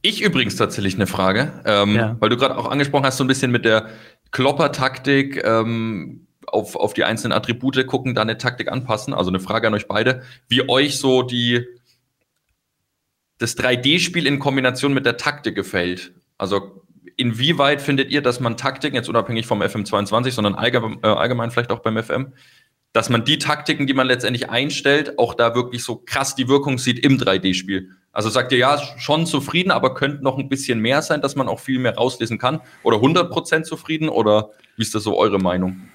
Ich 0.02 0.20
übrigens 0.20 0.56
tatsächlich 0.56 0.96
eine 0.96 1.06
Frage, 1.06 1.52
ähm, 1.64 1.94
ja. 1.94 2.16
weil 2.18 2.28
du 2.28 2.36
gerade 2.36 2.58
auch 2.58 2.68
angesprochen 2.68 3.06
hast, 3.06 3.16
so 3.16 3.24
ein 3.24 3.28
bisschen 3.28 3.52
mit 3.52 3.64
der 3.64 3.88
Klopper-Taktik 4.32 5.42
ähm, 5.44 6.26
auf, 6.46 6.74
auf 6.74 6.92
die 6.92 7.04
einzelnen 7.04 7.32
Attribute 7.32 7.86
gucken, 7.86 8.14
da 8.14 8.22
eine 8.22 8.36
Taktik 8.36 8.70
anpassen. 8.70 9.14
Also 9.14 9.30
eine 9.30 9.40
Frage 9.40 9.68
an 9.68 9.74
euch 9.74 9.86
beide, 9.86 10.22
wie 10.48 10.68
euch 10.68 10.98
so 10.98 11.22
die 11.22 11.64
das 13.38 13.56
3D-Spiel 13.56 14.26
in 14.26 14.38
Kombination 14.38 14.92
mit 14.92 15.06
der 15.06 15.16
Taktik 15.16 15.54
gefällt. 15.54 16.12
Also 16.38 16.82
inwieweit 17.16 17.80
findet 17.80 18.10
ihr, 18.10 18.22
dass 18.22 18.40
man 18.40 18.56
Taktiken, 18.56 18.96
jetzt 18.96 19.08
unabhängig 19.08 19.46
vom 19.46 19.62
FM22, 19.62 20.30
sondern 20.30 20.54
allgemein, 20.54 20.98
äh, 21.02 21.08
allgemein 21.08 21.50
vielleicht 21.50 21.70
auch 21.70 21.80
beim 21.80 22.00
FM, 22.00 22.32
dass 22.92 23.08
man 23.08 23.24
die 23.24 23.38
Taktiken, 23.38 23.86
die 23.86 23.94
man 23.94 24.06
letztendlich 24.06 24.50
einstellt, 24.50 25.18
auch 25.18 25.34
da 25.34 25.54
wirklich 25.54 25.82
so 25.82 25.96
krass 25.96 26.34
die 26.34 26.48
Wirkung 26.48 26.78
sieht 26.78 26.98
im 27.04 27.18
3D-Spiel. 27.18 27.90
Also 28.12 28.28
sagt 28.28 28.52
ihr 28.52 28.58
ja, 28.58 28.78
schon 28.98 29.26
zufrieden, 29.26 29.70
aber 29.70 29.94
könnte 29.94 30.22
noch 30.22 30.38
ein 30.38 30.48
bisschen 30.48 30.80
mehr 30.80 31.00
sein, 31.00 31.22
dass 31.22 31.34
man 31.34 31.48
auch 31.48 31.60
viel 31.60 31.78
mehr 31.78 31.96
rauslesen 31.96 32.38
kann? 32.38 32.60
Oder 32.82 32.98
100% 32.98 33.62
zufrieden? 33.62 34.10
Oder 34.10 34.50
wie 34.76 34.82
ist 34.82 34.94
das 34.94 35.02
so 35.02 35.16
eure 35.18 35.38
Meinung? 35.38 35.88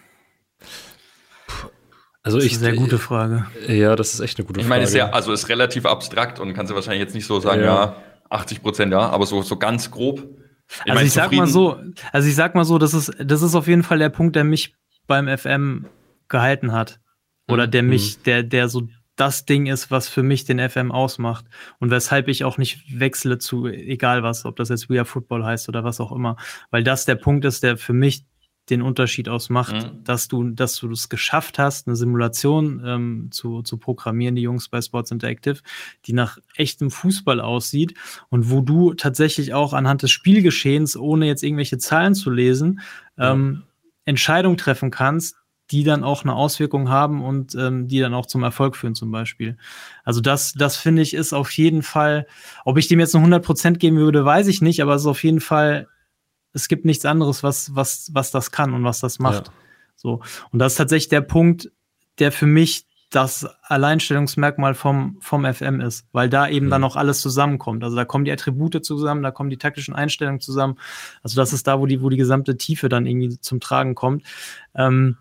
Also 2.23 2.39
ich, 2.39 2.57
sehr 2.57 2.73
gute 2.73 2.97
Frage. 2.97 3.45
Ja, 3.67 3.95
das 3.95 4.13
ist 4.13 4.19
echt 4.19 4.37
eine 4.37 4.47
gute 4.47 4.59
Frage. 4.59 4.65
Ich 4.65 4.69
meine, 4.69 4.83
ist 4.83 4.95
ja, 4.95 5.11
also 5.11 5.31
ist 5.31 5.47
relativ 5.47 5.85
abstrakt 5.85 6.39
und 6.39 6.53
kannst 6.53 6.71
du 6.71 6.75
wahrscheinlich 6.75 7.01
jetzt 7.01 7.13
nicht 7.13 7.27
so 7.27 7.39
sagen, 7.39 7.61
ja, 7.61 7.85
ja 7.85 7.95
80 8.29 8.61
Prozent 8.61 8.91
ja, 8.91 8.99
aber 8.99 9.25
so, 9.25 9.41
so 9.43 9.57
ganz 9.57 9.91
grob. 9.91 10.19
Ich 10.69 10.81
also 10.81 10.93
meine, 10.95 11.07
ich 11.07 11.13
sag 11.13 11.31
mal 11.31 11.47
so, 11.47 11.79
also 12.11 12.27
ich 12.27 12.35
sag 12.35 12.55
mal 12.55 12.65
so, 12.65 12.77
das 12.79 12.93
ist, 12.93 13.13
das 13.23 13.41
ist 13.41 13.55
auf 13.55 13.67
jeden 13.67 13.83
Fall 13.83 13.99
der 13.99 14.09
Punkt, 14.09 14.35
der 14.35 14.43
mich 14.43 14.75
beim 15.05 15.29
FM 15.29 15.85
gehalten 16.27 16.73
hat. 16.73 16.99
Oder 17.47 17.67
der 17.67 17.83
mhm. 17.83 17.89
mich, 17.89 18.21
der, 18.23 18.43
der 18.43 18.67
so 18.67 18.89
das 19.17 19.45
Ding 19.45 19.65
ist, 19.65 19.91
was 19.91 20.07
für 20.07 20.23
mich 20.23 20.45
den 20.45 20.59
FM 20.59 20.91
ausmacht 20.91 21.45
und 21.79 21.91
weshalb 21.91 22.29
ich 22.29 22.45
auch 22.45 22.57
nicht 22.57 22.99
wechsle 22.99 23.37
zu 23.37 23.67
egal 23.67 24.23
was, 24.23 24.45
ob 24.45 24.55
das 24.55 24.69
jetzt 24.69 24.89
We 24.89 24.97
Are 24.97 25.05
Football 25.05 25.43
heißt 25.43 25.67
oder 25.67 25.83
was 25.83 25.99
auch 25.99 26.11
immer, 26.11 26.37
weil 26.71 26.83
das 26.83 27.05
der 27.05 27.15
Punkt 27.15 27.43
ist, 27.43 27.63
der 27.63 27.77
für 27.77 27.93
mich 27.93 28.25
den 28.69 28.81
Unterschied 28.81 29.29
ausmacht, 29.29 29.73
mhm. 29.73 30.03
dass 30.03 30.27
du, 30.27 30.43
dass 30.49 30.75
du 30.75 30.91
es 30.91 31.09
geschafft 31.09 31.57
hast, 31.57 31.87
eine 31.87 31.95
Simulation 31.95 32.83
ähm, 32.85 33.29
zu, 33.31 33.61
zu 33.61 33.77
programmieren, 33.77 34.35
die 34.35 34.41
Jungs 34.41 34.67
bei 34.69 34.81
Sports 34.81 35.11
Interactive, 35.11 35.59
die 36.05 36.13
nach 36.13 36.37
echtem 36.55 36.91
Fußball 36.91 37.39
aussieht 37.39 37.93
und 38.29 38.51
wo 38.51 38.61
du 38.61 38.93
tatsächlich 38.93 39.53
auch 39.53 39.73
anhand 39.73 40.03
des 40.03 40.11
Spielgeschehens, 40.11 40.97
ohne 40.97 41.27
jetzt 41.27 41.43
irgendwelche 41.43 41.77
Zahlen 41.77 42.13
zu 42.13 42.29
lesen, 42.29 42.81
ähm, 43.17 43.63
Entscheidungen 44.05 44.57
treffen 44.57 44.91
kannst, 44.91 45.37
die 45.71 45.83
dann 45.83 46.03
auch 46.03 46.23
eine 46.23 46.33
Auswirkung 46.33 46.89
haben 46.89 47.23
und 47.23 47.55
ähm, 47.55 47.87
die 47.87 47.99
dann 47.99 48.13
auch 48.13 48.25
zum 48.25 48.43
Erfolg 48.43 48.75
führen 48.75 48.95
zum 48.95 49.11
Beispiel. 49.11 49.57
Also 50.03 50.21
das, 50.21 50.53
das 50.53 50.77
finde 50.77 51.01
ich 51.01 51.13
ist 51.13 51.33
auf 51.33 51.51
jeden 51.51 51.83
Fall, 51.83 52.25
ob 52.63 52.77
ich 52.77 52.87
dem 52.87 52.99
jetzt 52.99 53.13
nur 53.13 53.21
100 53.21 53.43
Prozent 53.43 53.79
geben 53.79 53.97
würde, 53.97 54.23
weiß 54.23 54.47
ich 54.47 54.61
nicht, 54.61 54.81
aber 54.81 54.95
es 54.95 55.01
ist 55.01 55.07
auf 55.07 55.23
jeden 55.23 55.41
Fall, 55.41 55.87
es 56.53 56.67
gibt 56.67 56.85
nichts 56.85 57.05
anderes, 57.05 57.43
was, 57.43 57.75
was, 57.75 58.11
was 58.13 58.31
das 58.31 58.51
kann 58.51 58.73
und 58.73 58.83
was 58.83 58.99
das 58.99 59.19
macht. 59.19 59.47
Ja. 59.47 59.53
So. 59.95 60.21
Und 60.51 60.59
das 60.59 60.73
ist 60.73 60.77
tatsächlich 60.77 61.09
der 61.09 61.21
Punkt, 61.21 61.71
der 62.19 62.31
für 62.31 62.47
mich 62.47 62.85
das 63.09 63.47
Alleinstellungsmerkmal 63.63 64.73
vom, 64.73 65.17
vom 65.21 65.45
FM 65.45 65.79
ist, 65.79 66.05
weil 66.11 66.29
da 66.29 66.47
eben 66.47 66.65
mhm. 66.65 66.71
dann 66.71 66.83
auch 66.83 66.97
alles 66.97 67.21
zusammenkommt. 67.21 67.83
Also 67.83 67.95
da 67.95 68.03
kommen 68.03 68.25
die 68.25 68.31
Attribute 68.31 68.83
zusammen, 68.83 69.23
da 69.23 69.31
kommen 69.31 69.49
die 69.49 69.57
taktischen 69.57 69.95
Einstellungen 69.95 70.41
zusammen. 70.41 70.77
Also 71.23 71.39
das 71.39 71.53
ist 71.53 71.67
da, 71.67 71.79
wo 71.79 71.85
die, 71.85 72.01
wo 72.01 72.09
die 72.09 72.17
gesamte 72.17 72.57
Tiefe 72.57 72.89
dann 72.89 73.05
irgendwie 73.05 73.39
zum 73.39 73.61
Tragen 73.61 73.95
kommt. 73.95 74.23
Ähm, 74.75 75.17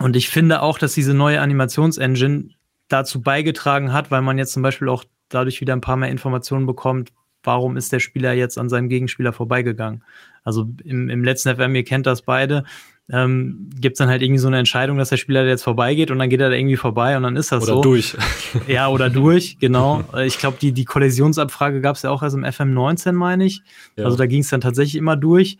und 0.00 0.16
ich 0.16 0.28
finde 0.28 0.62
auch, 0.62 0.78
dass 0.78 0.94
diese 0.94 1.14
neue 1.14 1.40
Animationsengine 1.40 2.50
dazu 2.88 3.20
beigetragen 3.22 3.92
hat, 3.92 4.10
weil 4.10 4.22
man 4.22 4.38
jetzt 4.38 4.52
zum 4.52 4.62
Beispiel 4.62 4.88
auch 4.88 5.04
dadurch 5.28 5.60
wieder 5.60 5.74
ein 5.74 5.80
paar 5.80 5.96
mehr 5.96 6.10
Informationen 6.10 6.66
bekommt, 6.66 7.12
warum 7.42 7.76
ist 7.76 7.92
der 7.92 8.00
Spieler 8.00 8.32
jetzt 8.32 8.58
an 8.58 8.68
seinem 8.68 8.88
Gegenspieler 8.88 9.32
vorbeigegangen. 9.32 10.02
Also 10.44 10.68
im, 10.84 11.08
im 11.08 11.24
letzten 11.24 11.54
FM, 11.54 11.74
ihr 11.74 11.84
kennt 11.84 12.06
das 12.06 12.22
beide, 12.22 12.64
ähm, 13.10 13.70
gibt 13.80 13.94
es 13.94 13.98
dann 13.98 14.08
halt 14.08 14.22
irgendwie 14.22 14.38
so 14.38 14.48
eine 14.48 14.58
Entscheidung, 14.58 14.98
dass 14.98 15.10
der 15.10 15.16
Spieler 15.16 15.46
jetzt 15.46 15.62
vorbeigeht 15.62 16.10
und 16.10 16.18
dann 16.18 16.28
geht 16.28 16.40
er 16.40 16.50
da 16.50 16.56
irgendwie 16.56 16.76
vorbei 16.76 17.16
und 17.16 17.22
dann 17.22 17.36
ist 17.36 17.52
das 17.52 17.62
oder 17.62 17.74
so. 17.74 17.78
Oder 17.78 17.82
durch. 17.82 18.16
Ja, 18.66 18.88
oder 18.88 19.10
durch, 19.10 19.58
genau. 19.58 20.04
Ich 20.24 20.38
glaube, 20.38 20.58
die, 20.60 20.72
die 20.72 20.84
Kollisionsabfrage 20.84 21.80
gab 21.80 21.96
es 21.96 22.02
ja 22.02 22.10
auch 22.10 22.22
erst 22.22 22.36
im 22.36 22.44
FM 22.44 22.74
19, 22.74 23.14
meine 23.14 23.44
ich. 23.44 23.62
Ja. 23.96 24.04
Also 24.04 24.16
da 24.16 24.26
ging 24.26 24.40
es 24.40 24.48
dann 24.48 24.60
tatsächlich 24.60 24.96
immer 24.96 25.16
durch. 25.16 25.58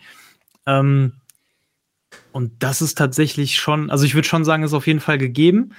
Ähm, 0.67 1.13
und 2.37 2.53
das 2.59 2.83
ist 2.83 2.99
tatsächlich 2.99 3.57
schon, 3.57 3.91
also 3.91 4.05
ich 4.05 4.15
würde 4.15 4.29
schon 4.29 4.45
sagen, 4.45 4.63
ist 4.63 4.75
auf 4.75 4.87
jeden 4.87 5.01
Fall 5.01 5.17
gegeben. 5.17 5.71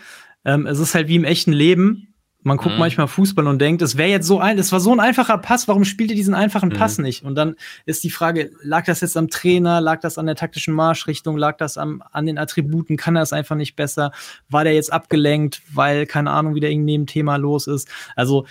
Ähm, 0.43 0.65
es 0.65 0.79
ist 0.79 0.95
halt 0.95 1.07
wie 1.07 1.15
im 1.15 1.23
echten 1.23 1.53
Leben. 1.53 2.15
Man 2.41 2.57
guckt 2.57 2.73
mhm. 2.73 2.79
manchmal 2.79 3.07
Fußball 3.07 3.45
und 3.45 3.59
denkt, 3.59 3.83
es 3.83 3.95
wäre 3.95 4.09
jetzt 4.09 4.25
so 4.25 4.39
ein, 4.39 4.57
es 4.57 4.71
war 4.71 4.79
so 4.79 4.91
ein 4.91 4.99
einfacher 4.99 5.37
Pass, 5.37 5.67
warum 5.67 5.85
spielt 5.85 6.09
ihr 6.09 6.15
diesen 6.15 6.33
einfachen 6.33 6.71
Pass 6.71 6.97
mhm. 6.97 7.03
nicht? 7.03 7.23
Und 7.23 7.35
dann 7.35 7.57
ist 7.85 8.03
die 8.03 8.09
Frage, 8.09 8.49
lag 8.63 8.85
das 8.85 9.01
jetzt 9.01 9.15
am 9.17 9.27
Trainer, 9.27 9.81
lag 9.81 9.99
das 9.99 10.17
an 10.17 10.25
der 10.25 10.33
taktischen 10.33 10.73
Marschrichtung, 10.73 11.37
lag 11.37 11.57
das 11.57 11.77
am, 11.77 12.01
an 12.11 12.25
den 12.25 12.39
Attributen, 12.39 12.97
kann 12.97 13.15
er 13.15 13.21
es 13.21 13.33
einfach 13.33 13.55
nicht 13.55 13.75
besser? 13.75 14.11
War 14.49 14.63
der 14.63 14.73
jetzt 14.73 14.91
abgelenkt, 14.91 15.61
weil, 15.75 16.07
keine 16.07 16.31
Ahnung, 16.31 16.55
wieder 16.55 16.71
irgendein 16.71 17.05
Thema 17.05 17.35
los 17.35 17.67
ist? 17.67 17.87
Also, 18.15 18.47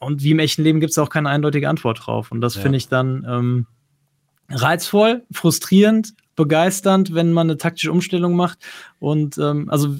und 0.00 0.24
wie 0.24 0.32
im 0.32 0.40
echten 0.40 0.64
Leben 0.64 0.80
gibt 0.80 0.90
es 0.90 0.98
auch 0.98 1.10
keine 1.10 1.28
eindeutige 1.28 1.68
Antwort 1.68 2.06
drauf. 2.06 2.32
Und 2.32 2.40
das 2.40 2.56
ja. 2.56 2.62
finde 2.62 2.78
ich 2.78 2.88
dann 2.88 3.24
ähm, 3.28 3.66
reizvoll, 4.50 5.24
frustrierend, 5.30 6.14
begeisternd, 6.38 7.14
wenn 7.14 7.32
man 7.32 7.48
eine 7.48 7.58
taktische 7.58 7.90
Umstellung 7.90 8.36
macht. 8.36 8.60
Und 9.00 9.38
ähm, 9.38 9.68
also 9.68 9.96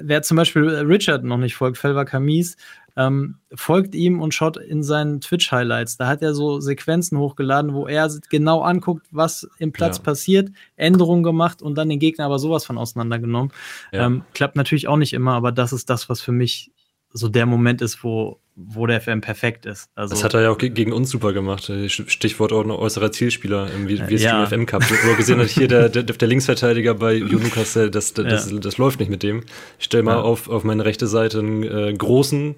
wer 0.00 0.22
zum 0.22 0.36
Beispiel 0.36 0.64
Richard 0.64 1.22
noch 1.22 1.36
nicht 1.36 1.54
folgt, 1.54 1.78
Felver 1.78 2.04
Kamis, 2.04 2.56
ähm, 2.96 3.36
folgt 3.54 3.94
ihm 3.94 4.20
und 4.20 4.34
schaut 4.34 4.56
in 4.56 4.82
seinen 4.82 5.20
Twitch-Highlights. 5.20 5.98
Da 5.98 6.08
hat 6.08 6.20
er 6.20 6.34
so 6.34 6.58
Sequenzen 6.58 7.16
hochgeladen, 7.16 7.74
wo 7.74 7.86
er 7.86 8.10
genau 8.28 8.62
anguckt, 8.62 9.06
was 9.12 9.48
im 9.58 9.72
Platz 9.72 9.98
ja. 9.98 10.02
passiert, 10.02 10.50
Änderungen 10.74 11.22
gemacht 11.22 11.62
und 11.62 11.76
dann 11.76 11.88
den 11.88 12.00
Gegner 12.00 12.24
aber 12.24 12.40
sowas 12.40 12.64
von 12.64 12.76
auseinandergenommen. 12.76 13.52
Ja. 13.92 14.06
Ähm, 14.06 14.24
klappt 14.34 14.56
natürlich 14.56 14.88
auch 14.88 14.96
nicht 14.96 15.12
immer, 15.12 15.34
aber 15.34 15.52
das 15.52 15.72
ist 15.72 15.88
das, 15.88 16.08
was 16.08 16.20
für 16.20 16.32
mich 16.32 16.72
so 17.12 17.28
der 17.28 17.46
Moment 17.46 17.82
ist, 17.82 18.02
wo, 18.02 18.40
wo 18.54 18.86
der 18.86 19.00
FM 19.00 19.20
perfekt 19.20 19.66
ist. 19.66 19.88
Also, 19.94 20.14
das 20.14 20.24
hat 20.24 20.34
er 20.34 20.42
ja 20.42 20.50
auch 20.50 20.58
gegen 20.58 20.92
uns 20.92 21.10
super 21.10 21.32
gemacht. 21.32 21.70
Stichwort 21.88 22.52
äußerer 22.52 23.10
Zielspieler 23.12 23.70
im 23.72 23.88
WSG 23.88 24.24
ja. 24.24 24.46
FM 24.46 24.66
Cup. 24.66 24.82
Wo 24.82 25.10
er 25.10 25.16
gesehen 25.16 25.40
hat, 25.40 25.48
hier 25.48 25.68
der, 25.68 25.88
der, 25.88 26.02
der 26.02 26.28
Linksverteidiger 26.28 26.94
bei 26.94 27.14
Junukas, 27.14 27.72
das, 27.72 27.90
das, 27.90 28.12
das, 28.14 28.50
ja. 28.50 28.58
das, 28.58 28.78
läuft 28.78 29.00
nicht 29.00 29.10
mit 29.10 29.22
dem. 29.22 29.44
Ich 29.78 29.86
stelle 29.86 30.02
mal 30.02 30.16
ja. 30.16 30.22
auf, 30.22 30.48
auf 30.48 30.64
meine 30.64 30.84
rechte 30.84 31.06
Seite 31.06 31.38
einen 31.38 31.62
äh, 31.62 31.94
großen, 31.94 32.54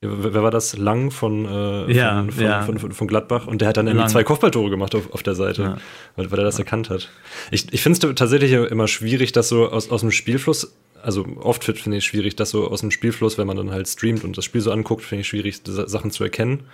Wer 0.00 0.44
war 0.44 0.52
das? 0.52 0.76
Lang 0.76 1.10
von, 1.10 1.44
äh, 1.44 1.92
ja, 1.92 2.22
von, 2.22 2.30
von, 2.30 2.44
ja. 2.44 2.62
von, 2.62 2.92
von, 2.92 3.08
Gladbach 3.08 3.48
und 3.48 3.60
der 3.60 3.66
hat 3.66 3.78
dann 3.78 3.88
irgendwie 3.88 4.02
Lang. 4.02 4.10
zwei 4.10 4.22
Kopfballtore 4.22 4.70
gemacht 4.70 4.94
auf, 4.94 5.12
auf 5.12 5.24
der 5.24 5.34
Seite, 5.34 5.62
ja. 5.62 5.76
weil, 6.14 6.30
weil, 6.30 6.38
er 6.38 6.44
das 6.44 6.56
erkannt 6.56 6.88
hat. 6.88 7.10
Ich, 7.50 7.72
ich 7.72 7.82
finde 7.82 8.06
es 8.06 8.14
tatsächlich 8.14 8.52
immer 8.52 8.86
schwierig, 8.86 9.32
das 9.32 9.48
so 9.48 9.68
aus, 9.68 9.90
aus 9.90 10.02
dem 10.02 10.12
Spielfluss 10.12 10.72
also 11.02 11.26
oft 11.40 11.64
finde 11.64 11.98
ich 11.98 12.04
schwierig, 12.04 12.36
das 12.36 12.50
so 12.50 12.68
aus 12.68 12.80
dem 12.80 12.90
Spielfluss, 12.90 13.38
wenn 13.38 13.46
man 13.46 13.56
dann 13.56 13.70
halt 13.70 13.88
streamt 13.88 14.24
und 14.24 14.36
das 14.36 14.44
Spiel 14.44 14.60
so 14.60 14.70
anguckt, 14.70 15.02
finde 15.02 15.20
ich 15.22 15.28
schwierig, 15.28 15.60
Sachen 15.64 16.10
zu 16.10 16.24
erkennen. 16.24 16.64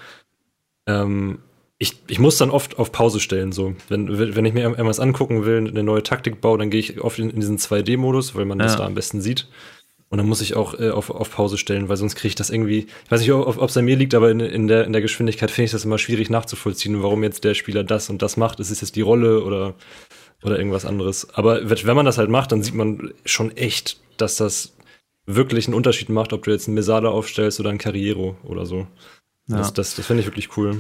Ähm, 0.87 1.39
ich, 1.79 1.97
ich 2.07 2.19
muss 2.19 2.39
dann 2.39 2.51
oft 2.51 2.79
auf 2.79 2.93
Pause 2.93 3.21
stellen, 3.21 3.53
so. 3.53 3.75
Wenn, 3.89 4.19
wenn 4.19 4.45
ich 4.45 4.55
mir 4.55 4.63
irgendwas 4.63 5.01
angucken 5.01 5.45
will, 5.45 5.59
eine 5.69 5.83
neue 5.83 6.03
Taktik 6.03 6.41
baue, 6.41 6.59
dann 6.59 6.71
gehe 6.71 6.81
ich 6.81 7.01
oft 7.01 7.19
in, 7.19 7.31
in 7.31 7.41
diesen 7.41 7.59
2D-Modus, 7.59 8.35
weil 8.35 8.45
man 8.45 8.59
ja. 8.59 8.65
das 8.65 8.77
da 8.77 8.87
am 8.87 8.95
besten 8.95 9.21
sieht. 9.21 9.49
Und 10.09 10.19
dann 10.19 10.29
muss 10.29 10.41
ich 10.41 10.55
auch 10.55 10.79
äh, 10.79 10.91
auf, 10.91 11.11
auf 11.11 11.33
Pause 11.33 11.59
stellen, 11.59 11.89
weil 11.89 11.97
sonst 11.97 12.15
kriege 12.15 12.29
ich 12.29 12.35
das 12.37 12.51
irgendwie. 12.51 12.87
Ich 13.05 13.11
weiß 13.11 13.21
nicht, 13.21 13.33
ob 13.33 13.69
es 13.69 13.77
an 13.77 13.85
mir 13.85 13.97
liegt, 13.97 14.15
aber 14.15 14.31
in, 14.31 14.39
in, 14.39 14.69
der, 14.69 14.85
in 14.85 14.93
der 14.93 15.03
Geschwindigkeit 15.03 15.51
finde 15.51 15.67
ich 15.67 15.73
das 15.73 15.85
immer 15.85 15.99
schwierig 15.99 16.31
nachzuvollziehen, 16.31 17.03
warum 17.03 17.25
jetzt 17.25 17.43
der 17.43 17.55
Spieler 17.55 17.83
das 17.83 18.09
und 18.11 18.23
das 18.23 18.37
macht. 18.37 18.61
Ist 18.61 18.71
es 18.71 18.81
jetzt 18.81 18.95
die 18.95 19.01
Rolle 19.01 19.43
oder, 19.43 19.75
oder 20.45 20.57
irgendwas 20.57 20.85
anderes? 20.85 21.35
Aber 21.35 21.69
wenn 21.69 21.97
man 21.97 22.07
das 22.07 22.19
halt 22.19 22.31
macht, 22.31 22.53
dann 22.53 22.63
sieht 22.63 22.75
man 22.75 23.13
schon 23.25 23.57
echt, 23.57 23.99
dass 24.17 24.37
das 24.37 24.77
wirklich 25.27 25.67
einen 25.67 25.75
Unterschied 25.75 26.09
macht, 26.09 26.33
ob 26.33 26.45
du 26.45 26.51
jetzt 26.51 26.69
einen 26.69 26.75
Mesada 26.75 27.09
aufstellst 27.09 27.61
oder 27.61 27.71
einen 27.71 27.79
Carriero 27.79 28.37
oder 28.45 28.67
so. 28.67 28.87
Ja. 29.47 29.59
Das, 29.59 29.73
das, 29.73 29.95
das 29.95 30.07
finde 30.07 30.21
ich 30.23 30.27
wirklich 30.27 30.57
cool. 30.57 30.79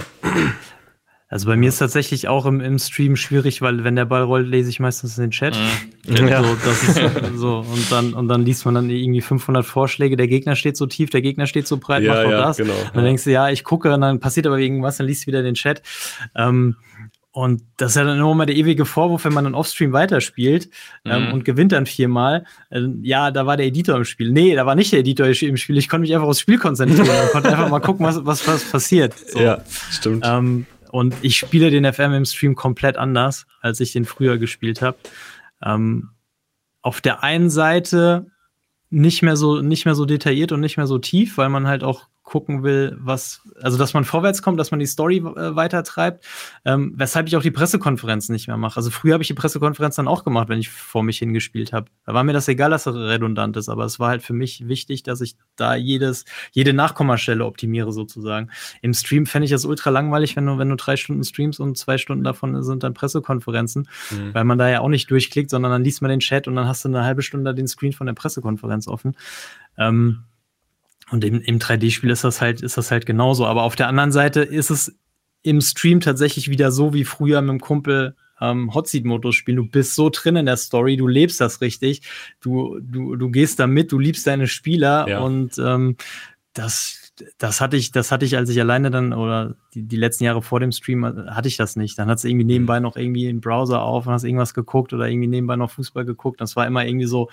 Also 1.28 1.48
bei 1.48 1.56
mir 1.56 1.68
ist 1.68 1.78
tatsächlich 1.78 2.28
auch 2.28 2.46
im, 2.46 2.60
im 2.60 2.78
Stream 2.78 3.16
schwierig, 3.16 3.60
weil 3.60 3.82
wenn 3.82 3.96
der 3.96 4.04
Ball 4.04 4.22
rollt, 4.22 4.46
lese 4.46 4.70
ich 4.70 4.78
meistens 4.78 5.18
in 5.18 5.24
den 5.24 5.30
Chat. 5.32 5.58
Mhm. 6.06 6.28
Ja. 6.28 6.44
So, 6.44 6.56
das 6.64 6.82
ist 6.82 7.38
so. 7.38 7.58
Und 7.58 7.90
dann, 7.90 8.14
und 8.14 8.28
dann 8.28 8.44
liest 8.44 8.64
man 8.66 8.74
dann 8.74 8.88
irgendwie 8.90 9.20
500 9.20 9.64
Vorschläge. 9.64 10.16
Der 10.16 10.28
Gegner 10.28 10.54
steht 10.54 10.76
so 10.76 10.86
tief, 10.86 11.10
der 11.10 11.22
Gegner 11.22 11.46
steht 11.46 11.66
so 11.66 11.78
breit, 11.78 12.02
ja, 12.02 12.14
macht 12.14 12.26
auch 12.26 12.30
ja, 12.30 12.40
das. 12.40 12.56
Genau. 12.58 12.74
Und 12.74 12.94
dann 12.94 13.04
denkst 13.04 13.24
du, 13.24 13.32
ja, 13.32 13.48
ich 13.48 13.64
gucke, 13.64 13.92
und 13.92 14.02
dann 14.02 14.20
passiert 14.20 14.46
aber 14.46 14.58
irgendwas, 14.58 14.98
dann 14.98 15.06
liest 15.06 15.24
du 15.24 15.26
wieder 15.28 15.42
den 15.42 15.54
Chat. 15.54 15.82
Ähm, 16.36 16.76
und 17.34 17.62
das 17.78 17.90
ist 17.90 17.96
ja 17.96 18.04
dann 18.04 18.16
immer 18.16 18.32
mal 18.32 18.46
der 18.46 18.54
ewige 18.54 18.84
Vorwurf, 18.84 19.24
wenn 19.24 19.32
man 19.32 19.42
dann 19.42 19.56
offstream 19.56 19.92
weiterspielt 19.92 20.70
ähm, 21.04 21.26
mhm. 21.26 21.32
und 21.32 21.44
gewinnt 21.44 21.72
dann 21.72 21.84
viermal. 21.84 22.44
Äh, 22.70 22.82
ja, 23.02 23.32
da 23.32 23.44
war 23.44 23.56
der 23.56 23.66
Editor 23.66 23.96
im 23.96 24.04
Spiel. 24.04 24.30
Nee, 24.30 24.54
da 24.54 24.66
war 24.66 24.76
nicht 24.76 24.92
der 24.92 25.00
Editor 25.00 25.26
im 25.26 25.56
Spiel. 25.56 25.76
Ich 25.76 25.88
konnte 25.88 26.02
mich 26.02 26.14
einfach 26.14 26.28
aufs 26.28 26.38
Spiel 26.38 26.58
konzentrieren 26.58 27.08
und 27.24 27.32
konnte 27.32 27.48
einfach 27.48 27.68
mal 27.68 27.80
gucken, 27.80 28.06
was, 28.06 28.24
was, 28.24 28.46
was 28.46 28.70
passiert. 28.70 29.18
So. 29.18 29.40
Ja, 29.40 29.64
stimmt. 29.90 30.24
Ähm, 30.24 30.66
und 30.92 31.16
ich 31.22 31.36
spiele 31.36 31.72
den 31.72 31.92
FM 31.92 32.12
im 32.12 32.24
Stream 32.24 32.54
komplett 32.54 32.96
anders, 32.96 33.46
als 33.60 33.80
ich 33.80 33.90
den 33.90 34.04
früher 34.04 34.38
gespielt 34.38 34.80
habe. 34.80 34.96
Ähm, 35.60 36.10
auf 36.82 37.00
der 37.00 37.24
einen 37.24 37.50
Seite 37.50 38.26
nicht 38.90 39.22
mehr 39.22 39.36
so 39.36 39.60
nicht 39.60 39.86
mehr 39.86 39.96
so 39.96 40.04
detailliert 40.04 40.52
und 40.52 40.60
nicht 40.60 40.76
mehr 40.76 40.86
so 40.86 40.98
tief, 40.98 41.36
weil 41.36 41.48
man 41.48 41.66
halt 41.66 41.82
auch 41.82 42.06
gucken 42.24 42.62
will, 42.62 42.96
was, 42.98 43.42
also 43.60 43.76
dass 43.76 43.92
man 43.92 44.04
vorwärts 44.04 44.42
kommt, 44.42 44.58
dass 44.58 44.70
man 44.70 44.80
die 44.80 44.86
Story 44.86 45.18
äh, 45.18 45.54
weitertreibt, 45.54 46.24
ähm, 46.64 46.94
weshalb 46.96 47.28
ich 47.28 47.36
auch 47.36 47.42
die 47.42 47.50
Pressekonferenz 47.50 48.30
nicht 48.30 48.48
mehr 48.48 48.56
mache. 48.56 48.78
Also 48.78 48.90
früher 48.90 49.12
habe 49.12 49.22
ich 49.22 49.28
die 49.28 49.34
Pressekonferenz 49.34 49.96
dann 49.96 50.08
auch 50.08 50.24
gemacht, 50.24 50.48
wenn 50.48 50.58
ich 50.58 50.70
vor 50.70 51.02
mich 51.02 51.18
hingespielt 51.18 51.74
habe. 51.74 51.86
Da 52.06 52.14
war 52.14 52.24
mir 52.24 52.32
das 52.32 52.48
egal, 52.48 52.70
dass 52.70 52.84
das 52.84 52.96
redundant 52.96 53.56
ist, 53.58 53.68
aber 53.68 53.84
es 53.84 54.00
war 54.00 54.08
halt 54.08 54.22
für 54.22 54.32
mich 54.32 54.66
wichtig, 54.66 55.02
dass 55.02 55.20
ich 55.20 55.36
da 55.56 55.74
jedes, 55.74 56.24
jede 56.52 56.72
Nachkommastelle 56.72 57.44
optimiere 57.44 57.92
sozusagen. 57.92 58.50
Im 58.80 58.94
Stream 58.94 59.26
fände 59.26 59.44
ich 59.44 59.50
das 59.50 59.66
ultra 59.66 59.90
langweilig, 59.90 60.34
wenn 60.34 60.46
du, 60.46 60.56
wenn 60.56 60.70
du 60.70 60.76
drei 60.76 60.96
Stunden 60.96 61.22
streamst 61.22 61.60
und 61.60 61.76
zwei 61.76 61.98
Stunden 61.98 62.24
davon 62.24 62.62
sind 62.62 62.82
dann 62.82 62.94
Pressekonferenzen, 62.94 63.86
mhm. 64.10 64.32
weil 64.32 64.44
man 64.44 64.56
da 64.56 64.68
ja 64.70 64.80
auch 64.80 64.88
nicht 64.88 65.10
durchklickt, 65.10 65.50
sondern 65.50 65.70
dann 65.70 65.84
liest 65.84 66.00
man 66.00 66.08
den 66.08 66.20
Chat 66.20 66.48
und 66.48 66.56
dann 66.56 66.66
hast 66.66 66.86
du 66.86 66.88
eine 66.88 67.04
halbe 67.04 67.20
Stunde 67.20 67.54
den 67.54 67.68
Screen 67.68 67.92
von 67.92 68.06
der 68.06 68.14
Pressekonferenz 68.14 68.88
offen. 68.88 69.14
Ähm, 69.76 70.24
und 71.10 71.24
im, 71.24 71.40
im 71.40 71.58
3D-Spiel 71.58 72.10
ist 72.10 72.24
das 72.24 72.40
halt, 72.40 72.62
ist 72.62 72.76
das 72.76 72.90
halt 72.90 73.06
genauso. 73.06 73.46
Aber 73.46 73.62
auf 73.62 73.76
der 73.76 73.88
anderen 73.88 74.12
Seite 74.12 74.40
ist 74.40 74.70
es 74.70 74.98
im 75.42 75.60
Stream 75.60 76.00
tatsächlich 76.00 76.48
wieder 76.48 76.72
so 76.72 76.94
wie 76.94 77.04
früher 77.04 77.40
mit 77.42 77.50
dem 77.50 77.60
Kumpel 77.60 78.16
ähm, 78.40 78.74
Hotseat-Modus 78.74 79.34
spielen. 79.34 79.56
Du 79.56 79.66
bist 79.66 79.94
so 79.94 80.10
drin 80.10 80.36
in 80.36 80.46
der 80.46 80.56
Story, 80.56 80.96
du 80.96 81.06
lebst 81.06 81.40
das 81.40 81.60
richtig, 81.60 82.02
du, 82.40 82.78
du, 82.80 83.16
du 83.16 83.30
gehst 83.30 83.60
da 83.60 83.66
mit, 83.66 83.92
du 83.92 83.98
liebst 83.98 84.26
deine 84.26 84.48
Spieler 84.48 85.06
ja. 85.08 85.20
und 85.20 85.58
ähm, 85.58 85.96
das, 86.54 87.12
das 87.38 87.60
hatte 87.60 87.76
ich, 87.76 87.90
das 87.90 88.10
hatte 88.10 88.24
ich, 88.24 88.36
als 88.36 88.48
ich 88.48 88.60
alleine 88.60 88.90
dann 88.90 89.12
oder 89.12 89.56
die, 89.74 89.82
die 89.82 89.96
letzten 89.96 90.24
Jahre 90.24 90.40
vor 90.40 90.60
dem 90.60 90.72
Stream 90.72 91.04
hatte 91.04 91.48
ich 91.48 91.56
das 91.56 91.76
nicht. 91.76 91.98
Dann 91.98 92.08
hat 92.08 92.18
es 92.18 92.24
irgendwie 92.24 92.44
nebenbei 92.44 92.80
noch 92.80 92.96
irgendwie 92.96 93.28
einen 93.28 93.40
Browser 93.40 93.82
auf 93.82 94.06
und 94.06 94.12
hast 94.12 94.24
irgendwas 94.24 94.54
geguckt 94.54 94.92
oder 94.92 95.08
irgendwie 95.08 95.28
nebenbei 95.28 95.56
noch 95.56 95.70
Fußball 95.72 96.04
geguckt. 96.04 96.40
Das 96.40 96.56
war 96.56 96.66
immer 96.66 96.86
irgendwie 96.86 97.06
so, 97.06 97.28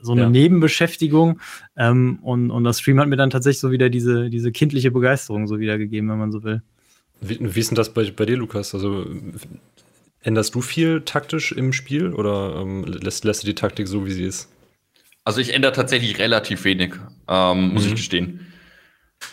so 0.00 0.12
eine 0.12 0.22
ja. 0.22 0.30
Nebenbeschäftigung. 0.30 1.40
Ähm, 1.76 2.18
und, 2.22 2.50
und 2.50 2.64
das 2.64 2.80
Stream 2.80 3.00
hat 3.00 3.08
mir 3.08 3.16
dann 3.16 3.30
tatsächlich 3.30 3.60
so 3.60 3.70
wieder 3.70 3.90
diese, 3.90 4.30
diese 4.30 4.52
kindliche 4.52 4.90
Begeisterung 4.90 5.46
so 5.46 5.58
wiedergegeben, 5.58 6.08
wenn 6.10 6.18
man 6.18 6.32
so 6.32 6.42
will. 6.42 6.62
Wie, 7.20 7.38
wie 7.40 7.60
ist 7.60 7.70
denn 7.70 7.76
das 7.76 7.92
bei, 7.92 8.10
bei 8.10 8.26
dir, 8.26 8.36
Lukas? 8.36 8.74
Also 8.74 9.06
änderst 10.22 10.54
du 10.54 10.60
viel 10.60 11.02
taktisch 11.02 11.52
im 11.52 11.72
Spiel 11.72 12.12
oder 12.12 12.56
ähm, 12.60 12.84
lässt, 12.84 13.24
lässt 13.24 13.42
du 13.42 13.46
die 13.46 13.54
Taktik 13.54 13.88
so, 13.88 14.06
wie 14.06 14.12
sie 14.12 14.24
ist? 14.24 14.48
Also 15.24 15.40
ich 15.40 15.52
ändere 15.52 15.72
tatsächlich 15.72 16.18
relativ 16.18 16.64
wenig, 16.64 16.94
ähm, 17.28 17.74
muss 17.74 17.84
mhm. 17.84 17.88
ich 17.88 17.96
gestehen. 17.96 18.46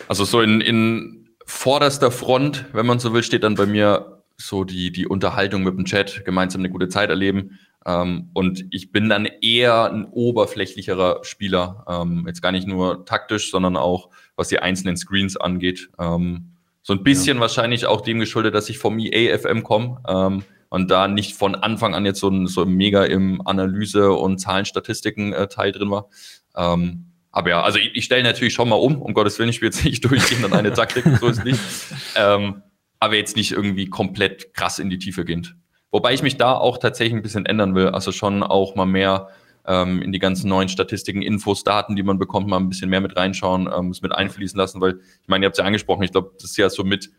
Also 0.08 0.24
so 0.24 0.40
in, 0.40 0.60
in 0.60 1.28
vorderster 1.46 2.10
Front, 2.10 2.66
wenn 2.72 2.86
man 2.86 2.98
so 2.98 3.14
will, 3.14 3.22
steht 3.22 3.44
dann 3.44 3.54
bei 3.54 3.66
mir 3.66 4.22
so 4.36 4.64
die, 4.64 4.92
die 4.92 5.06
Unterhaltung 5.06 5.62
mit 5.62 5.76
dem 5.76 5.84
Chat, 5.84 6.24
gemeinsam 6.24 6.60
eine 6.60 6.70
gute 6.70 6.88
Zeit 6.88 7.08
erleben. 7.08 7.58
Ähm, 7.86 8.30
und 8.34 8.66
ich 8.70 8.90
bin 8.90 9.08
dann 9.08 9.26
eher 9.40 9.90
ein 9.90 10.06
oberflächlicherer 10.06 11.20
Spieler. 11.22 11.84
Ähm, 11.88 12.24
jetzt 12.26 12.42
gar 12.42 12.52
nicht 12.52 12.66
nur 12.66 13.04
taktisch, 13.04 13.50
sondern 13.50 13.76
auch 13.76 14.10
was 14.34 14.48
die 14.48 14.58
einzelnen 14.58 14.96
Screens 14.96 15.36
angeht. 15.36 15.88
Ähm, 15.98 16.50
so 16.82 16.92
ein 16.92 17.04
bisschen 17.04 17.36
ja. 17.36 17.40
wahrscheinlich 17.40 17.86
auch 17.86 18.00
dem 18.00 18.18
geschuldet, 18.18 18.54
dass 18.54 18.68
ich 18.68 18.78
vom 18.78 18.98
EAFM 18.98 19.62
komme 19.62 20.00
ähm, 20.08 20.42
und 20.68 20.90
da 20.90 21.06
nicht 21.06 21.36
von 21.36 21.54
Anfang 21.54 21.94
an 21.94 22.04
jetzt 22.04 22.20
so, 22.20 22.28
ein, 22.28 22.48
so 22.48 22.66
mega 22.66 23.04
im 23.04 23.40
Analyse- 23.46 24.12
und 24.12 24.38
Zahlenstatistiken-Teil 24.38 25.70
äh, 25.70 25.72
drin 25.72 25.90
war. 25.90 26.08
Ähm, 26.56 27.06
aber 27.30 27.50
ja, 27.50 27.62
also 27.62 27.78
ich, 27.78 27.90
ich 27.94 28.04
stelle 28.04 28.22
natürlich 28.22 28.54
schon 28.54 28.68
mal 28.68 28.76
um, 28.76 29.00
um 29.00 29.14
Gottes 29.14 29.38
Willen, 29.38 29.50
ich 29.50 29.56
spiele 29.56 29.70
jetzt 29.70 29.84
nicht 29.84 30.04
durchgehend 30.10 30.44
an 30.44 30.52
eine 30.52 30.72
Taktik, 30.72 31.04
so 31.20 31.28
ist 31.28 31.44
nicht. 31.44 31.60
Ähm, 32.16 32.62
aber 32.98 33.16
jetzt 33.16 33.36
nicht 33.36 33.52
irgendwie 33.52 33.90
komplett 33.90 34.54
krass 34.54 34.78
in 34.78 34.88
die 34.88 34.98
Tiefe 34.98 35.26
gehend. 35.26 35.54
Wobei 35.90 36.14
ich 36.14 36.22
mich 36.22 36.36
da 36.36 36.52
auch 36.52 36.78
tatsächlich 36.78 37.14
ein 37.14 37.22
bisschen 37.22 37.46
ändern 37.46 37.74
will. 37.74 37.88
Also 37.88 38.12
schon 38.12 38.42
auch 38.42 38.74
mal 38.74 38.86
mehr 38.86 39.28
ähm, 39.66 40.02
in 40.02 40.12
die 40.12 40.18
ganzen 40.18 40.48
neuen 40.48 40.68
Statistiken, 40.68 41.22
Infos, 41.22 41.64
Daten, 41.64 41.96
die 41.96 42.02
man 42.02 42.18
bekommt, 42.18 42.48
mal 42.48 42.58
ein 42.58 42.68
bisschen 42.68 42.88
mehr 42.88 43.00
mit 43.00 43.16
reinschauen, 43.16 43.68
ähm, 43.74 43.90
es 43.90 44.02
mit 44.02 44.12
einfließen 44.12 44.56
lassen, 44.56 44.80
weil 44.80 45.00
ich 45.22 45.28
meine, 45.28 45.44
ihr 45.44 45.46
habt 45.46 45.56
es 45.56 45.58
ja 45.58 45.64
angesprochen, 45.64 46.02
ich 46.02 46.12
glaube, 46.12 46.32
das 46.34 46.50
ist 46.50 46.56
ja 46.56 46.70
so 46.70 46.84
mit 46.84 47.10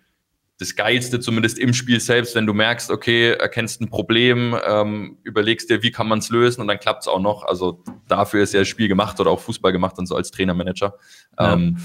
das 0.60 0.76
Geilste, 0.76 1.20
zumindest 1.20 1.60
im 1.60 1.74
Spiel 1.74 2.00
selbst, 2.00 2.34
wenn 2.34 2.48
du 2.48 2.54
merkst, 2.54 2.90
okay, 2.90 3.34
erkennst 3.34 3.80
ein 3.80 3.90
Problem, 3.90 4.58
ähm, 4.68 5.18
überlegst 5.24 5.70
dir, 5.70 5.84
wie 5.84 5.92
kann 5.92 6.08
man 6.08 6.20
es 6.20 6.30
lösen 6.30 6.62
und 6.62 6.68
dann 6.68 6.80
klappt 6.80 7.04
es 7.04 7.08
auch 7.08 7.20
noch. 7.20 7.44
Also 7.44 7.84
dafür 8.08 8.42
ist 8.42 8.54
ja 8.54 8.62
das 8.62 8.68
Spiel 8.68 8.88
gemacht 8.88 9.20
oder 9.20 9.30
auch 9.30 9.40
Fußball 9.40 9.72
gemacht 9.72 10.00
und 10.00 10.08
so 10.08 10.16
als 10.16 10.32
Trainermanager. 10.32 10.96
Ja. 11.38 11.54
Ähm, 11.54 11.78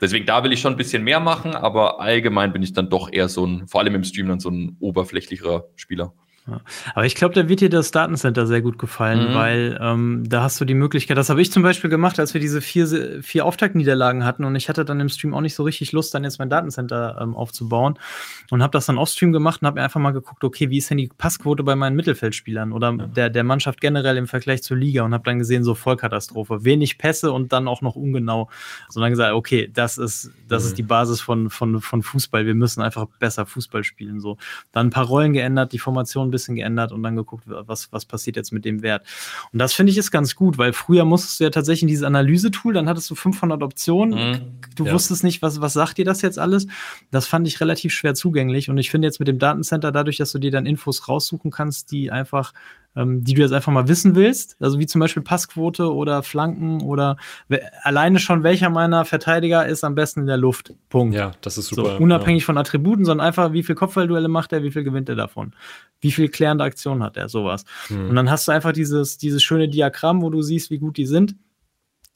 deswegen 0.00 0.26
da 0.26 0.42
will 0.42 0.52
ich 0.52 0.60
schon 0.60 0.72
ein 0.72 0.76
bisschen 0.76 1.04
mehr 1.04 1.20
machen, 1.20 1.54
aber 1.54 2.00
allgemein 2.00 2.52
bin 2.52 2.62
ich 2.62 2.72
dann 2.72 2.90
doch 2.90 3.12
eher 3.12 3.28
so 3.28 3.46
ein, 3.46 3.68
vor 3.68 3.80
allem 3.80 3.94
im 3.94 4.02
Stream 4.02 4.26
dann 4.26 4.40
so 4.40 4.50
ein 4.50 4.76
oberflächlicherer 4.80 5.68
Spieler. 5.76 6.12
Ja. 6.48 6.60
Aber 6.94 7.06
ich 7.06 7.14
glaube, 7.14 7.34
da 7.34 7.48
wird 7.48 7.60
dir 7.60 7.70
das 7.70 7.90
Datencenter 7.90 8.46
sehr 8.46 8.62
gut 8.62 8.78
gefallen, 8.78 9.30
mhm. 9.30 9.34
weil 9.34 9.78
ähm, 9.80 10.24
da 10.28 10.42
hast 10.42 10.60
du 10.60 10.64
die 10.64 10.74
Möglichkeit, 10.74 11.16
das 11.16 11.28
habe 11.28 11.42
ich 11.42 11.50
zum 11.50 11.62
Beispiel 11.62 11.90
gemacht, 11.90 12.20
als 12.20 12.34
wir 12.34 12.40
diese 12.40 12.60
vier, 12.60 13.22
vier 13.22 13.44
Auftaktniederlagen 13.44 14.24
hatten 14.24 14.44
und 14.44 14.54
ich 14.54 14.68
hatte 14.68 14.84
dann 14.84 15.00
im 15.00 15.08
Stream 15.08 15.34
auch 15.34 15.40
nicht 15.40 15.54
so 15.54 15.64
richtig 15.64 15.92
Lust, 15.92 16.14
dann 16.14 16.24
jetzt 16.24 16.38
mein 16.38 16.50
Datencenter 16.50 17.18
ähm, 17.20 17.34
aufzubauen 17.34 17.98
und 18.50 18.62
habe 18.62 18.70
das 18.70 18.86
dann 18.86 18.98
off-Stream 18.98 19.32
gemacht 19.32 19.62
und 19.62 19.66
habe 19.66 19.80
mir 19.80 19.84
einfach 19.84 20.00
mal 20.00 20.12
geguckt, 20.12 20.44
okay, 20.44 20.70
wie 20.70 20.78
ist 20.78 20.90
denn 20.90 20.98
die 20.98 21.10
Passquote 21.18 21.64
bei 21.64 21.74
meinen 21.74 21.96
Mittelfeldspielern 21.96 22.72
oder 22.72 22.92
ja. 22.92 23.06
der, 23.06 23.30
der 23.30 23.44
Mannschaft 23.44 23.80
generell 23.80 24.16
im 24.16 24.26
Vergleich 24.26 24.62
zur 24.62 24.76
Liga 24.76 25.02
und 25.02 25.14
habe 25.14 25.24
dann 25.24 25.38
gesehen, 25.38 25.64
so 25.64 25.74
Vollkatastrophe, 25.74 26.64
wenig 26.64 26.98
Pässe 26.98 27.32
und 27.32 27.52
dann 27.52 27.68
auch 27.68 27.82
noch 27.82 27.96
ungenau. 27.96 28.48
Sondern 28.88 29.10
gesagt, 29.10 29.32
okay, 29.34 29.70
das 29.72 29.98
ist, 29.98 30.30
das 30.48 30.62
mhm. 30.62 30.68
ist 30.68 30.78
die 30.78 30.82
Basis 30.82 31.20
von, 31.20 31.50
von, 31.50 31.80
von 31.80 32.02
Fußball, 32.02 32.46
wir 32.46 32.54
müssen 32.54 32.82
einfach 32.82 33.06
besser 33.18 33.46
Fußball 33.46 33.84
spielen. 33.84 34.20
So. 34.20 34.38
Dann 34.72 34.88
ein 34.88 34.90
paar 34.90 35.06
Rollen 35.06 35.32
geändert, 35.32 35.72
die 35.72 35.78
Formation 35.78 36.30
bisschen 36.36 36.54
geändert 36.54 36.92
und 36.92 37.02
dann 37.02 37.16
geguckt, 37.16 37.44
was, 37.46 37.92
was 37.92 38.04
passiert 38.04 38.36
jetzt 38.36 38.52
mit 38.52 38.64
dem 38.64 38.82
Wert. 38.82 39.06
Und 39.52 39.58
das 39.58 39.72
finde 39.72 39.92
ich 39.92 39.98
ist 39.98 40.10
ganz 40.10 40.34
gut, 40.34 40.58
weil 40.58 40.72
früher 40.72 41.04
musstest 41.04 41.40
du 41.40 41.44
ja 41.44 41.50
tatsächlich 41.50 41.88
dieses 41.88 42.04
Analyse-Tool, 42.04 42.74
dann 42.74 42.88
hattest 42.88 43.10
du 43.10 43.14
500 43.14 43.62
Optionen. 43.62 44.18
Mhm. 44.18 44.40
Du 44.74 44.86
ja. 44.86 44.92
wusstest 44.92 45.24
nicht, 45.24 45.42
was, 45.42 45.60
was 45.60 45.72
sagt 45.72 45.98
dir 45.98 46.04
das 46.04 46.22
jetzt 46.22 46.38
alles. 46.38 46.66
Das 47.10 47.26
fand 47.26 47.46
ich 47.48 47.60
relativ 47.60 47.92
schwer 47.92 48.14
zugänglich. 48.14 48.70
Und 48.70 48.78
ich 48.78 48.90
finde 48.90 49.08
jetzt 49.08 49.18
mit 49.18 49.28
dem 49.28 49.38
Datencenter, 49.38 49.92
dadurch, 49.92 50.16
dass 50.18 50.32
du 50.32 50.38
dir 50.38 50.50
dann 50.50 50.66
Infos 50.66 51.08
raussuchen 51.08 51.50
kannst, 51.50 51.90
die 51.90 52.10
einfach 52.10 52.52
ähm, 52.96 53.22
die 53.22 53.34
du 53.34 53.42
jetzt 53.42 53.52
einfach 53.52 53.72
mal 53.72 53.88
wissen 53.88 54.14
willst, 54.14 54.56
also 54.58 54.78
wie 54.78 54.86
zum 54.86 55.00
Beispiel 55.00 55.22
Passquote 55.22 55.92
oder 55.92 56.22
Flanken 56.22 56.80
oder 56.80 57.18
alleine 57.82 58.18
schon 58.18 58.42
welcher 58.42 58.70
meiner 58.70 59.04
Verteidiger 59.04 59.66
ist 59.66 59.84
am 59.84 59.94
besten 59.94 60.20
in 60.20 60.26
der 60.26 60.38
Luft. 60.38 60.72
Punkt. 60.88 61.14
Ja, 61.14 61.32
das 61.42 61.58
ist 61.58 61.68
super. 61.68 61.96
So, 61.98 62.02
unabhängig 62.02 62.42
ja. 62.42 62.46
von 62.46 62.58
Attributen, 62.58 63.04
sondern 63.04 63.26
einfach, 63.26 63.52
wie 63.52 63.62
viel 63.62 63.74
Kopfballduelle 63.74 64.28
macht 64.28 64.52
er, 64.52 64.62
wie 64.62 64.70
viel 64.70 64.82
gewinnt 64.82 65.08
er 65.08 65.14
davon, 65.14 65.52
wie 66.00 66.12
viel 66.12 66.28
klärende 66.28 66.64
Aktionen 66.64 67.02
hat 67.02 67.16
er, 67.16 67.28
sowas. 67.28 67.64
Hm. 67.88 68.10
Und 68.10 68.16
dann 68.16 68.30
hast 68.30 68.48
du 68.48 68.52
einfach 68.52 68.72
dieses, 68.72 69.18
dieses 69.18 69.42
schöne 69.42 69.68
Diagramm, 69.68 70.22
wo 70.22 70.30
du 70.30 70.42
siehst, 70.42 70.70
wie 70.70 70.78
gut 70.78 70.96
die 70.96 71.06
sind 71.06 71.36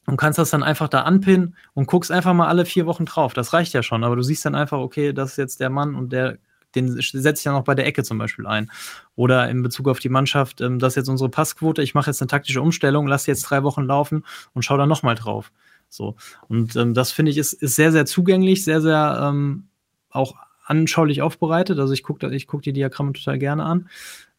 und 0.06 0.16
kannst 0.16 0.38
das 0.38 0.50
dann 0.50 0.62
einfach 0.62 0.88
da 0.88 1.02
anpinnen 1.02 1.56
und 1.74 1.86
guckst 1.86 2.10
einfach 2.10 2.34
mal 2.34 2.48
alle 2.48 2.64
vier 2.64 2.86
Wochen 2.86 3.04
drauf. 3.04 3.32
Das 3.32 3.52
reicht 3.52 3.72
ja 3.72 3.82
schon, 3.82 4.04
aber 4.04 4.16
du 4.16 4.22
siehst 4.22 4.44
dann 4.44 4.54
einfach, 4.54 4.78
okay, 4.78 5.12
das 5.12 5.32
ist 5.32 5.36
jetzt 5.36 5.60
der 5.60 5.70
Mann 5.70 5.94
und 5.94 6.12
der 6.12 6.38
den 6.74 7.00
setze 7.00 7.40
ich 7.40 7.44
dann 7.44 7.54
auch 7.54 7.64
bei 7.64 7.74
der 7.74 7.86
Ecke 7.86 8.02
zum 8.04 8.18
Beispiel 8.18 8.46
ein. 8.46 8.70
Oder 9.16 9.48
in 9.48 9.62
Bezug 9.62 9.88
auf 9.88 9.98
die 9.98 10.08
Mannschaft, 10.08 10.60
ähm, 10.60 10.78
das 10.78 10.92
ist 10.92 10.96
jetzt 10.96 11.08
unsere 11.08 11.28
Passquote, 11.28 11.82
ich 11.82 11.94
mache 11.94 12.10
jetzt 12.10 12.22
eine 12.22 12.28
taktische 12.28 12.62
Umstellung, 12.62 13.06
lasse 13.06 13.30
jetzt 13.30 13.42
drei 13.42 13.62
Wochen 13.62 13.84
laufen 13.84 14.24
und 14.54 14.62
schaue 14.62 14.78
da 14.78 14.86
nochmal 14.86 15.14
drauf. 15.14 15.52
So. 15.88 16.16
Und 16.48 16.76
ähm, 16.76 16.94
das 16.94 17.10
finde 17.10 17.32
ich 17.32 17.38
ist, 17.38 17.54
ist 17.54 17.74
sehr, 17.74 17.90
sehr 17.92 18.06
zugänglich, 18.06 18.64
sehr, 18.64 18.80
sehr 18.80 19.18
ähm, 19.20 19.68
auch 20.10 20.34
anschaulich 20.70 21.22
aufbereitet. 21.22 21.78
Also 21.78 21.92
ich 21.92 22.02
gucke 22.02 22.34
ich 22.34 22.46
guck 22.46 22.62
die 22.62 22.72
Diagramme 22.72 23.12
total 23.12 23.38
gerne 23.38 23.64
an. 23.64 23.88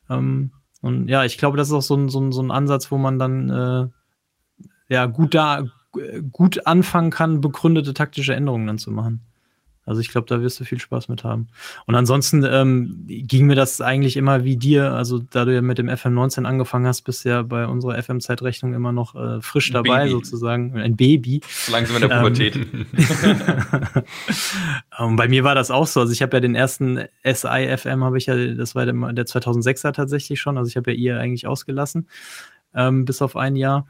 Ähm, 0.10 0.52
und 0.82 1.08
ja, 1.08 1.26
ich 1.26 1.38
glaube, 1.38 1.58
das 1.58 1.68
ist 1.68 1.74
auch 1.74 1.82
so 1.82 1.96
ein, 1.96 2.10
so 2.10 2.20
ein, 2.20 2.32
so 2.32 2.42
ein 2.42 2.52
Ansatz, 2.52 2.92
wo 2.92 2.98
man 2.98 3.20
dann 3.20 3.50
äh, 3.50 3.88
ja 4.90 5.06
gut 5.06 5.36
da 5.36 5.66
gut 6.32 6.66
anfangen 6.66 7.12
kann, 7.12 7.42
begründete 7.42 7.94
taktische 7.94 8.34
Änderungen 8.34 8.66
dann 8.66 8.78
zu 8.78 8.92
machen. 8.92 9.22
Also 9.92 10.00
ich 10.00 10.10
glaube, 10.10 10.26
da 10.28 10.42
wirst 10.42 10.58
du 10.58 10.64
viel 10.64 10.80
Spaß 10.80 11.10
mit 11.10 11.26
haben. 11.26 11.50
Und 11.86 11.96
ansonsten 11.96 12.46
ähm, 12.46 13.04
ging 13.06 13.46
mir 13.46 13.56
das 13.56 13.82
eigentlich 13.82 14.16
immer 14.16 14.46
wie 14.46 14.56
dir. 14.56 14.94
Also 14.94 15.20
da 15.20 15.44
du 15.44 15.54
ja 15.54 15.62
mit 15.62 15.78
dem 15.80 15.90
FM19 15.90 16.46
angefangen 16.46 16.88
hast, 16.88 17.02
bist 17.02 17.26
du 17.26 17.30
ja 17.30 17.42
bei 17.42 17.68
unserer 17.68 18.02
FM-Zeitrechnung 18.02 18.74
immer 18.74 18.94
noch 18.94 19.16
äh, 19.16 19.42
frisch 19.42 19.70
dabei 19.72 20.06
Baby. 20.06 20.12
sozusagen. 20.12 20.80
Ein 20.80 20.96
Baby. 20.96 21.42
Langsam 21.70 21.98
in 21.98 22.08
der 22.08 22.16
Pubertät. 22.16 22.56
Und 24.98 25.16
bei 25.18 25.28
mir 25.28 25.44
war 25.44 25.56
das 25.56 25.72
auch 25.72 25.88
so. 25.88 26.00
Also 26.00 26.14
ich 26.14 26.22
habe 26.22 26.38
ja 26.38 26.40
den 26.40 26.56
ersten 26.56 27.04
SI-FM, 27.26 28.06
habe 28.06 28.18
ich 28.18 28.28
ja, 28.28 28.54
das 28.54 28.74
war 28.76 28.86
der, 28.86 28.94
der 28.94 29.26
2006er 29.26 29.92
tatsächlich 29.92 30.40
schon. 30.40 30.58
Also 30.58 30.70
ich 30.70 30.78
habe 30.78 30.92
ja 30.92 30.98
ihr 30.98 31.20
eigentlich 31.20 31.48
ausgelassen, 31.48 32.08
ähm, 32.74 33.04
bis 33.04 33.22
auf 33.22 33.36
ein 33.36 33.58
Jahr. 33.58 33.88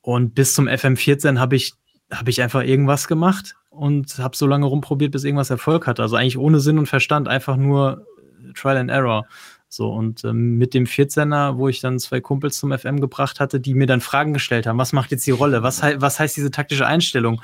Und 0.00 0.34
bis 0.34 0.54
zum 0.54 0.66
FM14 0.66 1.38
habe 1.38 1.54
ich, 1.54 1.74
hab 2.10 2.26
ich 2.26 2.42
einfach 2.42 2.64
irgendwas 2.64 3.06
gemacht 3.06 3.54
und 3.72 4.18
habe 4.18 4.36
so 4.36 4.46
lange 4.46 4.66
rumprobiert, 4.66 5.12
bis 5.12 5.24
irgendwas 5.24 5.50
Erfolg 5.50 5.86
hatte. 5.86 6.02
Also 6.02 6.16
eigentlich 6.16 6.38
ohne 6.38 6.60
Sinn 6.60 6.78
und 6.78 6.86
Verstand, 6.86 7.26
einfach 7.26 7.56
nur 7.56 8.06
Trial 8.54 8.76
and 8.76 8.90
Error. 8.90 9.26
So, 9.68 9.90
und 9.90 10.22
ähm, 10.24 10.58
mit 10.58 10.74
dem 10.74 10.84
14er, 10.84 11.56
wo 11.56 11.68
ich 11.68 11.80
dann 11.80 11.98
zwei 11.98 12.20
Kumpels 12.20 12.58
zum 12.58 12.76
FM 12.76 13.00
gebracht 13.00 13.40
hatte, 13.40 13.58
die 13.58 13.72
mir 13.72 13.86
dann 13.86 14.02
Fragen 14.02 14.34
gestellt 14.34 14.66
haben, 14.66 14.76
was 14.76 14.92
macht 14.92 15.10
jetzt 15.10 15.26
die 15.26 15.30
Rolle? 15.30 15.62
Was, 15.62 15.82
he 15.82 15.94
was 15.96 16.20
heißt 16.20 16.36
diese 16.36 16.50
taktische 16.50 16.86
Einstellung? 16.86 17.40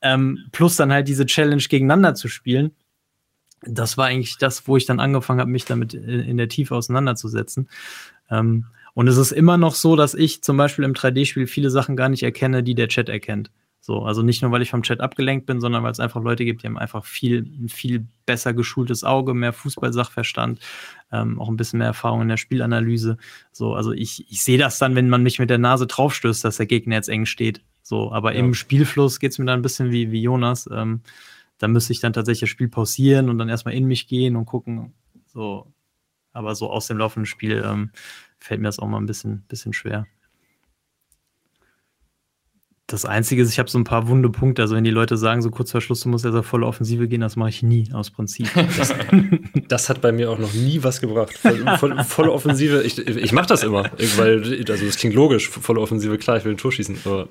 Ähm, 0.00 0.46
plus 0.52 0.76
dann 0.76 0.92
halt 0.92 1.08
diese 1.08 1.26
Challenge 1.26 1.62
gegeneinander 1.62 2.14
zu 2.14 2.28
spielen. 2.28 2.70
Das 3.60 3.98
war 3.98 4.06
eigentlich 4.06 4.38
das, 4.38 4.66
wo 4.66 4.78
ich 4.78 4.86
dann 4.86 5.00
angefangen 5.00 5.40
habe, 5.40 5.50
mich 5.50 5.66
damit 5.66 5.92
in, 5.92 6.20
in 6.20 6.36
der 6.38 6.48
Tiefe 6.48 6.74
auseinanderzusetzen. 6.74 7.68
Ähm, 8.30 8.66
und 8.94 9.06
es 9.06 9.18
ist 9.18 9.32
immer 9.32 9.58
noch 9.58 9.74
so, 9.74 9.94
dass 9.94 10.14
ich 10.14 10.42
zum 10.42 10.56
Beispiel 10.56 10.86
im 10.86 10.94
3D-Spiel 10.94 11.46
viele 11.46 11.68
Sachen 11.68 11.96
gar 11.96 12.08
nicht 12.08 12.22
erkenne, 12.22 12.62
die 12.62 12.74
der 12.74 12.88
Chat 12.88 13.10
erkennt. 13.10 13.50
So, 13.80 14.02
also 14.02 14.22
nicht 14.22 14.42
nur, 14.42 14.50
weil 14.50 14.62
ich 14.62 14.70
vom 14.70 14.82
Chat 14.82 15.00
abgelenkt 15.00 15.46
bin, 15.46 15.60
sondern 15.60 15.82
weil 15.82 15.92
es 15.92 16.00
einfach 16.00 16.22
Leute 16.22 16.44
gibt, 16.44 16.62
die 16.62 16.66
haben 16.66 16.78
einfach 16.78 17.04
viel, 17.04 17.44
ein 17.44 17.68
viel 17.68 18.06
besser 18.26 18.52
geschultes 18.52 19.04
Auge, 19.04 19.34
mehr 19.34 19.52
Fußballsachverstand, 19.52 20.60
ähm, 21.12 21.40
auch 21.40 21.48
ein 21.48 21.56
bisschen 21.56 21.78
mehr 21.78 21.86
Erfahrung 21.86 22.22
in 22.22 22.28
der 22.28 22.36
Spielanalyse. 22.36 23.16
So, 23.52 23.74
also 23.74 23.92
ich, 23.92 24.30
ich 24.30 24.42
sehe 24.42 24.58
das 24.58 24.78
dann, 24.78 24.94
wenn 24.94 25.08
man 25.08 25.22
mich 25.22 25.38
mit 25.38 25.48
der 25.48 25.58
Nase 25.58 25.86
draufstößt, 25.86 26.44
dass 26.44 26.58
der 26.58 26.66
Gegner 26.66 26.96
jetzt 26.96 27.08
eng 27.08 27.24
steht. 27.24 27.62
So, 27.82 28.12
aber 28.12 28.34
ja. 28.34 28.40
im 28.40 28.52
Spielfluss 28.52 29.20
geht 29.20 29.32
es 29.32 29.38
mir 29.38 29.46
dann 29.46 29.60
ein 29.60 29.62
bisschen 29.62 29.90
wie, 29.90 30.10
wie 30.10 30.22
Jonas. 30.22 30.68
Ähm, 30.70 31.00
da 31.58 31.68
müsste 31.68 31.92
ich 31.92 32.00
dann 32.00 32.12
tatsächlich 32.12 32.40
das 32.40 32.50
Spiel 32.50 32.68
pausieren 32.68 33.28
und 33.30 33.38
dann 33.38 33.48
erstmal 33.48 33.74
in 33.74 33.86
mich 33.86 34.06
gehen 34.08 34.36
und 34.36 34.46
gucken. 34.46 34.92
So, 35.26 35.72
aber 36.32 36.54
so 36.54 36.70
aus 36.70 36.88
dem 36.88 36.98
laufenden 36.98 37.26
Spiel 37.26 37.62
ähm, 37.64 37.90
fällt 38.38 38.60
mir 38.60 38.68
das 38.68 38.78
auch 38.78 38.86
mal 38.86 38.98
ein 38.98 39.06
bisschen, 39.06 39.44
bisschen 39.48 39.72
schwer. 39.72 40.06
Das 42.90 43.04
Einzige 43.04 43.42
ist, 43.42 43.52
ich 43.52 43.58
habe 43.58 43.68
so 43.68 43.78
ein 43.78 43.84
paar 43.84 44.08
wunde 44.08 44.30
Punkte. 44.30 44.62
Also 44.62 44.74
wenn 44.74 44.82
die 44.82 44.90
Leute 44.90 45.18
sagen, 45.18 45.42
so 45.42 45.50
kurz 45.50 45.70
vor 45.70 45.82
Schluss, 45.82 46.00
du 46.00 46.08
musst 46.08 46.24
ja 46.24 46.32
so 46.32 46.40
volle 46.40 46.64
Offensive 46.64 47.06
gehen, 47.06 47.20
das 47.20 47.36
mache 47.36 47.50
ich 47.50 47.62
nie 47.62 47.92
aus 47.92 48.10
Prinzip. 48.10 48.48
Das, 48.78 48.94
das, 49.68 49.88
hat 49.90 50.00
bei 50.00 50.10
mir 50.10 50.30
auch 50.30 50.38
noch 50.38 50.54
nie 50.54 50.82
was 50.82 51.00
gebracht. 51.00 51.34
Voll, 51.36 51.64
voll, 51.78 52.04
volle 52.04 52.32
Offensive, 52.32 52.82
ich, 52.82 52.98
ich 52.98 53.32
mache 53.32 53.46
das 53.46 53.62
immer, 53.62 53.90
weil, 54.16 54.64
also 54.68 54.86
es 54.86 54.96
klingt 54.96 55.14
logisch, 55.14 55.48
volle 55.50 55.80
Offensive, 55.80 56.16
klar, 56.16 56.38
ich 56.38 56.44
will 56.44 56.52
ein 56.52 56.58
Tor 56.58 56.72
schießen, 56.72 56.98
aber 57.04 57.28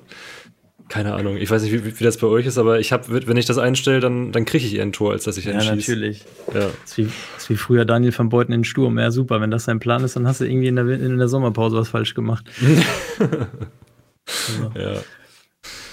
keine 0.88 1.14
Ahnung. 1.14 1.36
Ich 1.36 1.50
weiß 1.50 1.62
nicht, 1.62 1.72
wie, 1.72 1.98
wie 1.98 2.04
das 2.04 2.18
bei 2.18 2.28
euch 2.28 2.46
ist, 2.46 2.56
aber 2.56 2.78
ich 2.78 2.92
habe, 2.92 3.26
wenn 3.26 3.36
ich 3.36 3.46
das 3.46 3.58
einstelle, 3.58 4.00
dann, 4.00 4.30
dann 4.30 4.44
kriege 4.44 4.64
ich 4.64 4.74
eher 4.74 4.82
ein 4.82 4.92
Tor, 4.92 5.12
als 5.12 5.24
dass 5.24 5.36
ich 5.36 5.48
einen 5.48 5.58
Ja, 5.58 5.74
schieß. 5.74 5.88
natürlich. 5.88 6.24
Ja. 6.54 6.60
Das 6.60 6.70
ist, 6.86 6.98
wie, 6.98 7.04
das 7.04 7.42
ist 7.42 7.50
wie 7.50 7.56
früher 7.56 7.84
Daniel 7.84 8.16
van 8.16 8.28
Beuten 8.28 8.52
in 8.52 8.64
Sturm. 8.64 8.98
Ja, 8.98 9.10
super. 9.10 9.40
Wenn 9.40 9.50
das 9.50 9.64
dein 9.66 9.80
Plan 9.80 10.04
ist, 10.04 10.16
dann 10.16 10.26
hast 10.26 10.40
du 10.40 10.44
irgendwie 10.44 10.68
in 10.68 10.76
der, 10.76 10.88
in 10.88 11.18
der 11.18 11.28
Sommerpause 11.28 11.76
was 11.76 11.88
falsch 11.88 12.14
gemacht. 12.14 12.48
also. 13.18 14.72
Ja. 14.78 15.00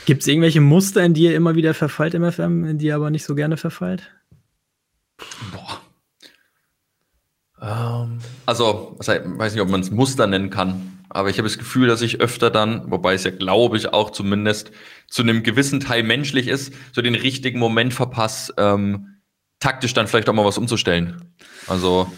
Gibt 0.06 0.22
es 0.22 0.28
irgendwelche 0.28 0.62
Muster, 0.62 1.03
in 1.03 1.14
die 1.14 1.24
ihr 1.24 1.36
immer 1.36 1.56
wieder 1.56 1.74
verfallt 1.74 2.14
im 2.14 2.32
FM, 2.32 2.66
in 2.66 2.78
die 2.78 2.88
ihr 2.88 2.95
aber 2.95 3.10
nicht 3.10 3.26
so 3.26 3.36
gerne 3.36 3.58
verfallt? 3.58 4.12
Boah. 5.51 5.82
Ähm. 7.62 8.20
Also, 8.45 8.97
ich 9.01 9.08
weiß 9.08 9.53
nicht, 9.53 9.62
ob 9.62 9.70
man 9.70 9.82
es 9.82 9.91
Muster 9.91 10.28
nennen 10.28 10.49
kann, 10.49 10.99
aber 11.10 11.30
ich 11.30 11.38
habe 11.38 11.47
das 11.47 11.58
Gefühl, 11.58 11.88
dass 11.88 12.01
ich 12.01 12.22
öfter 12.22 12.51
dann, 12.51 12.91
wobei 12.91 13.14
es 13.14 13.24
ja, 13.24 13.32
glaube 13.32 13.78
ich, 13.78 13.93
auch 13.93 14.12
zumindest 14.12 14.72
zu 15.08 15.24
einem 15.24 15.43
gewissen 15.43 15.80
Teil 15.80 16.03
menschlich 16.03 16.47
ist, 16.47 16.74
so 16.91 17.01
den 17.01 17.16
richtigen 17.16 17.60
Moment 17.60 17.93
verpasse, 17.93 18.53
ähm, 18.58 19.22
taktisch 19.60 19.93
dann 19.93 20.08
vielleicht 20.08 20.30
auch 20.30 20.34
mal 20.34 20.45
was 20.45 20.58
umzustellen. 20.58 21.34
Also 21.68 22.12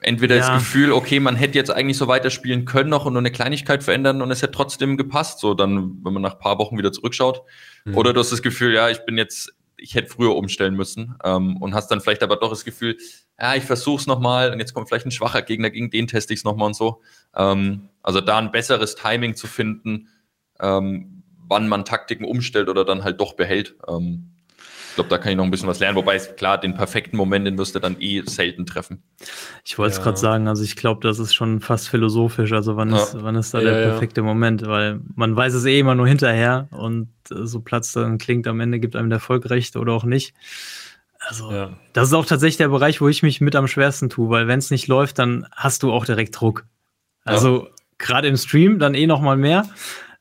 entweder 0.00 0.36
ja. 0.36 0.46
das 0.46 0.58
Gefühl, 0.58 0.92
okay, 0.92 1.20
man 1.20 1.36
hätte 1.36 1.58
jetzt 1.58 1.70
eigentlich 1.70 1.96
so 1.96 2.08
weiterspielen 2.08 2.64
können 2.64 2.90
noch 2.90 3.04
und 3.04 3.14
nur 3.14 3.22
eine 3.22 3.32
Kleinigkeit 3.32 3.82
verändern 3.82 4.22
und 4.22 4.30
es 4.30 4.42
hätte 4.42 4.52
trotzdem 4.52 4.96
gepasst, 4.96 5.40
so 5.40 5.54
dann, 5.54 6.04
wenn 6.04 6.12
man 6.12 6.22
nach 6.22 6.38
paar 6.38 6.58
Wochen 6.58 6.78
wieder 6.78 6.92
zurückschaut. 6.92 7.42
Mhm. 7.84 7.96
Oder 7.96 8.12
du 8.12 8.20
hast 8.20 8.32
das 8.32 8.42
Gefühl, 8.42 8.74
ja, 8.74 8.88
ich 8.90 9.04
bin 9.04 9.18
jetzt, 9.18 9.52
ich 9.76 9.94
hätte 9.94 10.08
früher 10.08 10.36
umstellen 10.36 10.74
müssen 10.74 11.16
ähm, 11.24 11.56
und 11.56 11.74
hast 11.74 11.88
dann 11.88 12.00
vielleicht 12.00 12.22
aber 12.22 12.36
doch 12.36 12.50
das 12.50 12.64
Gefühl, 12.64 12.96
ja, 13.40 13.54
ich 13.54 13.64
versuch's 13.64 14.06
nochmal 14.06 14.52
und 14.52 14.60
jetzt 14.60 14.74
kommt 14.74 14.88
vielleicht 14.88 15.06
ein 15.06 15.12
schwacher 15.12 15.42
Gegner, 15.42 15.70
gegen 15.70 15.90
den 15.90 16.06
teste 16.06 16.32
ich 16.32 16.40
es 16.40 16.44
nochmal 16.44 16.68
und 16.68 16.74
so. 16.74 17.02
Ähm, 17.34 17.88
also 18.02 18.20
da 18.20 18.38
ein 18.38 18.52
besseres 18.52 18.94
Timing 18.94 19.34
zu 19.34 19.46
finden, 19.46 20.08
ähm, 20.60 21.22
wann 21.48 21.68
man 21.68 21.84
Taktiken 21.84 22.24
umstellt 22.24 22.68
oder 22.68 22.84
dann 22.84 23.04
halt 23.04 23.20
doch 23.20 23.34
behält. 23.34 23.76
Ähm, 23.88 24.30
glaube, 24.94 25.10
da 25.10 25.18
kann 25.18 25.32
ich 25.32 25.36
noch 25.36 25.44
ein 25.44 25.50
bisschen 25.50 25.68
was 25.68 25.80
lernen. 25.80 25.96
Wobei 25.96 26.16
es 26.16 26.36
klar, 26.36 26.58
den 26.58 26.74
perfekten 26.74 27.16
Moment, 27.16 27.46
den 27.46 27.58
wirst 27.58 27.74
du 27.74 27.78
dann 27.78 27.96
eh 28.00 28.22
selten 28.26 28.66
treffen. 28.66 29.02
Ich 29.64 29.78
wollte 29.78 29.92
es 29.92 29.96
ja. 29.98 30.04
gerade 30.04 30.18
sagen, 30.18 30.48
also 30.48 30.62
ich 30.62 30.76
glaube, 30.76 31.06
das 31.06 31.18
ist 31.18 31.34
schon 31.34 31.60
fast 31.60 31.88
philosophisch. 31.88 32.52
Also 32.52 32.76
wann, 32.76 32.90
ja. 32.90 33.02
ist, 33.02 33.16
wann 33.22 33.36
ist 33.36 33.54
da 33.54 33.60
ja, 33.60 33.70
der 33.70 33.88
perfekte 33.90 34.22
Moment? 34.22 34.66
Weil 34.66 35.00
man 35.14 35.34
weiß 35.36 35.54
es 35.54 35.64
eh 35.64 35.78
immer 35.78 35.94
nur 35.94 36.06
hinterher 36.06 36.68
und 36.70 37.08
so 37.28 37.60
platzt 37.60 37.96
dann 37.96 38.18
klingt 38.18 38.46
am 38.46 38.60
Ende, 38.60 38.80
gibt 38.80 38.96
einem 38.96 39.10
der 39.10 39.20
Volk 39.20 39.50
recht 39.50 39.76
oder 39.76 39.92
auch 39.92 40.04
nicht. 40.04 40.34
Also, 41.20 41.72
das 41.92 42.08
ist 42.08 42.14
auch 42.14 42.26
tatsächlich 42.26 42.58
der 42.58 42.68
Bereich, 42.68 43.00
wo 43.00 43.08
ich 43.08 43.22
mich 43.22 43.40
mit 43.40 43.56
am 43.56 43.66
schwersten 43.66 44.08
tue, 44.08 44.30
weil 44.30 44.46
wenn 44.46 44.60
es 44.60 44.70
nicht 44.70 44.86
läuft, 44.86 45.18
dann 45.18 45.46
hast 45.52 45.82
du 45.82 45.92
auch 45.92 46.04
direkt 46.04 46.40
Druck. 46.40 46.64
Also 47.24 47.68
gerade 47.98 48.28
im 48.28 48.36
Stream 48.36 48.78
dann 48.78 48.94
eh 48.94 49.06
noch 49.06 49.20
mal 49.20 49.36
mehr. 49.36 49.68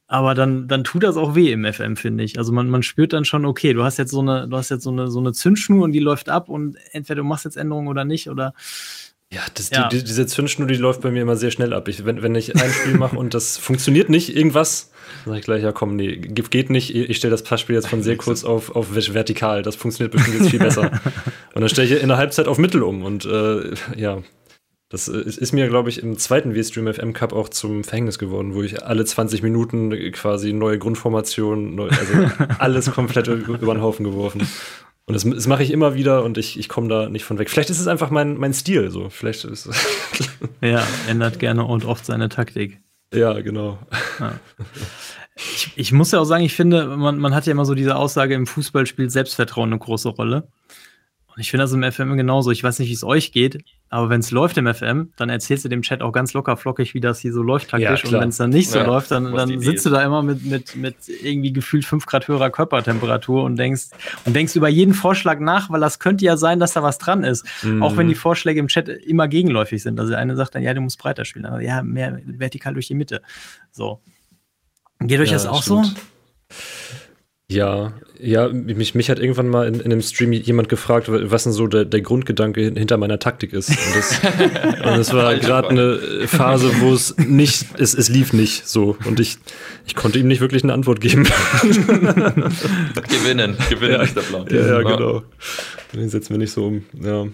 Aber 0.09 0.35
dann, 0.35 0.69
dann 0.69 0.85
tut 0.85 1.03
das 1.03 1.17
auch 1.17 1.35
weh 1.35 1.51
im 1.51 1.65
FM, 1.65 1.97
finde 1.97 2.23
ich. 2.23 2.37
Also 2.37 2.53
man, 2.53 2.69
man 2.69 2.81
spürt 2.81 3.11
dann 3.11 3.25
schon, 3.25 3.45
okay, 3.45 3.73
du 3.73 3.83
hast 3.83 3.97
jetzt 3.97 4.11
so 4.11 4.21
eine, 4.21 4.47
du 4.47 4.55
hast 4.55 4.69
jetzt 4.69 4.83
so 4.83 4.91
eine, 4.91 5.09
so 5.11 5.19
eine 5.19 5.33
Zündschnur 5.33 5.83
und 5.83 5.91
die 5.91 5.99
läuft 5.99 6.29
ab 6.29 6.47
und 6.47 6.77
entweder 6.91 7.17
du 7.17 7.23
machst 7.23 7.43
jetzt 7.43 7.57
Änderungen 7.57 7.89
oder 7.89 8.05
nicht 8.05 8.29
oder. 8.29 8.53
Ja, 9.33 9.41
das, 9.55 9.69
ja. 9.69 9.89
Die, 9.89 10.01
diese 10.01 10.25
Zündschnur, 10.25 10.65
die 10.69 10.75
läuft 10.75 11.01
bei 11.01 11.11
mir 11.11 11.21
immer 11.21 11.35
sehr 11.35 11.51
schnell 11.51 11.73
ab. 11.73 11.89
Ich, 11.89 12.05
wenn, 12.05 12.21
wenn 12.21 12.33
ich 12.35 12.55
ein 12.55 12.71
Spiel 12.71 12.93
mache 12.93 13.17
und 13.17 13.33
das 13.33 13.57
funktioniert 13.57 14.09
nicht, 14.09 14.33
irgendwas, 14.33 14.91
dann 15.25 15.31
sage 15.31 15.39
ich 15.39 15.45
gleich, 15.45 15.63
ja 15.63 15.73
komm, 15.73 15.97
nee, 15.97 16.15
geht 16.15 16.69
nicht. 16.69 16.95
Ich 16.95 17.17
stelle 17.17 17.31
das 17.31 17.43
Passspiel 17.43 17.75
jetzt 17.75 17.89
von 17.89 18.01
sehr 18.03 18.15
kurz 18.15 18.45
auf, 18.45 18.73
auf 18.77 18.95
vertikal. 18.95 19.61
Das 19.61 19.75
funktioniert 19.75 20.13
bestimmt 20.13 20.39
jetzt 20.39 20.51
viel 20.51 20.59
besser. 20.59 20.83
und 21.53 21.61
dann 21.61 21.67
stelle 21.67 21.93
ich 21.93 22.01
in 22.01 22.07
der 22.07 22.17
Halbzeit 22.17 22.47
auf 22.47 22.57
Mittel 22.57 22.81
um. 22.81 23.03
Und 23.03 23.25
äh, 23.25 23.73
ja, 23.97 24.19
das 24.89 25.07
äh, 25.07 25.19
ist 25.19 25.53
mir, 25.53 25.67
glaube 25.67 25.89
ich, 25.89 26.01
im 26.01 26.17
zweiten 26.17 26.55
V-Stream 26.55 26.93
FM 26.93 27.13
Cup 27.13 27.33
auch 27.33 27.49
zum 27.49 27.83
Verhängnis 27.83 28.19
geworden, 28.19 28.53
wo 28.53 28.63
ich 28.63 28.83
alle 28.83 29.03
20 29.03 29.41
Minuten 29.41 29.91
quasi 30.11 30.53
neue 30.53 30.79
Grundformationen, 30.79 31.75
neu, 31.75 31.89
also 31.89 32.45
alles 32.59 32.91
komplett 32.91 33.27
über 33.27 33.73
den 33.73 33.81
Haufen 33.81 34.05
geworfen. 34.05 34.47
Und 35.05 35.13
das, 35.13 35.23
das 35.23 35.47
mache 35.47 35.63
ich 35.63 35.71
immer 35.71 35.95
wieder 35.95 36.23
und 36.23 36.37
ich, 36.37 36.59
ich 36.59 36.67
komme 36.67 36.89
da 36.89 37.09
nicht 37.09 37.23
von 37.23 37.39
weg. 37.39 37.49
Vielleicht 37.49 37.69
ist 37.69 37.79
es 37.79 37.87
einfach 37.87 38.09
mein, 38.09 38.37
mein 38.37 38.53
Stil 38.53 38.91
so. 38.91 39.09
Vielleicht 39.09 39.45
ist 39.45 39.69
Ja, 40.61 40.85
ändert 41.07 41.39
gerne 41.39 41.63
und 41.65 41.85
oft 41.85 42.05
seine 42.05 42.29
Taktik. 42.29 42.81
Ja, 43.13 43.39
genau. 43.39 43.79
Ja. 44.19 44.39
Ich, 45.35 45.71
ich 45.75 45.91
muss 45.91 46.11
ja 46.11 46.19
auch 46.19 46.25
sagen, 46.25 46.43
ich 46.43 46.55
finde, 46.55 46.97
man, 46.97 47.19
man 47.19 47.33
hat 47.33 47.45
ja 47.45 47.51
immer 47.51 47.63
so 47.63 47.73
diese 47.73 47.95
Aussage, 47.95 48.33
im 48.33 48.47
Fußball 48.47 48.85
spielt 48.85 49.11
Selbstvertrauen 49.11 49.69
eine 49.69 49.79
große 49.79 50.09
Rolle. 50.09 50.49
Und 51.37 51.41
ich 51.41 51.51
finde 51.51 51.65
das 51.65 51.71
im 51.71 51.83
FM 51.83 52.17
genauso. 52.17 52.49
Ich 52.49 52.63
weiß 52.63 52.79
nicht, 52.79 52.89
wie 52.89 52.93
es 52.93 53.03
euch 53.03 53.31
geht, 53.31 53.63
aber 53.89 54.09
wenn 54.09 54.21
es 54.21 54.31
läuft 54.31 54.57
im 54.57 54.73
FM, 54.73 55.11
dann 55.17 55.29
erzählst 55.29 55.63
du 55.63 55.69
dem 55.69 55.83
Chat 55.83 56.01
auch 56.01 56.11
ganz 56.11 56.33
locker 56.33 56.57
flockig, 56.57 56.95
wie 56.95 56.99
das 56.99 57.19
hier 57.19 57.31
so 57.31 57.43
läuft 57.43 57.69
taktisch. 57.69 58.05
Ja, 58.05 58.09
und 58.09 58.21
wenn 58.21 58.29
es 58.29 58.37
dann 58.37 58.49
nicht 58.49 58.71
so 58.71 58.79
ja, 58.79 58.85
läuft, 58.87 59.11
dann, 59.11 59.31
dann 59.31 59.59
sitzt 59.59 59.85
du 59.85 59.91
da 59.91 60.03
immer 60.03 60.23
mit, 60.23 60.43
mit, 60.43 60.75
mit 60.75 60.95
irgendwie 61.07 61.53
gefühlt 61.53 61.85
fünf 61.85 62.07
Grad 62.07 62.27
höherer 62.27 62.49
Körpertemperatur 62.49 63.43
und 63.43 63.55
denkst, 63.55 63.89
und 64.25 64.35
denkst 64.35 64.55
über 64.55 64.67
jeden 64.67 64.95
Vorschlag 64.95 65.39
nach, 65.39 65.69
weil 65.69 65.79
das 65.79 65.99
könnte 65.99 66.25
ja 66.25 66.37
sein, 66.37 66.59
dass 66.59 66.73
da 66.73 66.81
was 66.81 66.97
dran 66.97 67.23
ist. 67.23 67.45
Mhm. 67.61 67.83
Auch 67.83 67.95
wenn 67.97 68.07
die 68.07 68.15
Vorschläge 68.15 68.59
im 68.59 68.67
Chat 68.67 68.89
immer 68.89 69.27
gegenläufig 69.27 69.83
sind. 69.83 69.99
Also 69.99 70.09
der 70.09 70.19
eine 70.19 70.35
sagt 70.35 70.55
dann, 70.55 70.63
ja, 70.63 70.73
du 70.73 70.81
musst 70.81 70.97
breiter 70.97 71.23
spielen. 71.23 71.45
Aber 71.45 71.61
ja, 71.61 71.83
mehr 71.83 72.19
vertikal 72.25 72.73
durch 72.73 72.87
die 72.87 72.95
Mitte. 72.95 73.21
So. 73.71 74.01
Geht 75.01 75.19
euch 75.19 75.29
ja, 75.29 75.35
das 75.35 75.45
auch 75.45 75.61
stimmt. 75.61 75.85
so? 76.49 76.55
Ja, 77.49 77.93
ja, 78.19 78.49
mich, 78.49 78.93
mich 78.93 79.09
hat 79.09 79.19
irgendwann 79.19 79.47
mal 79.47 79.69
in, 79.69 79.75
in 79.75 79.85
einem 79.85 80.01
Stream 80.01 80.33
jemand 80.33 80.67
gefragt, 80.67 81.07
was 81.09 81.43
denn 81.43 81.53
so 81.53 81.67
der, 81.67 81.85
der 81.85 82.01
Grundgedanke 82.01 82.61
hinter 82.61 82.97
meiner 82.97 83.19
Taktik 83.19 83.53
ist. 83.53 83.69
Und 83.69 83.95
das, 83.95 84.19
und 84.83 84.97
das 84.97 85.13
war 85.13 85.33
gerade 85.35 85.69
eine 85.69 86.27
Phase, 86.27 86.81
wo 86.81 86.91
es 86.91 87.15
nicht, 87.17 87.67
es, 87.79 87.93
es 87.93 88.09
lief 88.09 88.33
nicht 88.33 88.67
so. 88.67 88.97
Und 89.05 89.21
ich, 89.21 89.37
ich 89.85 89.95
konnte 89.95 90.19
ihm 90.19 90.27
nicht 90.27 90.41
wirklich 90.41 90.63
eine 90.63 90.73
Antwort 90.73 90.99
geben. 90.99 91.23
gewinnen, 93.07 93.55
gewinnen 93.69 93.93
ja, 93.93 94.01
ist 94.01 94.17
der 94.17 94.21
Plan. 94.23 94.45
Ja, 94.49 94.67
ja, 94.67 94.81
genau. 94.81 95.23
Den 95.93 96.09
setzen 96.09 96.33
wir 96.33 96.39
nicht 96.39 96.51
so 96.51 96.65
um. 96.65 96.83
Ja, 97.01 97.27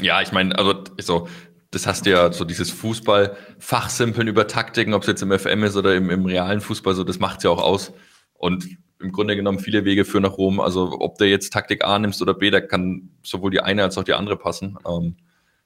ja 0.00 0.22
ich 0.22 0.32
meine, 0.32 0.58
also 0.58 0.82
so, 0.98 1.28
das 1.72 1.86
hast 1.86 2.06
du 2.06 2.10
ja 2.10 2.32
so 2.32 2.46
dieses 2.46 2.70
Fußball-Fachsimpeln 2.70 4.28
über 4.28 4.46
Taktiken, 4.46 4.94
ob 4.94 5.02
es 5.02 5.08
jetzt 5.08 5.20
im 5.20 5.38
FM 5.38 5.64
ist 5.64 5.76
oder 5.76 5.94
im, 5.94 6.08
im 6.08 6.24
realen 6.24 6.62
Fußball, 6.62 6.94
so 6.94 7.04
das 7.04 7.18
macht 7.18 7.38
es 7.38 7.44
ja 7.44 7.50
auch 7.50 7.62
aus. 7.62 7.92
Und 8.42 8.66
im 8.98 9.12
Grunde 9.12 9.36
genommen 9.36 9.60
viele 9.60 9.84
Wege 9.84 10.04
führen 10.04 10.24
nach 10.24 10.36
Rom. 10.36 10.58
Also 10.58 10.96
ob 10.98 11.16
du 11.16 11.28
jetzt 11.28 11.52
Taktik 11.52 11.84
A 11.84 11.96
nimmst 12.00 12.20
oder 12.20 12.34
B, 12.34 12.50
da 12.50 12.60
kann 12.60 13.10
sowohl 13.22 13.52
die 13.52 13.60
eine 13.60 13.84
als 13.84 13.96
auch 13.96 14.02
die 14.02 14.14
andere 14.14 14.36
passen. 14.36 14.76
Ähm, 14.84 15.14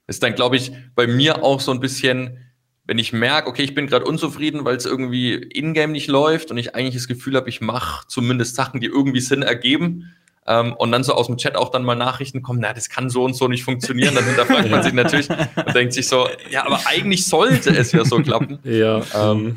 ist 0.07 0.23
dann, 0.23 0.35
glaube 0.35 0.57
ich, 0.57 0.73
bei 0.95 1.07
mir 1.07 1.43
auch 1.43 1.61
so 1.61 1.73
ein 1.73 1.81
bisschen, 1.81 2.37
wenn 2.85 2.99
ich 2.99 3.15
merke, 3.15 3.49
okay, 3.49 3.63
ich 3.63 3.75
bin 3.75 3.87
gerade 3.87 4.05
unzufrieden, 4.05 4.67
weil 4.67 4.77
es 4.77 4.85
irgendwie 4.85 5.33
in-game 5.33 5.93
nicht 5.93 6.09
läuft 6.09 6.51
und 6.51 6.59
ich 6.59 6.75
eigentlich 6.75 6.95
das 6.95 7.09
Gefühl 7.09 7.37
habe, 7.37 7.49
ich 7.49 7.63
mache 7.63 8.07
zumindest 8.09 8.57
Sachen, 8.57 8.81
die 8.81 8.89
irgendwie 8.89 9.21
Sinn 9.21 9.41
ergeben. 9.41 10.13
Ähm, 10.47 10.75
und 10.75 10.93
dann 10.93 11.03
so 11.03 11.15
aus 11.15 11.29
dem 11.29 11.39
Chat 11.39 11.57
auch 11.57 11.71
dann 11.71 11.83
mal 11.83 11.97
Nachrichten 11.97 12.43
kommen, 12.43 12.61
na, 12.61 12.75
das 12.75 12.91
kann 12.91 13.09
so 13.09 13.25
und 13.25 13.33
so 13.33 13.49
nicht 13.49 13.65
funktionieren. 13.65 14.15
Dann 14.15 14.27
hinterfragt 14.27 14.71
man 14.71 14.83
sich 14.83 14.93
natürlich 14.93 15.31
und 15.31 15.75
denkt 15.75 15.95
sich 15.95 16.09
so, 16.09 16.29
ja, 16.51 16.67
aber 16.67 16.81
eigentlich 16.85 17.25
sollte 17.27 17.71
es 17.71 17.93
ja 17.93 18.05
so 18.05 18.19
klappen. 18.19 18.59
Ja. 18.65 19.01
Ähm, 19.15 19.57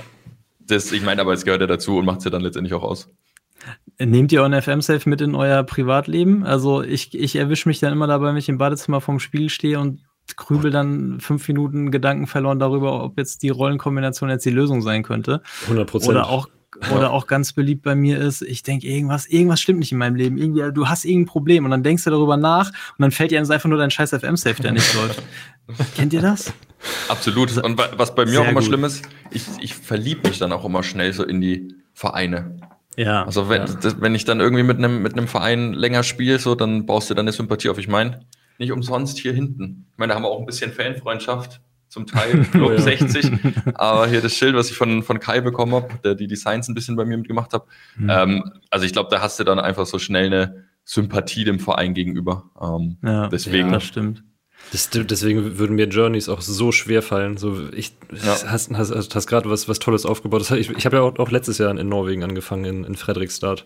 das, 0.69 0.91
ich 0.91 1.03
meine, 1.03 1.21
aber 1.21 1.33
es 1.33 1.45
gehört 1.45 1.61
ja 1.61 1.67
dazu 1.67 1.97
und 1.97 2.05
macht 2.05 2.19
es 2.19 2.25
ja 2.25 2.31
dann 2.31 2.41
letztendlich 2.41 2.73
auch 2.73 2.83
aus. 2.83 3.09
Nehmt 3.99 4.31
ihr 4.31 4.41
euren 4.41 4.59
FM-Safe 4.59 5.09
mit 5.09 5.19
in 5.21 5.35
euer 5.35 5.63
Privatleben? 5.63 6.45
Also 6.45 6.81
ich, 6.81 7.13
ich 7.13 7.35
erwische 7.35 7.67
mich 7.67 7.79
dann 7.79 7.91
immer 7.91 8.07
dabei, 8.07 8.29
wenn 8.29 8.37
ich 8.37 8.47
im 8.47 8.57
Badezimmer 8.57 9.01
vorm 9.01 9.19
Spiegel 9.19 9.49
stehe 9.49 9.79
und 9.79 9.99
grübel 10.35 10.71
dann 10.71 11.19
fünf 11.19 11.47
Minuten 11.47 11.91
Gedanken 11.91 12.27
verloren 12.27 12.59
darüber, 12.59 13.03
ob 13.03 13.17
jetzt 13.17 13.43
die 13.43 13.49
Rollenkombination 13.49 14.29
jetzt 14.29 14.45
die 14.45 14.51
Lösung 14.51 14.81
sein 14.81 15.03
könnte. 15.03 15.41
100 15.63 15.89
Prozent. 15.89 16.11
Oder 16.11 16.29
auch 16.29 16.47
oder 16.93 17.11
auch 17.11 17.25
ganz 17.25 17.53
beliebt 17.53 17.83
bei 17.83 17.95
mir 17.95 18.19
ist, 18.19 18.43
ich 18.43 18.61
denke, 18.61 18.87
irgendwas, 18.87 19.25
irgendwas 19.25 19.59
stimmt 19.59 19.79
nicht 19.79 19.91
in 19.91 19.97
meinem 19.97 20.15
Leben. 20.15 20.37
Irgendwie, 20.37 20.71
du 20.71 20.87
hast 20.87 21.03
irgendein 21.03 21.25
Problem 21.25 21.65
und 21.65 21.71
dann 21.71 21.83
denkst 21.83 22.03
du 22.03 22.11
darüber 22.11 22.37
nach 22.37 22.69
und 22.69 22.99
dann 22.99 23.11
fällt 23.11 23.31
dir 23.31 23.39
einfach 23.39 23.65
nur 23.65 23.79
dein 23.79 23.89
scheiß 23.89 24.11
FM-Safe, 24.11 24.61
der 24.61 24.73
nicht 24.73 24.93
läuft. 24.95 25.21
Kennt 25.95 26.13
ihr 26.13 26.21
das? 26.21 26.53
Absolut. 27.07 27.55
Und 27.57 27.77
was 27.77 28.15
bei 28.15 28.25
mir 28.25 28.31
Sehr 28.31 28.41
auch 28.41 28.47
immer 28.47 28.61
gut. 28.61 28.69
schlimm 28.69 28.83
ist, 28.83 29.07
ich, 29.31 29.43
ich 29.59 29.75
verliebe 29.75 30.27
mich 30.27 30.39
dann 30.39 30.51
auch 30.51 30.65
immer 30.65 30.83
schnell 30.83 31.13
so 31.13 31.23
in 31.23 31.41
die 31.41 31.75
Vereine. 31.93 32.57
Ja. 32.95 33.25
Also 33.25 33.49
wenn, 33.49 33.65
ja. 33.65 33.73
Das, 33.81 34.01
wenn 34.01 34.15
ich 34.15 34.25
dann 34.25 34.39
irgendwie 34.39 34.63
mit 34.63 34.77
einem 34.77 35.01
mit 35.01 35.13
einem 35.13 35.27
Verein 35.27 35.73
länger 35.73 36.03
spiele, 36.03 36.39
so, 36.39 36.55
dann 36.55 36.85
baust 36.85 37.09
du 37.09 37.13
dann 37.13 37.23
eine 37.23 37.31
Sympathie 37.31 37.69
auf. 37.69 37.77
Ich 37.77 37.87
meine, 37.87 38.25
nicht 38.57 38.71
umsonst 38.71 39.17
hier 39.17 39.33
hinten. 39.33 39.87
Ich 39.91 39.97
meine, 39.97 40.11
da 40.11 40.15
haben 40.15 40.23
wir 40.23 40.29
auch 40.29 40.39
ein 40.39 40.45
bisschen 40.45 40.71
Fanfreundschaft, 40.71 41.61
zum 41.87 42.07
Teil 42.07 42.43
Club 42.51 42.69
oh, 42.69 42.73
ja. 42.73 42.81
60. 42.81 43.31
Aber 43.75 44.07
hier 44.07 44.21
das 44.21 44.33
Schild, 44.33 44.55
was 44.55 44.69
ich 44.69 44.77
von, 44.77 45.03
von 45.03 45.19
Kai 45.19 45.41
bekommen 45.41 45.73
habe, 45.73 45.87
der 46.03 46.15
die 46.15 46.27
Designs 46.27 46.67
ein 46.67 46.75
bisschen 46.75 46.95
bei 46.95 47.05
mir 47.05 47.17
mitgemacht 47.17 47.53
hat. 47.53 47.63
Mhm. 47.97 48.09
Ähm, 48.09 48.51
also 48.69 48.85
ich 48.85 48.93
glaube, 48.93 49.09
da 49.09 49.21
hast 49.21 49.39
du 49.39 49.43
dann 49.43 49.59
einfach 49.59 49.85
so 49.85 49.99
schnell 49.99 50.25
eine 50.25 50.65
Sympathie 50.83 51.45
dem 51.45 51.59
Verein 51.59 51.93
gegenüber. 51.93 52.49
Ähm, 52.61 52.97
ja, 53.03 53.27
deswegen. 53.27 53.67
Ja, 53.67 53.75
das 53.75 53.85
stimmt. 53.85 54.23
Das, 54.71 54.89
deswegen 54.91 55.57
würden 55.57 55.75
mir 55.75 55.87
Journeys 55.87 56.29
auch 56.29 56.41
so 56.41 56.71
schwer 56.71 57.01
fallen. 57.01 57.37
So, 57.37 57.57
ich 57.73 57.91
ja. 58.11 58.35
hast, 58.47 58.69
hast, 58.71 59.15
hast 59.15 59.27
gerade 59.27 59.49
was, 59.49 59.67
was 59.67 59.79
Tolles 59.79 60.05
aufgebaut. 60.05 60.41
Das, 60.41 60.51
ich 60.51 60.69
ich 60.69 60.85
habe 60.85 60.97
ja 60.97 61.01
auch, 61.01 61.17
auch, 61.17 61.31
letztes 61.31 61.57
Jahr 61.57 61.75
in 61.75 61.89
Norwegen 61.89 62.23
angefangen, 62.23 62.65
in, 62.65 62.83
in 62.83 62.95
Fredrikstad. 62.95 63.65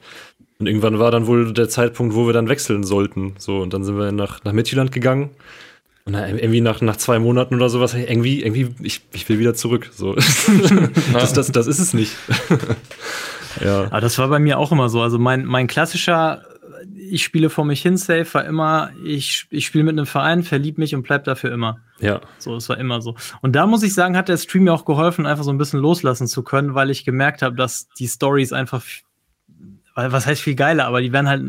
Und 0.60 0.68
irgendwann 0.68 1.00
war 1.00 1.12
dann 1.12 1.28
wohl 1.28 1.52
der 1.54 1.68
Zeitpunkt, 1.68 2.16
wo 2.16 2.26
wir 2.26 2.34
dann 2.34 2.48
wechseln 2.48 2.84
sollten. 2.84 3.36
So, 3.38 3.60
und 3.60 3.74
dann 3.74 3.84
sind 3.84 3.98
wir 3.98 4.12
nach, 4.12 4.44
nach 4.44 4.54
Midtjylland 4.54 4.92
gegangen. 4.92 5.32
Und 6.06 6.14
dann 6.14 6.38
irgendwie 6.38 6.62
nach, 6.62 6.82
nach 6.82 6.98
zwei 6.98 7.20
Monaten 7.20 7.56
oder 7.56 7.70
sowas, 7.70 7.94
irgendwie, 7.94 8.42
irgendwie, 8.42 8.74
ich, 8.82 9.02
ich 9.14 9.28
will 9.30 9.40
wieder 9.40 9.56
zurück. 9.56 9.90
So. 9.94 10.16
das, 11.14 11.34
das, 11.34 11.52
das 11.52 11.68
ist 11.68 11.80
es 11.80 11.94
nicht. 11.94 12.16
ja. 13.64 13.86
Aber 13.86 14.02
das 14.02 14.18
war 14.18 14.28
bei 14.30 14.40
mir 14.40 14.58
auch 14.58 14.72
immer 14.72 14.90
so. 14.90 15.02
Also 15.02 15.18
mein, 15.18 15.46
mein 15.46 15.68
klassischer 15.68 16.44
ich 16.96 17.24
spiele 17.24 17.50
vor 17.50 17.66
mich 17.66 17.82
hin 17.82 17.98
safe, 17.98 18.34
war 18.34 18.46
immer, 18.46 18.92
ich, 19.04 19.48
ich 19.50 19.66
spiele 19.66 19.84
mit 19.84 19.94
einem 19.94 20.06
Verein, 20.06 20.44
verlieb 20.44 20.78
mich 20.78 20.96
und 20.96 21.04
bleib 21.04 21.24
dafür 21.24 21.52
immer. 21.52 21.80
Ja. 22.00 22.22
So, 22.40 22.56
es 22.56 22.70
war 22.70 22.78
immer 22.78 23.02
so. 23.02 23.16
Und 23.42 23.56
da 23.56 23.68
muss 23.68 23.84
ich 23.84 23.94
sagen, 23.94 24.18
hat 24.18 24.30
der 24.30 24.38
Stream 24.38 24.64
mir 24.64 24.74
auch 24.74 24.86
geholfen, 24.86 25.26
einfach 25.26 25.44
so 25.44 25.52
ein 25.52 25.58
bisschen 25.58 25.80
loslassen 25.80 26.28
zu 26.28 26.44
können, 26.44 26.76
weil 26.76 26.90
ich 26.90 27.06
gemerkt 27.06 27.42
habe, 27.42 27.56
dass 27.56 27.88
die 27.90 28.08
Stories 28.08 28.54
einfach, 28.54 28.84
weil 29.96 30.12
was 30.12 30.26
heißt 30.26 30.42
viel 30.42 30.56
geiler, 30.56 30.86
aber 30.86 31.02
die 31.02 31.14
werden 31.14 31.30
halt, 31.30 31.44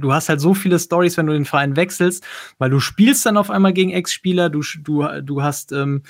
du 0.00 0.12
hast 0.12 0.28
halt 0.28 0.40
so 0.40 0.54
viele 0.54 0.78
Stories, 0.78 1.16
wenn 1.16 1.26
du 1.26 1.32
den 1.32 1.44
Verein 1.44 1.76
wechselst, 1.76 2.24
weil 2.58 2.70
du 2.70 2.80
spielst 2.80 3.24
dann 3.26 3.36
auf 3.36 3.50
einmal 3.50 3.72
gegen 3.72 3.90
Ex-Spieler, 3.90 4.50
du, 4.50 4.62
du, 4.82 5.06
du 5.22 5.42
hast, 5.42 5.72
ähm, 5.72 6.02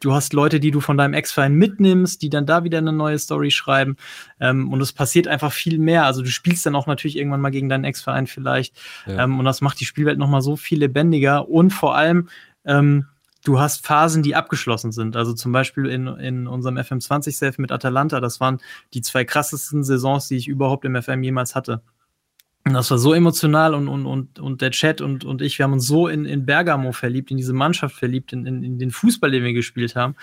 du 0.00 0.12
hast 0.12 0.32
Leute, 0.32 0.60
die 0.60 0.70
du 0.70 0.80
von 0.80 0.96
deinem 0.96 1.14
Ex-Verein 1.14 1.54
mitnimmst, 1.54 2.22
die 2.22 2.30
dann 2.30 2.46
da 2.46 2.64
wieder 2.64 2.78
eine 2.78 2.92
neue 2.92 3.18
Story 3.18 3.50
schreiben. 3.50 3.96
Ähm, 4.40 4.72
und 4.72 4.80
es 4.80 4.92
passiert 4.92 5.28
einfach 5.28 5.52
viel 5.52 5.78
mehr. 5.78 6.04
Also 6.04 6.22
du 6.22 6.28
spielst 6.28 6.66
dann 6.66 6.76
auch 6.76 6.86
natürlich 6.86 7.16
irgendwann 7.16 7.40
mal 7.40 7.50
gegen 7.50 7.68
deinen 7.68 7.84
Ex-Verein 7.84 8.26
vielleicht. 8.26 8.76
Ja. 9.06 9.24
Ähm, 9.24 9.38
und 9.38 9.44
das 9.44 9.60
macht 9.60 9.80
die 9.80 9.84
Spielwelt 9.84 10.18
nochmal 10.18 10.42
so 10.42 10.56
viel 10.56 10.78
lebendiger. 10.78 11.48
Und 11.48 11.70
vor 11.70 11.96
allem, 11.96 12.28
ähm, 12.64 13.06
du 13.44 13.60
hast 13.60 13.86
Phasen, 13.86 14.22
die 14.22 14.34
abgeschlossen 14.34 14.92
sind. 14.92 15.16
Also 15.16 15.32
zum 15.32 15.52
Beispiel 15.52 15.86
in, 15.86 16.06
in 16.06 16.46
unserem 16.46 16.76
FM20-Safe 16.76 17.60
mit 17.60 17.72
Atalanta, 17.72 18.20
das 18.20 18.40
waren 18.40 18.58
die 18.92 19.02
zwei 19.02 19.24
krassesten 19.24 19.84
Saisons, 19.84 20.28
die 20.28 20.36
ich 20.36 20.48
überhaupt 20.48 20.84
im 20.84 21.00
FM 21.00 21.22
jemals 21.22 21.54
hatte. 21.54 21.82
Das 22.72 22.90
war 22.90 22.98
so 22.98 23.14
emotional 23.14 23.74
und, 23.74 23.86
und, 23.88 24.06
und, 24.06 24.38
und 24.40 24.60
der 24.60 24.72
Chat 24.72 25.00
und, 25.00 25.24
und 25.24 25.40
ich, 25.40 25.58
wir 25.58 25.64
haben 25.64 25.74
uns 25.74 25.86
so 25.86 26.08
in, 26.08 26.24
in 26.24 26.46
Bergamo 26.46 26.92
verliebt, 26.92 27.30
in 27.30 27.36
diese 27.36 27.52
Mannschaft 27.52 27.94
verliebt, 27.94 28.32
in, 28.32 28.44
in, 28.44 28.64
in 28.64 28.78
den 28.78 28.90
Fußball, 28.90 29.30
den 29.30 29.44
wir 29.44 29.52
gespielt 29.52 29.94
haben. 29.94 30.16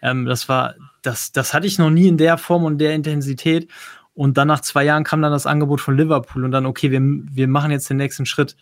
Ähm, 0.00 0.24
das 0.24 0.48
war, 0.48 0.74
das, 1.02 1.32
das 1.32 1.54
hatte 1.54 1.66
ich 1.66 1.78
noch 1.78 1.90
nie 1.90 2.06
in 2.06 2.16
der 2.16 2.38
Form 2.38 2.64
und 2.64 2.78
der 2.78 2.94
Intensität. 2.94 3.68
Und 4.14 4.36
dann 4.36 4.48
nach 4.48 4.60
zwei 4.60 4.84
Jahren 4.84 5.04
kam 5.04 5.22
dann 5.22 5.32
das 5.32 5.46
Angebot 5.46 5.80
von 5.80 5.96
Liverpool 5.96 6.44
und 6.44 6.50
dann, 6.50 6.66
okay, 6.66 6.90
wir, 6.90 7.00
wir 7.00 7.48
machen 7.48 7.70
jetzt 7.70 7.90
den 7.90 7.98
nächsten 7.98 8.26
Schritt. 8.26 8.56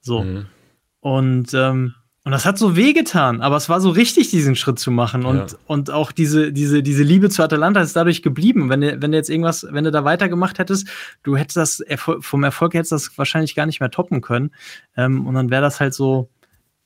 So. 0.00 0.22
Mhm. 0.22 0.46
Und 1.00 1.54
ähm, 1.54 1.94
und 2.24 2.32
das 2.32 2.46
hat 2.46 2.56
so 2.56 2.74
wehgetan, 2.74 3.42
aber 3.42 3.56
es 3.56 3.68
war 3.68 3.82
so 3.82 3.90
richtig, 3.90 4.30
diesen 4.30 4.56
Schritt 4.56 4.78
zu 4.78 4.90
machen. 4.90 5.26
Und, 5.26 5.52
ja. 5.52 5.58
und 5.66 5.90
auch 5.90 6.10
diese, 6.10 6.54
diese, 6.54 6.82
diese 6.82 7.02
Liebe 7.02 7.28
zu 7.28 7.42
Atalanta 7.42 7.82
ist 7.82 7.94
dadurch 7.94 8.22
geblieben. 8.22 8.70
Wenn 8.70 8.80
du, 8.80 9.02
wenn 9.02 9.12
du 9.12 9.18
jetzt 9.18 9.28
irgendwas, 9.28 9.66
wenn 9.70 9.84
du 9.84 9.90
da 9.90 10.04
weitergemacht 10.04 10.58
hättest, 10.58 10.88
du 11.22 11.36
hättest 11.36 11.58
das 11.58 11.84
vom 11.98 12.42
Erfolg 12.42 12.72
hättest 12.72 12.92
das 12.92 13.18
wahrscheinlich 13.18 13.54
gar 13.54 13.66
nicht 13.66 13.80
mehr 13.80 13.90
toppen 13.90 14.22
können. 14.22 14.52
Ähm, 14.96 15.26
und 15.26 15.34
dann 15.34 15.50
wäre 15.50 15.60
das 15.60 15.80
halt 15.80 15.92
so, 15.92 16.30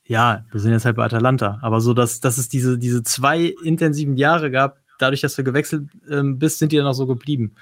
ja, 0.04 0.44
wir 0.50 0.58
sind 0.58 0.72
jetzt 0.72 0.84
halt 0.84 0.96
bei 0.96 1.04
Atalanta. 1.04 1.60
Aber 1.62 1.80
so, 1.80 1.94
dass, 1.94 2.18
dass 2.18 2.36
es 2.36 2.48
diese, 2.48 2.76
diese 2.76 3.04
zwei 3.04 3.54
intensiven 3.62 4.16
Jahre 4.16 4.50
gab, 4.50 4.78
dadurch, 4.98 5.20
dass 5.20 5.36
du 5.36 5.44
gewechselt 5.44 5.88
ähm, 6.10 6.40
bist, 6.40 6.58
sind 6.58 6.72
die 6.72 6.78
dann 6.78 6.86
auch 6.86 6.94
so 6.94 7.06
geblieben. 7.06 7.52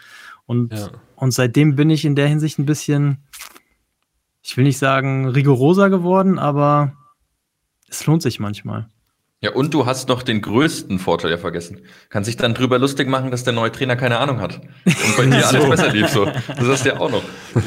Und, 0.47 0.73
ja. 0.73 0.89
und 1.17 1.33
seitdem 1.33 1.77
bin 1.77 1.91
ich 1.91 2.07
in 2.07 2.17
der 2.17 2.29
Hinsicht 2.29 2.59
ein 2.59 2.65
bisschen, 2.65 3.19
ich 4.41 4.57
will 4.57 4.65
nicht 4.65 4.79
sagen 4.79 5.29
rigoroser 5.29 5.91
geworden, 5.91 6.39
aber 6.39 6.95
es 7.89 8.07
lohnt 8.07 8.23
sich 8.23 8.41
manchmal. 8.41 8.89
Ja, 9.43 9.53
und 9.53 9.75
du 9.75 9.85
hast 9.85 10.09
noch 10.09 10.23
den 10.23 10.41
größten 10.41 10.99
Vorteil 10.99 11.31
ja 11.31 11.37
vergessen. 11.37 11.81
Kann 12.09 12.25
sich 12.25 12.39
dann 12.39 12.55
drüber 12.55 12.79
lustig 12.79 13.07
machen, 13.07 13.31
dass 13.31 13.45
der 13.45 13.53
neue 13.53 13.71
Trainer 13.71 13.95
keine 13.95 14.17
Ahnung 14.17 14.41
hat. 14.41 14.63
Und 14.87 15.17
bei 15.19 15.27
dir 15.27 15.43
so. 15.43 15.59
alles 15.59 15.69
besser 15.69 15.93
lief 15.93 16.09
so. 16.09 16.25
Das 16.25 16.67
hast 16.67 16.87
du 16.87 16.89
ja 16.89 16.99
auch 16.99 17.11
noch. 17.11 17.23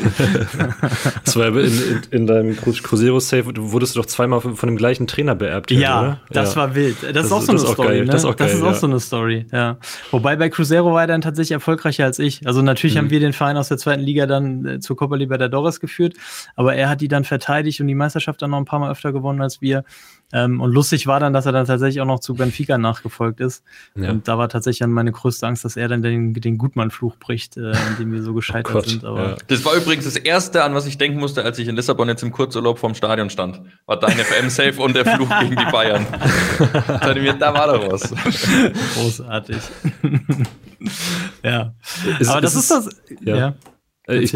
das 1.24 1.36
war 1.36 1.50
in, 1.50 1.56
in, 1.58 2.02
in 2.10 2.28
deinem 2.28 2.58
Cruzeiro 2.58 3.20
Safe 3.20 3.46
wurdest 3.56 3.96
du 3.96 4.00
doch 4.00 4.08
zweimal 4.08 4.42
von, 4.42 4.56
von 4.56 4.68
dem 4.68 4.78
gleichen 4.78 5.06
Trainer 5.06 5.36
beerbt. 5.36 5.70
Ja, 5.70 6.02
oder? 6.02 6.22
das 6.32 6.56
ja. 6.56 6.62
war 6.62 6.74
wild. 6.74 7.04
Das, 7.04 7.14
das 7.14 7.26
ist 7.28 7.32
auch 7.32 7.42
so 7.42 7.52
eine 7.52 7.60
Story. 7.60 7.88
Geil. 7.88 8.00
Ne? 8.00 8.06
Das 8.08 8.22
ist 8.22 8.26
auch, 8.26 8.36
geil, 8.36 8.48
das 8.48 8.58
ist 8.58 8.64
auch 8.64 8.72
ja. 8.72 8.74
so 8.74 8.88
eine 8.88 9.00
Story, 9.00 9.46
ja. 9.52 9.78
Wobei 10.10 10.38
bei 10.38 10.50
Cruzeiro 10.50 10.92
war 10.92 11.02
er 11.02 11.08
dann 11.08 11.22
tatsächlich 11.22 11.52
erfolgreicher 11.52 12.04
als 12.04 12.18
ich. 12.18 12.48
Also 12.48 12.64
natürlich 12.64 12.96
mhm. 12.96 13.00
haben 13.00 13.10
wir 13.12 13.20
den 13.20 13.34
Verein 13.34 13.58
aus 13.58 13.68
der 13.68 13.78
zweiten 13.78 14.02
Liga 14.02 14.26
dann 14.26 14.66
äh, 14.66 14.80
zur 14.80 14.96
Copa 14.96 15.16
Libertadores 15.16 15.80
geführt, 15.80 16.16
aber 16.56 16.74
er 16.74 16.90
hat 16.90 17.02
die 17.02 17.08
dann 17.10 17.26
verteidigt 17.26 17.80
und 17.80 17.86
die 17.86 17.96
Meisterschaft 17.96 18.42
dann 18.42 18.50
noch 18.50 18.58
ein 18.58 18.66
paar 18.66 18.80
Mal 18.80 18.92
öfter 18.92 19.14
gewonnen 19.14 19.44
als 19.44 19.62
wir. 19.62 19.84
Ähm, 20.32 20.62
und 20.62 20.72
lustig 20.72 21.08
war 21.08 21.20
dann, 21.20 21.34
dass 21.34 21.46
er 21.46 21.52
dann 21.52 21.66
tatsächlich 21.66 22.02
auch 22.02 22.06
noch 22.06 22.20
zu 22.20 22.36
Benfica 22.36 22.78
nachgefolgt 22.78 23.40
ist. 23.40 23.64
Ja. 23.96 24.12
Und 24.12 24.28
da 24.28 24.38
war 24.38 24.48
tatsächlich 24.50 24.80
dann 24.80 24.92
meine 24.92 25.12
größte 25.12 25.48
Angst, 25.48 25.66
dass 25.66 25.76
er 25.76 25.88
dann 25.88 26.04
den, 26.04 26.34
den 26.34 26.58
Gutmann-Fluch 26.58 27.18
bricht, 27.18 27.58
äh, 27.58 27.72
an 27.72 27.98
dem 28.00 28.12
wir 28.12 28.22
so 28.22 28.34
gescheitert 28.34 28.76
oh 28.76 28.82
sind. 28.82 29.04
Aber 29.06 29.30
ja. 29.30 29.36
Das 29.48 29.66
war 29.66 29.76
übrigens 29.76 30.06
das 30.06 30.18
Erste, 30.18 30.64
an 30.64 30.76
was 30.76 30.86
ich 30.86 30.98
denken 30.98 31.20
musste, 31.20 31.44
als 31.44 31.58
ich 31.58 31.68
in 31.68 31.76
Lissabon 31.76 32.08
jetzt 32.08 32.22
im 32.22 32.32
Kurzurlaub 32.32 32.78
vorm 32.78 32.94
Stadion 32.94 33.30
stand. 33.30 33.62
War 33.86 34.00
dein 34.00 34.18
FM-Safe 34.18 34.80
und 34.82 34.96
der 34.96 35.06
Fluch 35.06 35.30
gegen 35.40 35.56
die 35.56 35.72
Bayern. 35.72 36.06
da 37.40 37.54
war 37.54 37.74
doch 37.74 37.92
was. 37.92 38.14
Großartig. 38.96 39.58
ja. 41.44 41.74
Ist, 42.20 42.30
aber 42.30 42.42
das 42.42 42.56
ist, 42.56 42.70
ist 42.70 42.72
das. 42.72 42.90
Ja. 43.22 43.36
ja. 43.36 43.56
Äh, 44.08 44.20
ich, 44.20 44.34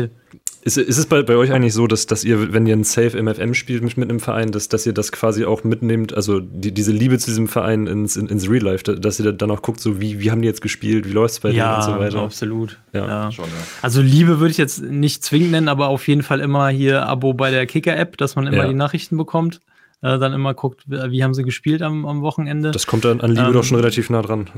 Ist, 0.63 0.77
ist 0.77 0.97
es 0.97 1.05
bei, 1.07 1.21
bei 1.23 1.35
euch 1.35 1.51
eigentlich 1.51 1.73
so, 1.73 1.87
dass, 1.87 2.05
dass 2.05 2.23
ihr, 2.23 2.53
wenn 2.53 2.65
ihr 2.65 2.75
ein 2.75 2.85
Safe 2.85 3.21
MFM 3.21 3.53
spielt 3.53 3.83
mit, 3.83 3.97
mit 3.97 4.09
einem 4.09 4.21
Verein, 4.21 4.51
dass, 4.51 4.69
dass 4.69 4.85
ihr 4.85 4.93
das 4.93 5.11
quasi 5.11 5.43
auch 5.43 5.63
mitnehmt, 5.63 6.13
also 6.13 6.39
die, 6.39 6.71
diese 6.71 6.91
Liebe 6.93 7.17
zu 7.17 7.27
diesem 7.27 7.49
Verein 7.49 7.85
ins, 7.87 8.15
in, 8.15 8.27
ins 8.27 8.49
Real 8.49 8.63
Life, 8.63 8.83
dass 8.83 9.19
ihr 9.19 9.33
dann 9.33 9.51
auch 9.51 9.61
guckt, 9.61 9.81
so 9.81 9.99
wie, 9.99 10.21
wie 10.21 10.31
haben 10.31 10.41
die 10.41 10.47
jetzt 10.47 10.61
gespielt, 10.61 11.05
wie 11.05 11.11
läuft 11.11 11.33
es 11.33 11.39
bei 11.41 11.49
ja, 11.49 11.65
denen 11.65 11.75
und 11.75 11.93
so 11.93 11.99
weiter? 11.99 12.23
Absolut. 12.23 12.79
Ja, 12.93 13.07
ja. 13.07 13.31
Schon, 13.31 13.45
ja. 13.45 13.51
Also 13.81 14.01
Liebe 14.01 14.39
würde 14.39 14.51
ich 14.51 14.57
jetzt 14.57 14.81
nicht 14.81 15.23
zwingend 15.23 15.51
nennen, 15.51 15.67
aber 15.67 15.89
auf 15.89 16.07
jeden 16.07 16.23
Fall 16.23 16.39
immer 16.39 16.69
hier 16.69 17.07
Abo 17.07 17.33
bei 17.33 17.51
der 17.51 17.65
Kicker-App, 17.65 18.17
dass 18.17 18.35
man 18.35 18.47
immer 18.47 18.63
ja. 18.63 18.67
die 18.67 18.75
Nachrichten 18.75 19.17
bekommt 19.17 19.59
äh, 20.03 20.19
dann 20.19 20.33
immer 20.33 20.53
guckt, 20.53 20.83
wie 20.85 21.23
haben 21.23 21.33
sie 21.33 21.43
gespielt 21.43 21.81
am, 21.81 22.05
am 22.05 22.21
Wochenende. 22.21 22.71
Das 22.71 22.85
kommt 22.85 23.05
dann 23.05 23.21
an 23.21 23.31
Liebe 23.31 23.47
ähm, 23.47 23.53
doch 23.53 23.63
schon 23.63 23.77
relativ 23.77 24.09
nah 24.09 24.21
dran. 24.21 24.49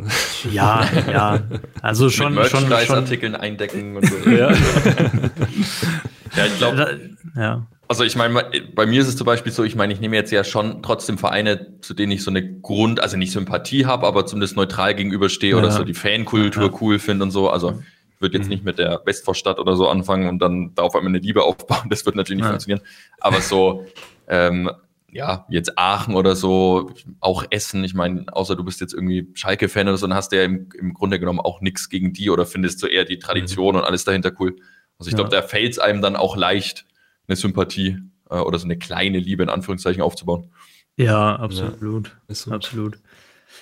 Ja, 0.51 0.87
ja. 1.11 1.39
Also 1.81 2.09
schon. 2.09 2.33
Mit 2.33 2.47
schon, 2.47 2.67
schon 2.67 2.95
Artikeln 2.95 3.35
eindecken 3.35 3.95
und 3.95 4.07
so. 4.07 4.29
ja. 4.29 4.51
ja, 4.51 6.45
ich 6.47 6.57
glaube. 6.57 6.99
Ja. 7.35 7.67
Also 7.87 8.03
ich 8.03 8.15
meine, 8.15 8.43
bei 8.73 8.87
mir 8.87 9.01
ist 9.01 9.07
es 9.07 9.17
zum 9.17 9.25
Beispiel 9.25 9.51
so, 9.51 9.63
ich 9.63 9.75
meine, 9.75 9.93
ich 9.93 9.99
nehme 9.99 10.15
jetzt 10.15 10.31
ja 10.31 10.43
schon 10.43 10.81
trotzdem 10.81 11.19
Vereine, 11.19 11.79
zu 11.81 11.93
denen 11.93 12.11
ich 12.11 12.23
so 12.23 12.31
eine 12.31 12.59
Grund, 12.61 12.99
also 12.99 13.15
nicht 13.15 13.31
Sympathie 13.31 13.85
habe, 13.85 14.07
aber 14.07 14.25
zumindest 14.25 14.55
neutral 14.55 14.95
gegenüberstehe 14.95 15.51
ja. 15.51 15.57
oder 15.57 15.69
so 15.69 15.83
die 15.83 15.93
Fankultur 15.93 16.63
ja. 16.63 16.77
cool 16.81 16.97
finde 16.97 17.25
und 17.25 17.31
so. 17.31 17.51
Also 17.51 17.83
ich 18.15 18.21
würde 18.21 18.37
jetzt 18.37 18.45
mhm. 18.45 18.49
nicht 18.49 18.65
mit 18.65 18.79
der 18.79 19.01
Westvorstadt 19.05 19.59
oder 19.59 19.75
so 19.75 19.87
anfangen 19.87 20.27
und 20.27 20.39
dann 20.39 20.73
darauf 20.73 20.95
einmal 20.95 21.09
eine 21.09 21.19
Liebe 21.19 21.43
aufbauen. 21.43 21.87
Das 21.89 22.03
wird 22.05 22.15
natürlich 22.15 22.41
nicht 22.41 22.49
funktionieren. 22.49 22.81
Aber 23.19 23.41
so 23.41 23.85
ähm, 24.27 24.71
ja, 25.15 25.45
jetzt 25.49 25.79
Aachen 25.79 26.13
oder 26.13 26.35
so, 26.35 26.91
auch 27.21 27.45
Essen. 27.49 27.85
Ich 27.85 27.93
meine, 27.93 28.25
außer 28.33 28.57
du 28.57 28.65
bist 28.65 28.81
jetzt 28.81 28.93
irgendwie 28.93 29.29
Schalke-Fan 29.33 29.87
oder 29.87 29.95
so, 29.95 30.07
dann 30.07 30.15
hast 30.17 30.33
du 30.33 30.35
ja 30.35 30.43
im, 30.43 30.67
im 30.77 30.93
Grunde 30.93 31.21
genommen 31.21 31.39
auch 31.39 31.61
nichts 31.61 31.87
gegen 31.87 32.11
die 32.11 32.29
oder 32.29 32.45
findest 32.45 32.83
du 32.83 32.87
eher 32.87 33.05
die 33.05 33.17
Tradition 33.17 33.75
mhm. 33.75 33.79
und 33.79 33.87
alles 33.87 34.03
dahinter 34.03 34.33
cool. 34.41 34.57
Also 34.99 35.07
ich 35.07 35.13
ja. 35.13 35.15
glaube, 35.15 35.29
da 35.29 35.41
fällt 35.41 35.71
es 35.71 35.79
einem 35.79 36.01
dann 36.01 36.17
auch 36.17 36.35
leicht, 36.35 36.85
eine 37.29 37.37
Sympathie 37.37 37.97
äh, 38.29 38.35
oder 38.35 38.59
so 38.59 38.65
eine 38.65 38.77
kleine 38.77 39.17
Liebe 39.19 39.41
in 39.41 39.47
Anführungszeichen 39.47 40.01
aufzubauen. 40.01 40.51
Ja, 40.97 41.37
absolut. 41.37 42.09
Ja, 42.27 42.35
so. 42.35 42.51
Absolut. 42.51 42.99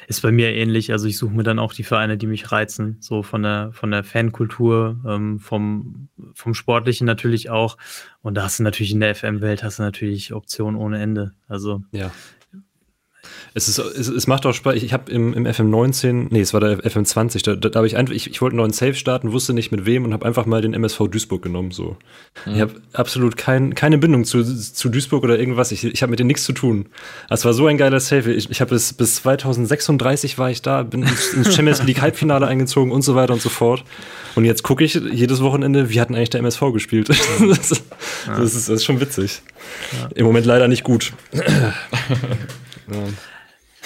Ist 0.08 0.22
bei 0.22 0.32
mir 0.32 0.54
ähnlich. 0.54 0.92
Also 0.92 1.08
ich 1.08 1.18
suche 1.18 1.34
mir 1.34 1.44
dann 1.44 1.60
auch 1.60 1.74
die 1.74 1.84
Vereine, 1.84 2.18
die 2.18 2.28
mich 2.28 2.52
reizen, 2.52 2.98
so 3.00 3.24
von 3.24 3.44
der 3.44 3.72
von 3.74 3.92
der 3.92 4.04
Fankultur, 4.04 5.00
ähm, 5.08 5.40
vom 5.40 6.10
vom 6.34 6.54
Sportlichen 6.54 7.06
natürlich 7.06 7.50
auch. 7.50 7.78
Und 8.22 8.36
da 8.36 8.44
hast 8.44 8.60
du 8.60 8.64
natürlich 8.64 8.92
in 8.92 9.00
der 9.00 9.16
FM-Welt 9.16 9.64
hast 9.64 9.80
du 9.80 9.84
natürlich 9.84 10.34
Optionen 10.34 10.80
ohne 10.80 11.02
Ende. 11.02 11.34
Also 11.48 11.84
ja. 11.92 12.12
Es, 13.56 13.68
ist, 13.68 13.78
es, 13.78 14.08
es 14.08 14.26
macht 14.26 14.46
auch 14.46 14.54
Spaß. 14.54 14.76
Ich, 14.76 14.84
ich 14.84 14.94
habe 14.94 15.12
im, 15.12 15.34
im 15.34 15.46
FM19, 15.46 16.28
nee, 16.32 16.42
es 16.42 16.54
war 16.54 16.60
der 16.60 16.80
FM20, 16.80 17.44
da, 17.44 17.56
da, 17.56 17.70
da 17.70 17.78
habe 17.78 17.88
ich 17.88 17.96
einfach, 17.96 18.14
ich, 18.14 18.30
ich 18.30 18.42
wollte 18.42 18.54
einen 18.54 18.62
neuen 18.62 18.74
Safe 18.74 18.96
starten, 18.96 19.32
wusste 19.32 19.54
nicht 19.54 19.72
mit 19.72 19.86
wem 19.86 20.06
und 20.06 20.14
habe 20.14 20.26
einfach 20.26 20.46
mal 20.46 20.62
den 20.62 20.74
MSV 20.74 21.08
Duisburg 21.10 21.44
genommen. 21.44 21.72
So. 21.72 21.96
Mhm. 22.46 22.56
Ich 22.56 22.62
habe 22.62 22.74
absolut 22.94 23.38
kein, 23.38 23.76
keine 23.76 24.00
Bindung 24.00 24.26
zu, 24.26 24.44
zu 24.44 24.90
Duisburg 24.90 25.24
oder 25.24 25.38
irgendwas. 25.38 25.72
Ich, 25.72 25.84
ich 25.84 26.02
habe 26.02 26.10
mit 26.10 26.20
denen 26.20 26.28
nichts 26.28 26.44
zu 26.46 26.54
tun. 26.54 26.88
Es 27.30 27.46
war 27.46 27.54
so 27.54 27.68
ein 27.68 27.78
geiler 27.78 28.00
Safe. 28.00 28.34
Ich, 28.34 28.50
ich 28.50 28.60
habe 28.60 28.74
bis, 28.74 28.94
bis 28.94 29.16
2036 29.16 30.40
war 30.40 30.50
ich 30.50 30.64
da, 30.64 30.82
bin 30.82 31.04
ins, 31.04 31.34
ins 31.34 31.54
Champions 31.56 31.84
League 31.84 32.02
Halbfinale 32.02 32.48
eingezogen 32.48 32.92
und 32.92 33.04
so 33.04 33.14
weiter 33.14 33.34
und 33.34 33.42
so 33.42 33.50
fort. 33.50 33.84
Und 34.36 34.46
jetzt 34.46 34.64
gucke 34.64 34.84
ich 34.84 34.96
jedes 34.96 35.42
Wochenende, 35.42 35.92
wie 35.92 36.02
hat 36.02 36.10
denn 36.10 36.16
eigentlich 36.16 36.32
der 36.32 36.40
MSV 36.40 36.74
gespielt? 36.74 37.10
das, 37.10 37.20
ist, 37.20 37.84
das, 38.26 38.40
ist, 38.40 38.56
das 38.56 38.70
ist 38.70 38.86
schon 38.86 39.00
witzig. 39.00 39.44
Ja. 39.92 40.10
Im 40.16 40.26
Moment 40.26 40.48
leider 40.48 40.68
nicht 40.68 40.84
gut. 40.84 41.14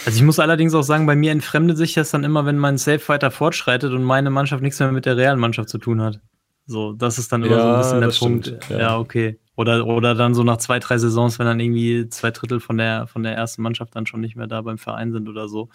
Also 0.06 0.18
ich 0.18 0.24
muss 0.24 0.40
allerdings 0.40 0.74
auch 0.74 0.84
sagen, 0.84 1.06
bei 1.06 1.16
mir 1.16 1.32
entfremdet 1.32 1.78
sich 1.78 1.94
das 1.94 2.12
dann 2.12 2.24
immer, 2.24 2.46
wenn 2.46 2.58
mein 2.58 2.78
Safe 2.78 3.02
weiter 3.08 3.32
fortschreitet 3.32 3.92
und 3.92 4.04
meine 4.04 4.30
Mannschaft 4.30 4.62
nichts 4.62 4.80
mehr 4.80 4.92
mit 4.92 5.06
der 5.06 5.18
realen 5.18 5.40
Mannschaft 5.40 5.70
zu 5.70 5.78
tun 5.78 6.02
hat. 6.02 6.20
So, 6.66 6.94
das 6.94 7.18
ist 7.18 7.32
dann 7.32 7.44
immer 7.44 7.56
ja, 7.56 7.84
so 7.84 7.96
ein 7.96 8.02
bisschen 8.02 8.02
der 8.02 8.28
Punkt. 8.28 8.46
Stimmt, 8.48 8.70
ja. 8.70 8.80
ja. 8.80 9.00
okay. 9.00 9.40
Oder, 9.56 9.88
oder 9.88 10.14
dann 10.14 10.36
so 10.36 10.44
nach 10.44 10.58
zwei, 10.58 10.80
drei 10.80 10.98
Saisons, 10.98 11.40
wenn 11.40 11.48
dann 11.48 11.60
irgendwie 11.60 12.10
zwei 12.10 12.30
Drittel 12.30 12.60
von 12.60 12.78
der, 12.78 13.08
von 13.08 13.24
der 13.24 13.36
ersten 13.36 13.64
Mannschaft 13.64 13.96
dann 13.96 14.06
schon 14.06 14.22
nicht 14.22 14.36
mehr 14.36 14.48
da 14.48 14.62
beim 14.62 14.78
Verein 14.78 15.12
sind 15.12 15.30
oder 15.30 15.48
so. 15.48 15.70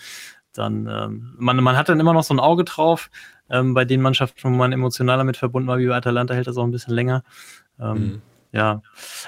Dann, 0.53 0.87
ähm, 0.87 1.35
man, 1.39 1.57
man 1.57 1.77
hat 1.77 1.89
dann 1.89 1.99
immer 1.99 2.13
noch 2.13 2.23
so 2.23 2.35
ein 2.35 2.41
Auge 2.41 2.65
drauf. 2.65 3.11
Ähm, 3.51 3.75
bei 3.75 3.85
den 3.85 4.03
Mannschaften, 4.03 4.39
wo 4.45 4.49
man 4.51 4.73
emotionaler 4.73 5.25
mit 5.25 5.37
verbunden 5.37 5.67
war, 5.67 5.79
wie 5.79 5.89
bei 5.89 5.97
Atalanta, 5.97 6.35
hält 6.35 6.47
das 6.47 6.59
auch 6.59 6.65
ein 6.65 6.71
bisschen 6.71 6.95
länger. 6.95 7.25
Ähm, 7.81 7.95
mhm. 7.95 8.23
Ja, 8.53 8.83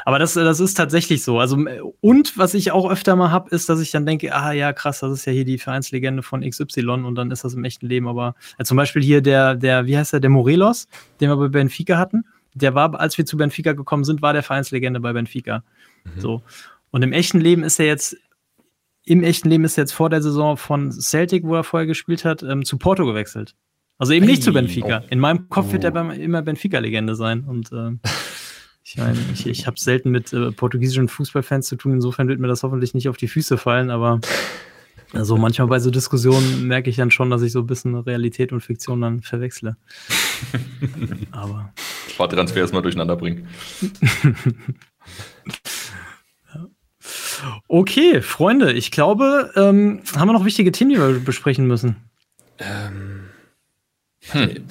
aber 0.05 0.19
das, 0.19 0.35
das 0.35 0.61
ist 0.61 0.75
tatsächlich 0.75 1.23
so. 1.25 1.39
Also, 1.39 1.57
und 2.01 2.37
was 2.37 2.53
ich 2.53 2.73
auch 2.73 2.91
öfter 2.91 3.17
mal 3.17 3.31
habe, 3.31 3.49
ist, 3.51 3.71
dass 3.71 3.81
ich 3.81 3.91
dann 3.91 4.05
denke, 4.05 4.35
ah 4.35 4.53
ja, 4.53 4.75
krass, 4.75 5.01
das 5.01 5.13
ist 5.13 5.25
ja 5.25 5.33
hier 5.33 5.47
die 5.47 5.57
Vereinslegende 5.57 6.23
von 6.23 6.43
XY 6.43 6.91
und 6.91 7.15
dann 7.15 7.31
ist 7.31 7.43
das 7.43 7.55
im 7.55 7.65
echten 7.65 7.87
Leben. 7.87 8.07
Aber 8.07 8.35
ja, 8.59 8.67
zum 8.67 8.77
Beispiel 8.77 9.03
hier 9.03 9.23
der, 9.23 9.55
der, 9.55 9.87
wie 9.87 9.97
heißt 9.97 10.13
der, 10.13 10.21
der 10.21 10.29
Morelos, 10.29 10.89
den 11.21 11.31
wir 11.31 11.37
bei 11.37 11.49
Benfica 11.49 11.97
hatten, 11.97 12.25
der 12.53 12.75
war, 12.75 13.01
als 13.01 13.17
wir 13.17 13.25
zu 13.25 13.39
Benfica 13.39 13.73
gekommen 13.73 14.05
sind, 14.05 14.21
war 14.21 14.35
der 14.35 14.43
Vereinslegende 14.43 15.01
bei 15.01 15.15
Benfica. 15.15 15.65
Mhm. 16.05 16.21
So. 16.21 16.43
Und 16.91 17.03
im 17.03 17.13
echten 17.13 17.41
Leben 17.41 17.65
ist 17.65 17.81
er 17.81 17.87
jetzt, 17.87 18.17
im 19.07 19.23
echten 19.23 19.49
Leben 19.49 19.65
ist 19.65 19.79
er 19.79 19.85
jetzt 19.85 19.93
vor 19.93 20.11
der 20.11 20.21
Saison 20.21 20.59
von 20.59 20.93
Celtic, 20.93 21.45
wo 21.45 21.55
er 21.55 21.65
vorher 21.65 21.87
gespielt 21.87 22.27
hat, 22.27 22.43
ähm, 22.43 22.65
zu 22.65 22.77
Porto 22.77 23.07
gewechselt. 23.07 23.55
Also 23.97 24.13
eben 24.13 24.25
hey. 24.25 24.33
nicht 24.33 24.43
zu 24.43 24.53
Benfica. 24.53 25.03
Oh. 25.03 25.07
In 25.09 25.19
meinem 25.19 25.49
Kopf 25.49 25.73
wird 25.73 25.85
er 25.85 25.95
oh. 25.95 26.11
immer 26.11 26.43
Benfica-Legende 26.43 27.15
sein. 27.15 27.45
Und 27.45 27.73
ähm, 27.73 28.01
Ich 28.87 28.99
meine, 28.99 29.19
ich, 29.33 29.47
ich 29.47 29.67
habe 29.67 29.81
selten 29.81 30.11
mit 30.11 30.33
äh, 30.35 30.53
portugiesischen 30.53 31.09
Fußballfans 31.09 31.67
zu 31.67 31.77
tun, 31.77 31.95
insofern 31.95 32.29
wird 32.29 32.39
mir 32.39 32.49
das 32.49 32.63
hoffentlich 32.63 32.93
nicht 32.93 33.09
auf 33.09 33.17
die 33.17 33.29
Füße 33.29 33.57
fallen, 33.57 33.91
aber 33.91 34.21
also 35.15 35.39
manchmal 35.39 35.69
bei 35.69 35.79
so 35.79 35.91
Diskussionen 35.91 36.67
merke 36.67 36.91
ich 36.91 36.97
dann 36.97 37.11
schon, 37.11 37.31
dass 37.31 37.41
ich 37.43 37.53
so 37.53 37.61
ein 37.61 37.67
bisschen 37.67 37.95
Realität 37.95 38.53
und 38.53 38.61
Fiktion 38.61 39.01
dann 39.01 39.23
verwechsle. 39.23 39.77
aber. 41.31 41.73
Sporttransfer 42.11 42.59
erstmal 42.59 42.83
durcheinander 42.83 43.17
bringen. 43.17 43.49
Okay, 47.69 48.23
Freunde, 48.23 48.73
ich 48.73 48.91
glaube, 48.91 49.53
ähm, 49.57 50.03
haben 50.17 50.29
wir 50.29 50.33
noch 50.33 50.47
wichtige 50.47 50.73
Themen, 50.73 50.91
die 50.91 50.97
wir 50.97 51.21
besprechen 51.21 51.67
müssen? 51.67 51.97
Ähm, 52.59 53.25
hm. 54.31 54.65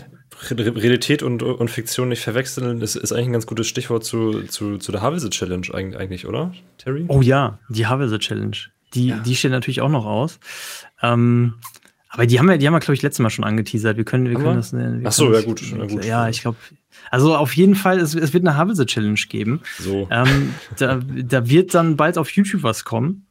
Realität 0.52 1.24
und, 1.24 1.44
und 1.44 1.70
Fiktion 1.70 2.10
nicht 2.10 2.22
verwechseln, 2.22 2.82
ist, 2.82 2.96
ist 2.96 3.12
eigentlich 3.12 3.28
ein 3.28 3.34
ganz 3.34 3.48
gutes 3.48 3.68
Stichwort 3.68 4.04
zu, 4.04 4.44
zu, 4.44 4.78
zu 4.78 4.91
der 4.91 5.02
Havelse 5.02 5.30
Challenge 5.30 5.68
eigentlich, 5.74 6.28
oder, 6.28 6.54
Terry? 6.78 7.06
Oh 7.08 7.22
ja, 7.22 7.60
die 7.70 7.88
Havelse 7.88 8.20
Challenge. 8.20 8.58
Die, 8.94 9.08
ja. 9.08 9.20
die 9.20 9.36
steht 9.36 9.52
natürlich 9.52 9.82
auch 9.82 9.89
noch 9.89 10.06
aus. 10.06 10.39
Ähm, 11.02 11.56
aber 12.10 12.28
die 12.28 12.38
haben 12.39 12.48
wir, 12.48 12.60
die 12.60 12.68
haben 12.68 12.74
wir, 12.74 12.80
glaube 12.80 12.94
ich, 12.94 13.02
letztes 13.02 13.24
Mal 13.24 13.32
schon 13.32 13.44
angeteasert. 13.44 13.98
Wir 13.98 14.06
können, 14.06 14.30
wir 14.30 14.36
können 14.36 14.58
das. 14.58 14.72
Wir 14.72 15.02
Ach 15.04 15.12
so, 15.12 15.34
ja 15.34 15.41
gut, 15.41 15.62
ja 15.62 15.86
gut. 15.86 16.06
Ja, 16.06 16.30
ich 16.30 16.41
glaube. 16.41 16.58
Also 17.10 17.36
auf 17.36 17.56
jeden 17.56 17.74
Fall, 17.74 18.00
es, 18.00 18.14
es 18.14 18.34
wird 18.34 18.48
eine 18.48 18.56
Havelse 18.56 18.86
Challenge 18.86 19.20
geben. 19.30 19.62
So. 19.80 20.08
Ähm, 20.12 20.54
da, 20.78 21.00
da 21.04 21.50
wird 21.50 21.74
dann 21.74 21.98
bald 21.98 22.20
auf 22.20 22.30
YouTube 22.30 22.62
was 22.62 22.86
kommen. 22.86 23.26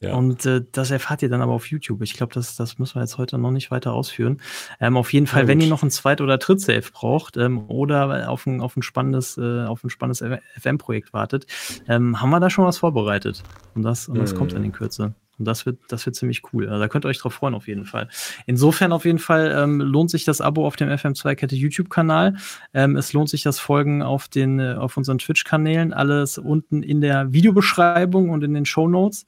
Ja. 0.00 0.14
Und 0.14 0.46
äh, 0.46 0.62
das 0.72 0.90
erfahrt 0.90 1.22
ihr 1.22 1.28
dann 1.28 1.42
aber 1.42 1.52
auf 1.52 1.66
YouTube. 1.66 2.02
Ich 2.02 2.14
glaube, 2.14 2.32
das, 2.34 2.56
das 2.56 2.78
müssen 2.78 2.96
wir 2.96 3.02
jetzt 3.02 3.18
heute 3.18 3.38
noch 3.38 3.50
nicht 3.50 3.70
weiter 3.70 3.92
ausführen. 3.92 4.40
Ähm, 4.80 4.96
auf 4.96 5.12
jeden 5.12 5.26
Fall, 5.26 5.48
wenn 5.48 5.60
ihr 5.60 5.68
noch 5.68 5.82
ein 5.82 5.90
Zweit- 5.90 6.20
oder 6.20 6.38
Dritt-Safe 6.38 6.90
braucht 6.92 7.36
ähm, 7.36 7.68
oder 7.68 8.30
auf 8.30 8.46
ein, 8.46 8.60
auf 8.60 8.76
ein 8.76 8.82
spannendes, 8.82 9.38
äh, 9.38 9.64
auf 9.64 9.82
ein 9.82 9.90
spannendes 9.90 10.24
FM-Projekt 10.60 11.12
wartet, 11.12 11.46
ähm, 11.88 12.20
haben 12.20 12.30
wir 12.30 12.40
da 12.40 12.50
schon 12.50 12.64
was 12.64 12.78
vorbereitet. 12.78 13.42
Und 13.74 13.82
das, 13.82 14.08
und 14.08 14.18
das 14.18 14.32
mhm. 14.32 14.38
kommt 14.38 14.52
dann 14.52 14.64
in 14.64 14.72
Kürze. 14.72 15.14
Und 15.38 15.44
das 15.44 15.66
wird, 15.66 15.78
das 15.88 16.04
wird 16.04 16.16
ziemlich 16.16 16.42
cool. 16.52 16.68
Also 16.68 16.80
da 16.80 16.88
könnt 16.88 17.04
ihr 17.04 17.08
euch 17.08 17.18
drauf 17.18 17.34
freuen, 17.34 17.54
auf 17.54 17.68
jeden 17.68 17.84
Fall. 17.84 18.08
Insofern 18.46 18.92
auf 18.92 19.04
jeden 19.04 19.20
Fall 19.20 19.54
ähm, 19.56 19.80
lohnt 19.80 20.10
sich 20.10 20.24
das 20.24 20.40
Abo 20.40 20.66
auf 20.66 20.76
dem 20.76 20.88
FM2-Kette 20.88 21.54
YouTube-Kanal. 21.54 22.36
Ähm, 22.74 22.96
es 22.96 23.12
lohnt 23.12 23.28
sich 23.28 23.42
das 23.42 23.60
Folgen 23.60 24.02
auf 24.02 24.28
den, 24.28 24.58
äh, 24.58 24.74
auf 24.74 24.96
unseren 24.96 25.18
Twitch-Kanälen. 25.18 25.92
Alles 25.92 26.38
unten 26.38 26.82
in 26.82 27.00
der 27.00 27.32
Videobeschreibung 27.32 28.30
und 28.30 28.42
in 28.42 28.54
den 28.54 28.64
Show 28.64 28.88
Notes. 28.88 29.26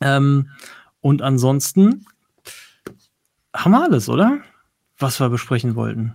Ähm, 0.00 0.50
und 1.00 1.22
ansonsten 1.22 2.06
haben 3.54 3.72
wir 3.72 3.82
alles, 3.82 4.08
oder? 4.08 4.40
Was 4.98 5.20
wir 5.20 5.28
besprechen 5.28 5.74
wollten. 5.74 6.14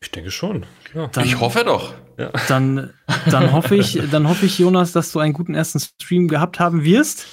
Ich 0.00 0.10
denke 0.10 0.30
schon. 0.30 0.66
Ja. 0.94 1.08
Dann, 1.08 1.24
ich 1.24 1.40
hoffe 1.40 1.64
doch. 1.64 1.94
Ja. 2.18 2.30
Dann, 2.48 2.92
dann, 3.30 3.52
hoffe 3.52 3.76
ich, 3.76 4.00
dann 4.10 4.28
hoffe 4.28 4.46
ich, 4.46 4.58
Jonas, 4.58 4.92
dass 4.92 5.12
du 5.12 5.18
einen 5.18 5.32
guten 5.32 5.54
ersten 5.54 5.80
Stream 5.80 6.28
gehabt 6.28 6.60
haben 6.60 6.84
wirst 6.84 7.26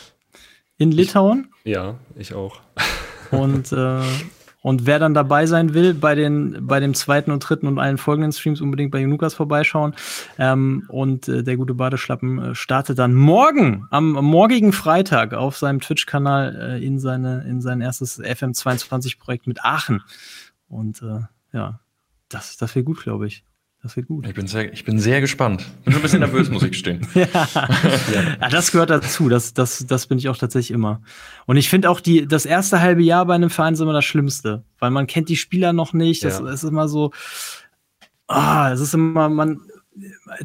in 0.78 0.92
Litauen. 0.92 1.54
Ich, 1.64 1.74
ja, 1.74 1.96
ich 2.16 2.34
auch. 2.34 2.62
Und 3.32 3.72
äh, 3.72 4.02
und 4.64 4.86
wer 4.86 4.98
dann 4.98 5.14
dabei 5.14 5.46
sein 5.46 5.74
will 5.74 5.94
bei, 5.94 6.16
den, 6.16 6.66
bei 6.66 6.80
dem 6.80 6.94
zweiten 6.94 7.32
und 7.32 7.42
dritten 7.42 7.68
und 7.68 7.80
allen 7.80 7.98
folgenden 7.98 8.32
Streams, 8.32 8.62
unbedingt 8.62 8.92
bei 8.92 9.02
Junukas 9.02 9.34
vorbeischauen. 9.34 9.94
Ähm, 10.40 10.86
und 10.88 11.28
äh, 11.28 11.44
der 11.44 11.58
gute 11.58 11.74
Badeschlappen 11.74 12.40
äh, 12.40 12.56
startet 12.56 12.98
dann 12.98 13.14
morgen, 13.14 13.86
am, 13.92 14.14
morgigen 14.14 14.72
Freitag, 14.72 15.34
auf 15.34 15.58
seinem 15.58 15.82
Twitch-Kanal 15.82 16.80
äh, 16.80 16.84
in, 16.84 16.98
seine, 16.98 17.44
in 17.44 17.60
sein 17.60 17.82
erstes 17.82 18.22
FM22-Projekt 18.22 19.48
mit 19.48 19.66
Aachen. 19.66 20.02
Und 20.70 21.02
äh, 21.02 21.20
ja, 21.52 21.82
das, 22.30 22.56
das 22.56 22.74
wäre 22.74 22.86
gut, 22.86 23.04
glaube 23.04 23.28
ich. 23.28 23.44
Das 23.84 23.98
wird 23.98 24.08
gut. 24.08 24.26
Ich 24.26 24.34
bin 24.34 24.48
sehr, 24.48 24.72
ich 24.72 24.86
bin 24.86 24.98
sehr 24.98 25.20
gespannt. 25.20 25.66
Bin 25.84 25.92
schon 25.92 26.00
ein 26.00 26.04
bisschen 26.04 26.22
nervös, 26.22 26.50
muss 26.50 26.64
ich 26.64 26.72
gestehen. 26.72 27.06
ja. 27.14 27.28
ja. 27.34 28.50
das 28.50 28.72
gehört 28.72 28.90
dazu. 28.90 29.28
Das, 29.28 29.54
das, 29.54 29.86
das 29.86 30.08
bin 30.08 30.18
ich 30.18 30.30
auch 30.30 30.38
tatsächlich 30.38 30.72
immer. 30.72 31.02
Und 31.48 31.58
ich 31.58 31.70
finde 31.70 31.90
auch 31.90 32.00
die, 32.00 32.26
das 32.26 32.46
erste 32.46 32.80
halbe 32.80 33.04
Jahr 33.04 33.26
bei 33.26 33.36
einem 33.36 33.50
Verein 33.50 33.74
ist 33.74 33.82
immer 33.82 33.92
das 33.92 34.06
Schlimmste, 34.06 34.64
weil 34.80 34.90
man 34.90 35.06
kennt 35.06 35.28
die 35.28 35.36
Spieler 35.36 35.74
noch 35.74 35.92
nicht. 35.92 36.24
Das, 36.24 36.40
ja. 36.40 36.50
ist 36.50 36.64
immer 36.64 36.88
so, 36.88 37.12
ah, 38.28 38.72
es 38.72 38.80
ist 38.80 38.94
immer, 38.94 39.28
man, 39.28 39.60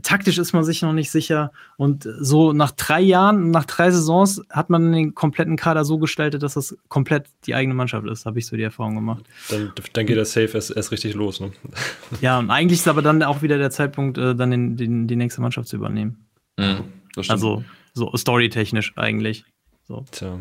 taktisch 0.03 0.39
ist 0.39 0.53
man 0.53 0.65
sich 0.65 0.83
noch 0.83 0.93
nicht 0.93 1.11
sicher. 1.11 1.53
Und 1.77 2.09
so 2.21 2.53
nach 2.53 2.71
drei 2.73 3.01
Jahren, 3.01 3.51
nach 3.51 3.65
drei 3.65 3.91
Saisons 3.91 4.43
hat 4.51 4.71
man 4.71 4.93
den 4.93 5.15
kompletten 5.15 5.57
Kader 5.57 5.85
so 5.85 5.99
gestaltet, 5.99 6.43
dass 6.43 6.55
das 6.55 6.77
komplett 6.89 7.27
die 7.47 7.55
eigene 7.55 7.75
Mannschaft 7.75 8.07
ist, 8.07 8.27
habe 8.27 8.39
ich 8.39 8.47
so 8.47 8.57
die 8.57 8.63
Erfahrung 8.63 8.95
gemacht. 8.95 9.25
Dann, 9.51 9.73
dann 9.93 10.07
geht 10.07 10.17
das 10.17 10.33
Safe 10.33 10.51
erst, 10.53 10.77
erst 10.77 10.93
richtig 10.93 11.15
los. 11.15 11.41
Ne? 11.41 11.53
Ja, 12.21 12.39
und 12.39 12.51
eigentlich 12.51 12.81
ist 12.81 12.89
aber 12.89 13.03
dann 13.03 13.23
auch 13.23 13.43
wieder 13.43 13.59
der 13.59 13.71
Zeitpunkt, 13.71 14.19
äh, 14.19 14.35
dann 14.35 14.51
den, 14.51 14.77
den, 14.77 15.07
die 15.07 15.17
nächste 15.17 15.41
Mannschaft 15.41 15.69
zu 15.69 15.77
übernehmen. 15.77 16.27
Mhm, 16.57 16.85
also 17.29 17.65
so 17.95 18.15
storytechnisch 18.17 18.93
eigentlich. 18.97 19.45
So. 19.87 20.05
Tja. 20.11 20.39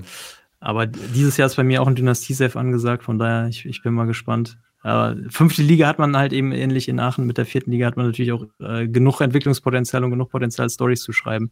Aber 0.59 0.87
dieses 0.87 1.37
Jahr 1.37 1.45
ist 1.45 1.55
bei 1.55 1.63
mir 1.63 1.81
auch 1.81 1.87
ein 1.87 1.95
Dynastie-Safe 1.95 2.57
angesagt, 2.57 3.03
von 3.03 3.19
daher, 3.19 3.47
ich, 3.47 3.65
ich 3.65 3.83
bin 3.83 3.93
mal 3.93 4.07
gespannt. 4.07 4.57
Aber 4.83 5.15
fünfte 5.29 5.63
Liga 5.63 5.87
hat 5.87 5.99
man 5.99 6.15
halt 6.15 6.33
eben 6.33 6.51
ähnlich 6.51 6.87
in 6.87 6.99
Aachen. 6.99 7.25
Mit 7.25 7.37
der 7.37 7.45
vierten 7.45 7.71
Liga 7.71 7.87
hat 7.87 7.97
man 7.97 8.05
natürlich 8.05 8.31
auch 8.31 8.45
äh, 8.59 8.87
genug 8.87 9.21
Entwicklungspotenzial 9.21 10.03
und 10.03 10.11
genug 10.11 10.29
Potenzial, 10.29 10.69
Stories 10.69 11.01
zu 11.01 11.13
schreiben. 11.13 11.51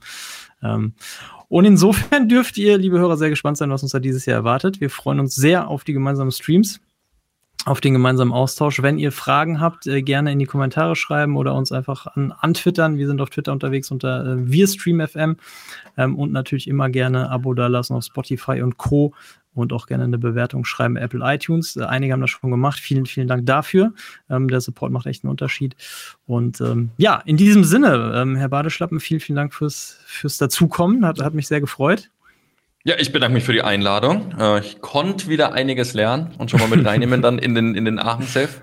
Ähm, 0.64 0.94
und 1.48 1.66
insofern 1.66 2.30
dürft 2.30 2.58
ihr, 2.58 2.78
liebe 2.78 3.00
Hörer, 3.00 3.18
sehr 3.18 3.30
gespannt 3.30 3.58
sein, 3.58 3.70
was 3.72 3.84
uns 3.84 3.92
da 3.92 4.00
dieses 4.00 4.26
Jahr 4.26 4.38
erwartet. 4.38 4.80
Wir 4.80 4.90
freuen 4.90 5.20
uns 5.20 5.36
sehr 5.36 5.68
auf 5.68 5.84
die 5.84 5.94
gemeinsamen 5.94 6.32
Streams 6.32 6.80
auf 7.66 7.82
den 7.82 7.94
gemeinsamen 7.94 8.32
Austausch. 8.32 8.82
Wenn 8.82 9.00
ihr 9.00 9.12
Fragen 9.12 9.60
habt, 9.60 9.88
äh, 9.88 10.04
gerne 10.04 10.32
in 10.32 10.40
die 10.40 10.46
Kommentare 10.46 10.96
schreiben 10.96 11.36
oder 11.36 11.56
uns 11.56 11.72
einfach 11.72 12.06
an, 12.06 12.32
antwittern. 12.32 12.98
Wir 12.98 13.08
sind 13.08 13.22
auf 13.22 13.32
Twitter 13.32 13.52
unterwegs 13.52 13.90
unter 13.90 14.24
äh, 14.24 14.52
WirStreamFM 14.52 15.38
ähm, 15.98 16.16
und 16.16 16.32
natürlich 16.32 16.68
immer 16.68 16.90
gerne 16.90 17.30
Abo 17.32 17.54
da 17.56 17.68
lassen 17.68 17.96
auf 17.96 18.04
Spotify 18.04 18.62
und 18.62 18.78
Co. 18.78 19.14
Und 19.56 19.74
auch 19.74 19.88
gerne 19.88 20.04
eine 20.04 20.20
Bewertung 20.20 20.66
schreiben 20.66 20.98
Apple 20.98 21.22
iTunes. 21.24 21.76
Äh, 21.76 21.86
einige 21.86 22.14
haben 22.14 22.22
das 22.22 22.30
schon 22.30 22.52
gemacht. 22.52 22.80
Vielen, 22.80 23.06
vielen 23.06 23.28
Dank 23.28 23.46
dafür. 23.46 23.94
Ähm, 24.30 24.48
der 24.48 24.62
Support 24.62 24.92
macht 24.92 25.08
echt 25.08 25.24
einen 25.24 25.32
Unterschied. 25.32 25.76
Und 26.28 26.62
ähm, 26.62 26.92
ja, 26.98 27.24
in 27.26 27.38
diesem 27.38 27.64
Sinne, 27.64 28.14
ähm, 28.16 28.36
Herr 28.36 28.50
Badeschlappen, 28.50 29.00
vielen, 29.00 29.22
vielen 29.22 29.38
Dank 29.38 29.54
fürs, 29.54 29.98
fürs 30.06 30.38
Dazukommen. 30.38 31.06
Hat, 31.06 31.20
hat 31.22 31.34
mich 31.34 31.48
sehr 31.48 31.62
gefreut. 31.62 32.12
Ja, 32.84 32.96
ich 33.00 33.12
bedanke 33.12 33.34
mich 33.34 33.44
für 33.44 33.54
die 33.54 33.64
Einladung. 33.64 34.36
Äh, 34.38 34.60
ich 34.60 34.80
konnte 34.80 35.28
wieder 35.28 35.54
einiges 35.54 35.96
lernen 35.96 36.36
und 36.38 36.52
schon 36.52 36.60
mal 36.60 36.70
mit 36.70 36.86
reinnehmen 36.86 37.24
dann 37.24 37.40
in 37.40 37.56
den, 37.56 37.74
in 37.74 37.84
den 37.84 37.98
Aachen-Safe 37.98 38.62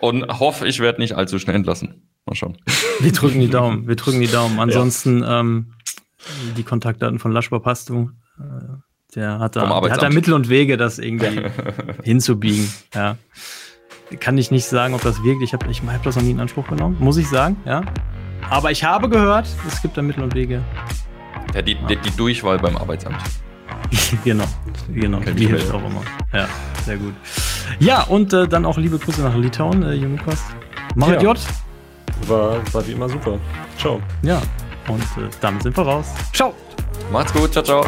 und 0.00 0.24
hoffe, 0.38 0.68
ich 0.68 0.78
werde 0.78 1.00
nicht 1.00 1.14
allzu 1.14 1.40
schnell 1.40 1.56
entlassen. 1.56 2.02
Mal 2.26 2.36
schauen. 2.36 2.58
Wir 3.00 3.12
drücken 3.12 3.40
die 3.40 3.50
Daumen, 3.50 3.88
wir 3.88 3.96
drücken 3.96 4.20
die 4.20 4.28
Daumen. 4.28 4.58
Ansonsten 4.60 5.22
ja. 5.22 5.40
ähm, 5.40 5.72
die 6.56 6.62
Kontaktdaten 6.62 7.18
von 7.18 7.32
Laschbar 7.32 7.60
passt 7.60 7.88
du. 7.88 8.10
Äh, 8.38 8.76
der 9.16 9.38
hat 9.38 9.56
da, 9.56 9.80
der 9.80 9.92
hat 9.92 10.02
da 10.02 10.10
Mittel 10.10 10.34
und 10.34 10.48
Wege, 10.48 10.76
das 10.76 10.98
irgendwie 10.98 11.42
hinzubiegen. 12.04 12.70
Ja. 12.94 13.16
Kann 14.20 14.38
ich 14.38 14.50
nicht 14.50 14.66
sagen, 14.66 14.94
ob 14.94 15.02
das 15.02 15.24
wirklich, 15.24 15.50
ich 15.50 15.52
habe 15.54 15.70
ich 15.70 15.82
hab 15.82 16.02
das 16.02 16.16
noch 16.16 16.22
nie 16.22 16.30
in 16.30 16.40
Anspruch 16.40 16.68
genommen, 16.68 16.96
muss 17.00 17.16
ich 17.16 17.28
sagen, 17.28 17.56
ja. 17.64 17.82
Aber 18.48 18.70
ich 18.70 18.84
habe 18.84 19.08
gehört, 19.08 19.48
es 19.66 19.82
gibt 19.82 19.96
da 19.96 20.02
Mittel 20.02 20.22
und 20.22 20.34
Wege. 20.34 20.62
Ja, 21.54 21.62
die, 21.62 21.74
die, 21.88 21.96
die 21.96 22.16
Durchwahl 22.16 22.58
beim 22.58 22.76
Arbeitsamt. 22.76 23.16
genau, 24.24 24.44
genau. 24.92 25.20
Die 25.20 25.46
hilft 25.46 25.72
auch 25.72 25.84
immer. 25.84 26.02
Ja, 26.32 26.46
sehr 26.84 26.98
gut. 26.98 27.14
Ja, 27.78 28.02
und 28.02 28.32
äh, 28.32 28.46
dann 28.46 28.64
auch 28.64 28.76
liebe 28.76 28.98
Grüße 28.98 29.22
nach 29.22 29.34
Litauen, 29.34 29.82
äh, 29.82 29.94
Junukas. 29.94 30.44
Marit 30.94 31.22
ja. 31.22 31.30
J. 31.30 31.40
War, 32.28 32.74
war 32.74 32.86
wie 32.86 32.92
immer 32.92 33.08
super. 33.08 33.38
Ciao. 33.78 34.00
Ja, 34.22 34.40
und 34.88 35.02
äh, 35.02 35.28
damit 35.40 35.62
sind 35.62 35.76
wir 35.76 35.84
raus. 35.84 36.12
Ciao. 36.32 36.54
Macht's 37.10 37.32
gut. 37.32 37.52
Ciao, 37.52 37.64
ciao. 37.64 37.86